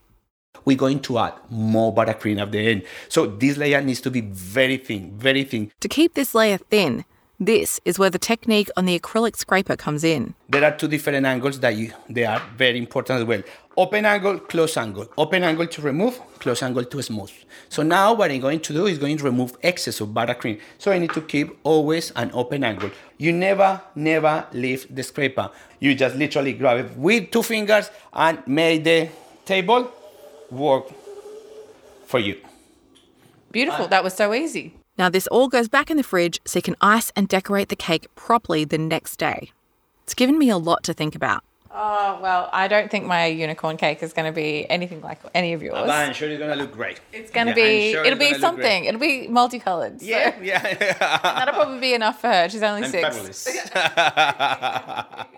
we're 0.65 0.77
going 0.77 0.99
to 0.99 1.17
add 1.17 1.33
more 1.49 1.95
buttercream 1.95 2.39
at 2.39 2.51
the 2.51 2.59
end. 2.59 2.83
So 3.09 3.25
this 3.25 3.57
layer 3.57 3.81
needs 3.81 4.01
to 4.01 4.11
be 4.11 4.21
very 4.21 4.77
thin, 4.77 5.17
very 5.17 5.43
thin. 5.45 5.71
To 5.79 5.87
keep 5.87 6.13
this 6.13 6.35
layer 6.35 6.57
thin, 6.57 7.05
this 7.39 7.79
is 7.85 7.99
where 7.99 8.09
the 8.09 8.17
technique 8.17 8.69
on 8.75 8.85
the 8.85 8.99
acrylic 8.99 9.35
scraper 9.35 9.75
comes 9.75 10.03
in. 10.03 10.33
There 10.49 10.63
are 10.63 10.75
two 10.75 10.87
different 10.87 11.25
angles 11.25 11.59
that 11.59 11.75
you, 11.75 11.93
they 12.09 12.25
are 12.25 12.41
very 12.55 12.77
important 12.77 13.19
as 13.19 13.25
well. 13.25 13.43
Open 13.75 14.05
angle, 14.05 14.39
close 14.39 14.75
angle. 14.75 15.07
Open 15.17 15.43
angle 15.43 15.67
to 15.67 15.81
remove, 15.81 16.19
close 16.39 16.63
angle 16.63 16.83
to 16.83 17.03
smooth. 17.03 17.31
So 17.69 17.83
now 17.83 18.13
what 18.13 18.31
I'm 18.31 18.41
going 18.41 18.59
to 18.61 18.73
do 18.73 18.87
is 18.87 18.97
going 18.97 19.17
to 19.17 19.23
remove 19.23 19.55
excess 19.61 20.01
of 20.01 20.09
buttercream. 20.09 20.59
So 20.79 20.91
I 20.91 20.97
need 20.97 21.13
to 21.13 21.21
keep 21.21 21.55
always 21.63 22.11
an 22.15 22.31
open 22.33 22.63
angle. 22.63 22.89
You 23.19 23.33
never, 23.33 23.81
never 23.93 24.47
leave 24.53 24.87
the 24.93 25.03
scraper. 25.03 25.51
You 25.79 25.93
just 25.93 26.15
literally 26.15 26.53
grab 26.53 26.85
it 26.85 26.97
with 26.97 27.29
two 27.29 27.43
fingers 27.43 27.91
and 28.13 28.41
make 28.47 28.83
the 28.83 29.09
table 29.45 29.91
work 30.49 30.87
for 32.07 32.19
you. 32.19 32.37
Beautiful. 33.51 33.85
Ah. 33.85 33.89
That 33.89 34.03
was 34.03 34.15
so 34.15 34.33
easy. 34.33 34.76
Now, 34.97 35.09
this 35.09 35.27
all 35.27 35.47
goes 35.47 35.67
back 35.67 35.91
in 35.91 35.97
the 35.97 36.03
fridge 36.03 36.39
so 36.45 36.57
you 36.57 36.63
can 36.63 36.75
ice 36.81 37.11
and 37.15 37.27
decorate 37.27 37.69
the 37.69 37.75
cake 37.75 38.07
properly 38.15 38.65
the 38.65 38.77
next 38.79 39.17
day. 39.17 39.51
It's 40.03 40.13
given 40.13 40.37
me 40.39 40.49
a 40.49 40.57
lot 40.57 40.83
to 40.85 40.93
think 40.93 41.13
about. 41.15 41.43
Oh, 41.79 42.17
well, 42.23 42.49
I 42.51 42.67
don't 42.67 42.89
think 42.89 43.05
my 43.05 43.25
unicorn 43.27 43.77
cake 43.77 44.01
is 44.01 44.11
going 44.11 44.25
to 44.25 44.31
be 44.31 44.67
anything 44.67 45.01
like 45.01 45.19
any 45.35 45.53
of 45.53 45.61
yours. 45.61 45.73
But 45.81 45.89
I'm 45.91 46.13
sure 46.13 46.27
it's 46.27 46.39
gonna 46.39 46.55
look 46.55 46.71
great. 46.71 46.99
It's 47.13 47.29
going 47.29 47.45
to 47.47 47.51
Yeah, 47.51 47.55
be, 47.67 47.91
sure 47.91 48.03
it'll 48.03 48.17
be 48.17 48.31
gonna 48.31 48.37
look 48.39 48.55
great. 48.55 48.63
something. 48.63 48.85
It'll 48.85 48.99
be 49.01 49.27
multicolored. 49.27 49.99
So 50.01 50.07
Yeah, 50.07 50.33
yeah. 50.41 51.17
that'll 51.21 51.53
probably 51.53 51.79
be 51.79 51.93
enough 51.93 52.19
for 52.19 52.29
her. 52.29 52.49
She's 52.49 52.63
only 52.63 52.83
I'm 52.85 52.89
six. 52.89 53.03
fabulous. 53.07 53.47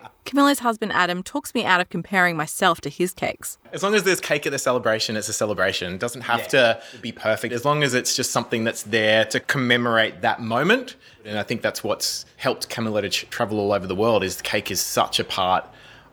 Camilo's 0.24 0.60
husband 0.60 0.92
Adam 0.92 1.22
talks 1.22 1.54
me 1.54 1.64
out 1.64 1.80
of 1.80 1.88
comparing 1.88 2.36
myself 2.36 2.80
to 2.82 2.88
his 2.88 3.12
cakes. 3.12 3.58
As 3.72 3.82
long 3.82 3.94
as 3.94 4.02
there's 4.04 4.20
cake 4.20 4.46
at 4.46 4.52
the 4.52 4.58
celebration, 4.58 5.16
it's 5.16 5.28
a 5.28 5.32
celebration. 5.32 5.94
It 5.94 6.00
doesn't 6.00 6.22
have 6.22 6.46
to 6.48 6.80
be 7.00 7.10
perfect. 7.12 7.52
As 7.52 7.64
long 7.64 7.82
as 7.82 7.94
it's 7.94 8.14
just 8.14 8.30
something 8.30 8.64
that's 8.64 8.82
there 8.82 9.24
to 9.26 9.40
commemorate 9.40 10.20
that 10.22 10.40
moment. 10.40 10.96
And 11.24 11.38
I 11.38 11.42
think 11.42 11.62
that's 11.62 11.82
what's 11.82 12.26
helped 12.36 12.68
Camilla 12.68 13.02
to 13.02 13.08
ch- 13.08 13.28
travel 13.30 13.58
all 13.58 13.72
over 13.72 13.86
the 13.86 13.94
world 13.94 14.22
is 14.22 14.40
cake 14.40 14.70
is 14.70 14.80
such 14.80 15.18
a 15.18 15.24
part 15.24 15.66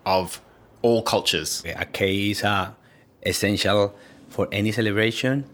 of 0.06 0.42
all 0.82 1.02
cultures. 1.02 1.64
A 1.66 1.86
cake 1.86 2.32
is 2.32 2.44
uh, 2.44 2.72
essential 3.26 3.96
for 4.30 4.48
any 4.52 4.72
celebration, 4.72 5.46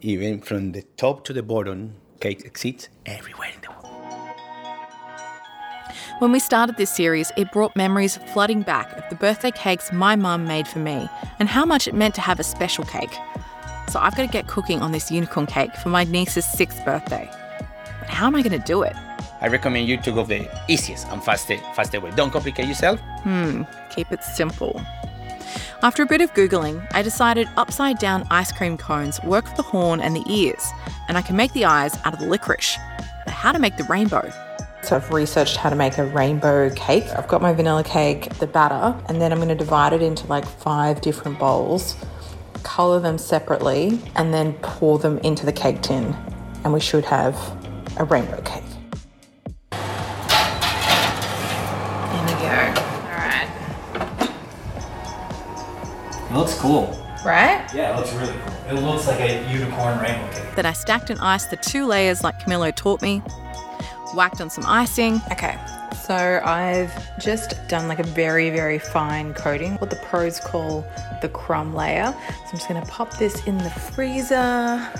even 0.00 0.40
from 0.40 0.72
the 0.72 0.82
top 0.96 1.24
to 1.24 1.32
the 1.32 1.42
bottom. 1.42 1.94
Cake 2.20 2.44
exists 2.44 2.88
everywhere 3.06 3.48
in 3.48 3.60
the 3.60 3.63
world. 3.63 3.63
When 6.18 6.32
we 6.32 6.38
started 6.38 6.76
this 6.76 6.90
series, 6.90 7.32
it 7.36 7.52
brought 7.52 7.74
memories 7.76 8.16
flooding 8.16 8.62
back 8.62 8.92
of 8.96 9.08
the 9.10 9.16
birthday 9.16 9.50
cakes 9.50 9.92
my 9.92 10.16
mum 10.16 10.44
made 10.44 10.68
for 10.68 10.78
me 10.78 11.08
and 11.38 11.48
how 11.48 11.64
much 11.64 11.88
it 11.88 11.94
meant 11.94 12.14
to 12.16 12.20
have 12.20 12.40
a 12.40 12.44
special 12.44 12.84
cake. 12.84 13.14
So 13.88 14.00
I've 14.00 14.16
got 14.16 14.22
to 14.22 14.32
get 14.32 14.46
cooking 14.46 14.80
on 14.80 14.92
this 14.92 15.10
unicorn 15.10 15.46
cake 15.46 15.74
for 15.76 15.88
my 15.88 16.04
niece's 16.04 16.44
sixth 16.44 16.84
birthday. 16.84 17.30
But 18.00 18.08
how 18.08 18.26
am 18.26 18.34
I 18.34 18.42
going 18.42 18.58
to 18.58 18.66
do 18.66 18.82
it? 18.82 18.96
I 19.40 19.48
recommend 19.48 19.88
you 19.88 19.98
to 19.98 20.12
go 20.12 20.24
the 20.24 20.48
easiest 20.68 21.06
and 21.08 21.22
fastest, 21.22 21.62
fastest 21.74 22.02
way. 22.02 22.10
Don't 22.12 22.30
complicate 22.30 22.66
yourself. 22.66 22.98
Hmm, 23.22 23.62
keep 23.90 24.10
it 24.10 24.24
simple. 24.24 24.80
After 25.82 26.02
a 26.02 26.06
bit 26.06 26.22
of 26.22 26.32
Googling, 26.32 26.86
I 26.92 27.02
decided 27.02 27.46
upside 27.56 27.98
down 27.98 28.26
ice 28.30 28.50
cream 28.52 28.78
cones 28.78 29.22
work 29.22 29.46
for 29.46 29.56
the 29.56 29.62
horn 29.62 30.00
and 30.00 30.16
the 30.16 30.24
ears, 30.32 30.64
and 31.08 31.18
I 31.18 31.22
can 31.22 31.36
make 31.36 31.52
the 31.52 31.66
eyes 31.66 31.94
out 32.04 32.14
of 32.14 32.20
the 32.20 32.26
licorice. 32.26 32.78
But 33.26 33.34
how 33.34 33.52
to 33.52 33.58
make 33.58 33.76
the 33.76 33.84
rainbow? 33.84 34.32
So 34.84 34.96
I've 34.96 35.10
researched 35.10 35.56
how 35.56 35.70
to 35.70 35.76
make 35.76 35.96
a 35.96 36.04
rainbow 36.04 36.68
cake. 36.74 37.04
I've 37.16 37.26
got 37.26 37.40
my 37.40 37.54
vanilla 37.54 37.82
cake, 37.82 38.28
the 38.38 38.46
batter, 38.46 38.94
and 39.08 39.18
then 39.18 39.32
I'm 39.32 39.38
going 39.38 39.48
to 39.48 39.54
divide 39.54 39.94
it 39.94 40.02
into 40.02 40.26
like 40.26 40.44
five 40.44 41.00
different 41.00 41.38
bowls, 41.38 41.96
color 42.64 43.00
them 43.00 43.16
separately, 43.16 43.98
and 44.14 44.34
then 44.34 44.52
pour 44.60 44.98
them 44.98 45.16
into 45.20 45.46
the 45.46 45.52
cake 45.52 45.80
tin. 45.80 46.14
And 46.64 46.72
we 46.74 46.80
should 46.80 47.06
have 47.06 47.34
a 47.96 48.04
rainbow 48.04 48.42
cake. 48.42 48.62
There 49.70 49.80
we 52.26 52.32
go. 52.42 52.82
All 53.00 53.16
right. 53.16 53.48
It 56.30 56.34
looks 56.34 56.58
cool. 56.58 57.00
Right? 57.24 57.66
Yeah, 57.74 57.94
it 57.94 57.96
looks 57.96 58.12
really 58.12 58.34
cool. 58.34 58.76
It 58.76 58.82
looks 58.82 59.06
like 59.06 59.20
a 59.20 59.50
unicorn 59.50 59.98
rainbow 59.98 60.30
cake. 60.30 60.54
Then 60.56 60.66
I 60.66 60.74
stacked 60.74 61.08
and 61.08 61.18
iced 61.20 61.48
the 61.48 61.56
two 61.56 61.86
layers 61.86 62.22
like 62.22 62.38
Camilo 62.40 62.76
taught 62.76 63.00
me, 63.00 63.22
whacked 64.14 64.40
on 64.40 64.48
some 64.50 64.64
icing. 64.66 65.20
Okay, 65.32 65.58
so 66.06 66.40
I've 66.44 66.92
just 67.18 67.54
done 67.68 67.88
like 67.88 67.98
a 67.98 68.04
very, 68.04 68.50
very 68.50 68.78
fine 68.78 69.34
coating, 69.34 69.74
what 69.76 69.90
the 69.90 69.96
pros 69.96 70.40
call 70.40 70.84
the 71.22 71.28
crumb 71.28 71.74
layer. 71.74 72.12
So 72.12 72.34
I'm 72.44 72.50
just 72.52 72.68
gonna 72.68 72.86
pop 72.86 73.16
this 73.18 73.44
in 73.46 73.58
the 73.58 73.70
freezer 73.70 74.90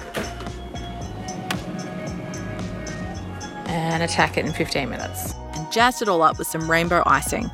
and 3.66 4.02
attack 4.02 4.36
it 4.38 4.44
in 4.46 4.52
15 4.52 4.88
minutes. 4.88 5.34
and 5.54 5.70
jazzed 5.72 6.02
it 6.02 6.08
all 6.08 6.22
up 6.22 6.36
with 6.38 6.48
some 6.48 6.68
rainbow 6.70 7.02
icing 7.06 7.48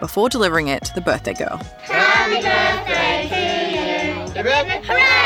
before 0.00 0.28
delivering 0.28 0.68
it 0.68 0.82
to 0.84 0.94
the 0.94 1.00
birthday 1.00 1.34
girl. 1.34 1.60
Happy 1.82 2.36
birthday 2.36 3.28
to 3.28 4.38
you. 4.38 4.42
Hooray! 4.42 4.82
Hooray! 4.84 5.21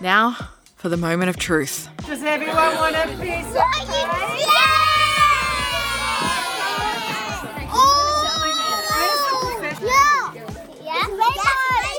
Now 0.00 0.36
for 0.76 0.88
the 0.88 0.96
moment 0.96 1.28
of 1.28 1.36
truth. 1.36 1.88
Does 2.06 2.22
everyone 2.22 2.54
want 2.76 2.94
a 2.94 3.06
piece 3.20 3.46
of 3.46 3.62
Oh, 7.70 8.44
yeah. 9.80 10.32
Yeah. 10.84 11.06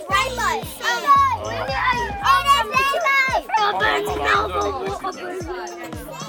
Rainbow. 0.10 0.64
Oh, 5.02 5.12
there's 5.12 5.46
rainbow. 5.46 6.20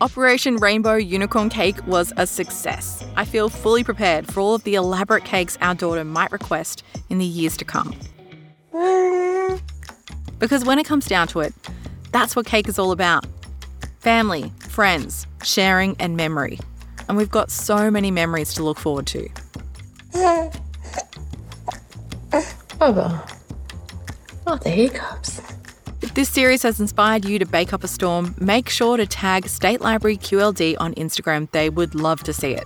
Operation 0.00 0.56
Rainbow 0.56 0.96
Unicorn 0.96 1.48
Cake 1.50 1.86
was 1.86 2.12
a 2.16 2.26
success. 2.26 3.04
I 3.16 3.24
feel 3.24 3.48
fully 3.48 3.84
prepared 3.84 4.26
for 4.32 4.40
all 4.40 4.54
of 4.54 4.64
the 4.64 4.74
elaborate 4.74 5.24
cakes 5.24 5.56
our 5.60 5.74
daughter 5.74 6.04
might 6.04 6.32
request 6.32 6.82
in 7.10 7.18
the 7.18 7.24
years 7.26 7.56
to 7.58 7.64
come. 7.64 7.94
Mm. 8.72 9.13
Because 10.44 10.62
when 10.62 10.78
it 10.78 10.84
comes 10.84 11.06
down 11.06 11.26
to 11.28 11.40
it, 11.40 11.54
that's 12.12 12.36
what 12.36 12.44
cake 12.44 12.68
is 12.68 12.78
all 12.78 12.92
about 12.92 13.24
family, 14.00 14.52
friends, 14.68 15.26
sharing, 15.42 15.96
and 15.98 16.18
memory. 16.18 16.58
And 17.08 17.16
we've 17.16 17.30
got 17.30 17.50
so 17.50 17.90
many 17.90 18.10
memories 18.10 18.52
to 18.52 18.62
look 18.62 18.78
forward 18.78 19.06
to. 19.06 19.26
Bubba. 22.78 23.38
Oh, 24.46 24.56
the 24.56 24.68
hiccups. 24.68 25.40
If 26.02 26.12
this 26.12 26.28
series 26.28 26.62
has 26.62 26.78
inspired 26.78 27.24
you 27.24 27.38
to 27.38 27.46
bake 27.46 27.72
up 27.72 27.82
a 27.82 27.88
storm, 27.88 28.34
make 28.38 28.68
sure 28.68 28.98
to 28.98 29.06
tag 29.06 29.48
State 29.48 29.80
Library 29.80 30.18
QLD 30.18 30.76
on 30.78 30.92
Instagram. 30.96 31.50
They 31.52 31.70
would 31.70 31.94
love 31.94 32.22
to 32.24 32.34
see 32.34 32.50
it. 32.50 32.64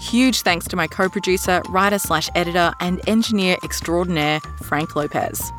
Huge 0.00 0.42
thanks 0.42 0.66
to 0.66 0.74
my 0.74 0.88
co 0.88 1.08
producer, 1.08 1.62
writer 1.68 2.00
slash 2.00 2.28
editor, 2.34 2.72
and 2.80 3.00
engineer 3.08 3.56
extraordinaire, 3.62 4.40
Frank 4.64 4.96
Lopez. 4.96 5.52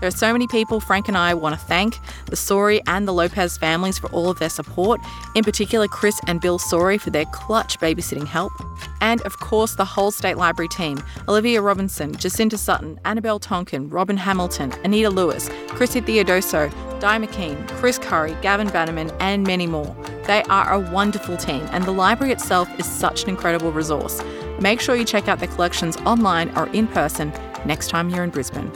There 0.00 0.08
are 0.08 0.12
so 0.12 0.32
many 0.32 0.46
people 0.46 0.80
Frank 0.80 1.08
and 1.08 1.16
I 1.16 1.34
want 1.34 1.58
to 1.58 1.66
thank 1.66 1.98
the 2.26 2.36
Sori 2.36 2.80
and 2.86 3.06
the 3.06 3.12
Lopez 3.12 3.56
families 3.56 3.98
for 3.98 4.08
all 4.10 4.28
of 4.28 4.38
their 4.38 4.50
support, 4.50 5.00
in 5.34 5.44
particular 5.44 5.88
Chris 5.88 6.20
and 6.26 6.40
Bill 6.40 6.58
Sori 6.58 7.00
for 7.00 7.10
their 7.10 7.24
clutch 7.26 7.78
babysitting 7.78 8.26
help, 8.26 8.52
and 9.00 9.20
of 9.22 9.38
course 9.38 9.74
the 9.74 9.84
whole 9.84 10.10
State 10.10 10.36
Library 10.36 10.68
team 10.68 11.02
Olivia 11.28 11.60
Robinson, 11.62 12.14
Jacinta 12.14 12.58
Sutton, 12.58 12.98
Annabelle 13.04 13.38
Tonkin, 13.38 13.88
Robin 13.88 14.16
Hamilton, 14.16 14.72
Anita 14.84 15.10
Lewis, 15.10 15.50
Chrissy 15.68 16.00
Theodoso, 16.00 16.70
Di 17.00 17.18
McKean, 17.18 17.68
Chris 17.68 17.98
Curry, 17.98 18.36
Gavin 18.42 18.68
Bannerman, 18.68 19.10
and 19.20 19.46
many 19.46 19.66
more. 19.66 19.94
They 20.26 20.42
are 20.44 20.72
a 20.72 20.80
wonderful 20.80 21.36
team, 21.36 21.66
and 21.70 21.84
the 21.84 21.92
library 21.92 22.32
itself 22.32 22.68
is 22.78 22.86
such 22.86 23.24
an 23.24 23.30
incredible 23.30 23.70
resource. 23.70 24.20
Make 24.60 24.80
sure 24.80 24.96
you 24.96 25.04
check 25.04 25.28
out 25.28 25.38
their 25.38 25.48
collections 25.48 25.96
online 25.98 26.50
or 26.56 26.66
in 26.68 26.88
person 26.88 27.32
next 27.64 27.88
time 27.88 28.08
you're 28.08 28.24
in 28.24 28.30
Brisbane. 28.30 28.72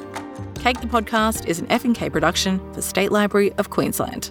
Cake 0.60 0.82
the 0.82 0.86
Podcast 0.86 1.46
is 1.46 1.58
an 1.58 1.72
F&K 1.72 2.10
production 2.10 2.60
for 2.74 2.82
State 2.82 3.10
Library 3.10 3.54
of 3.54 3.70
Queensland. 3.70 4.30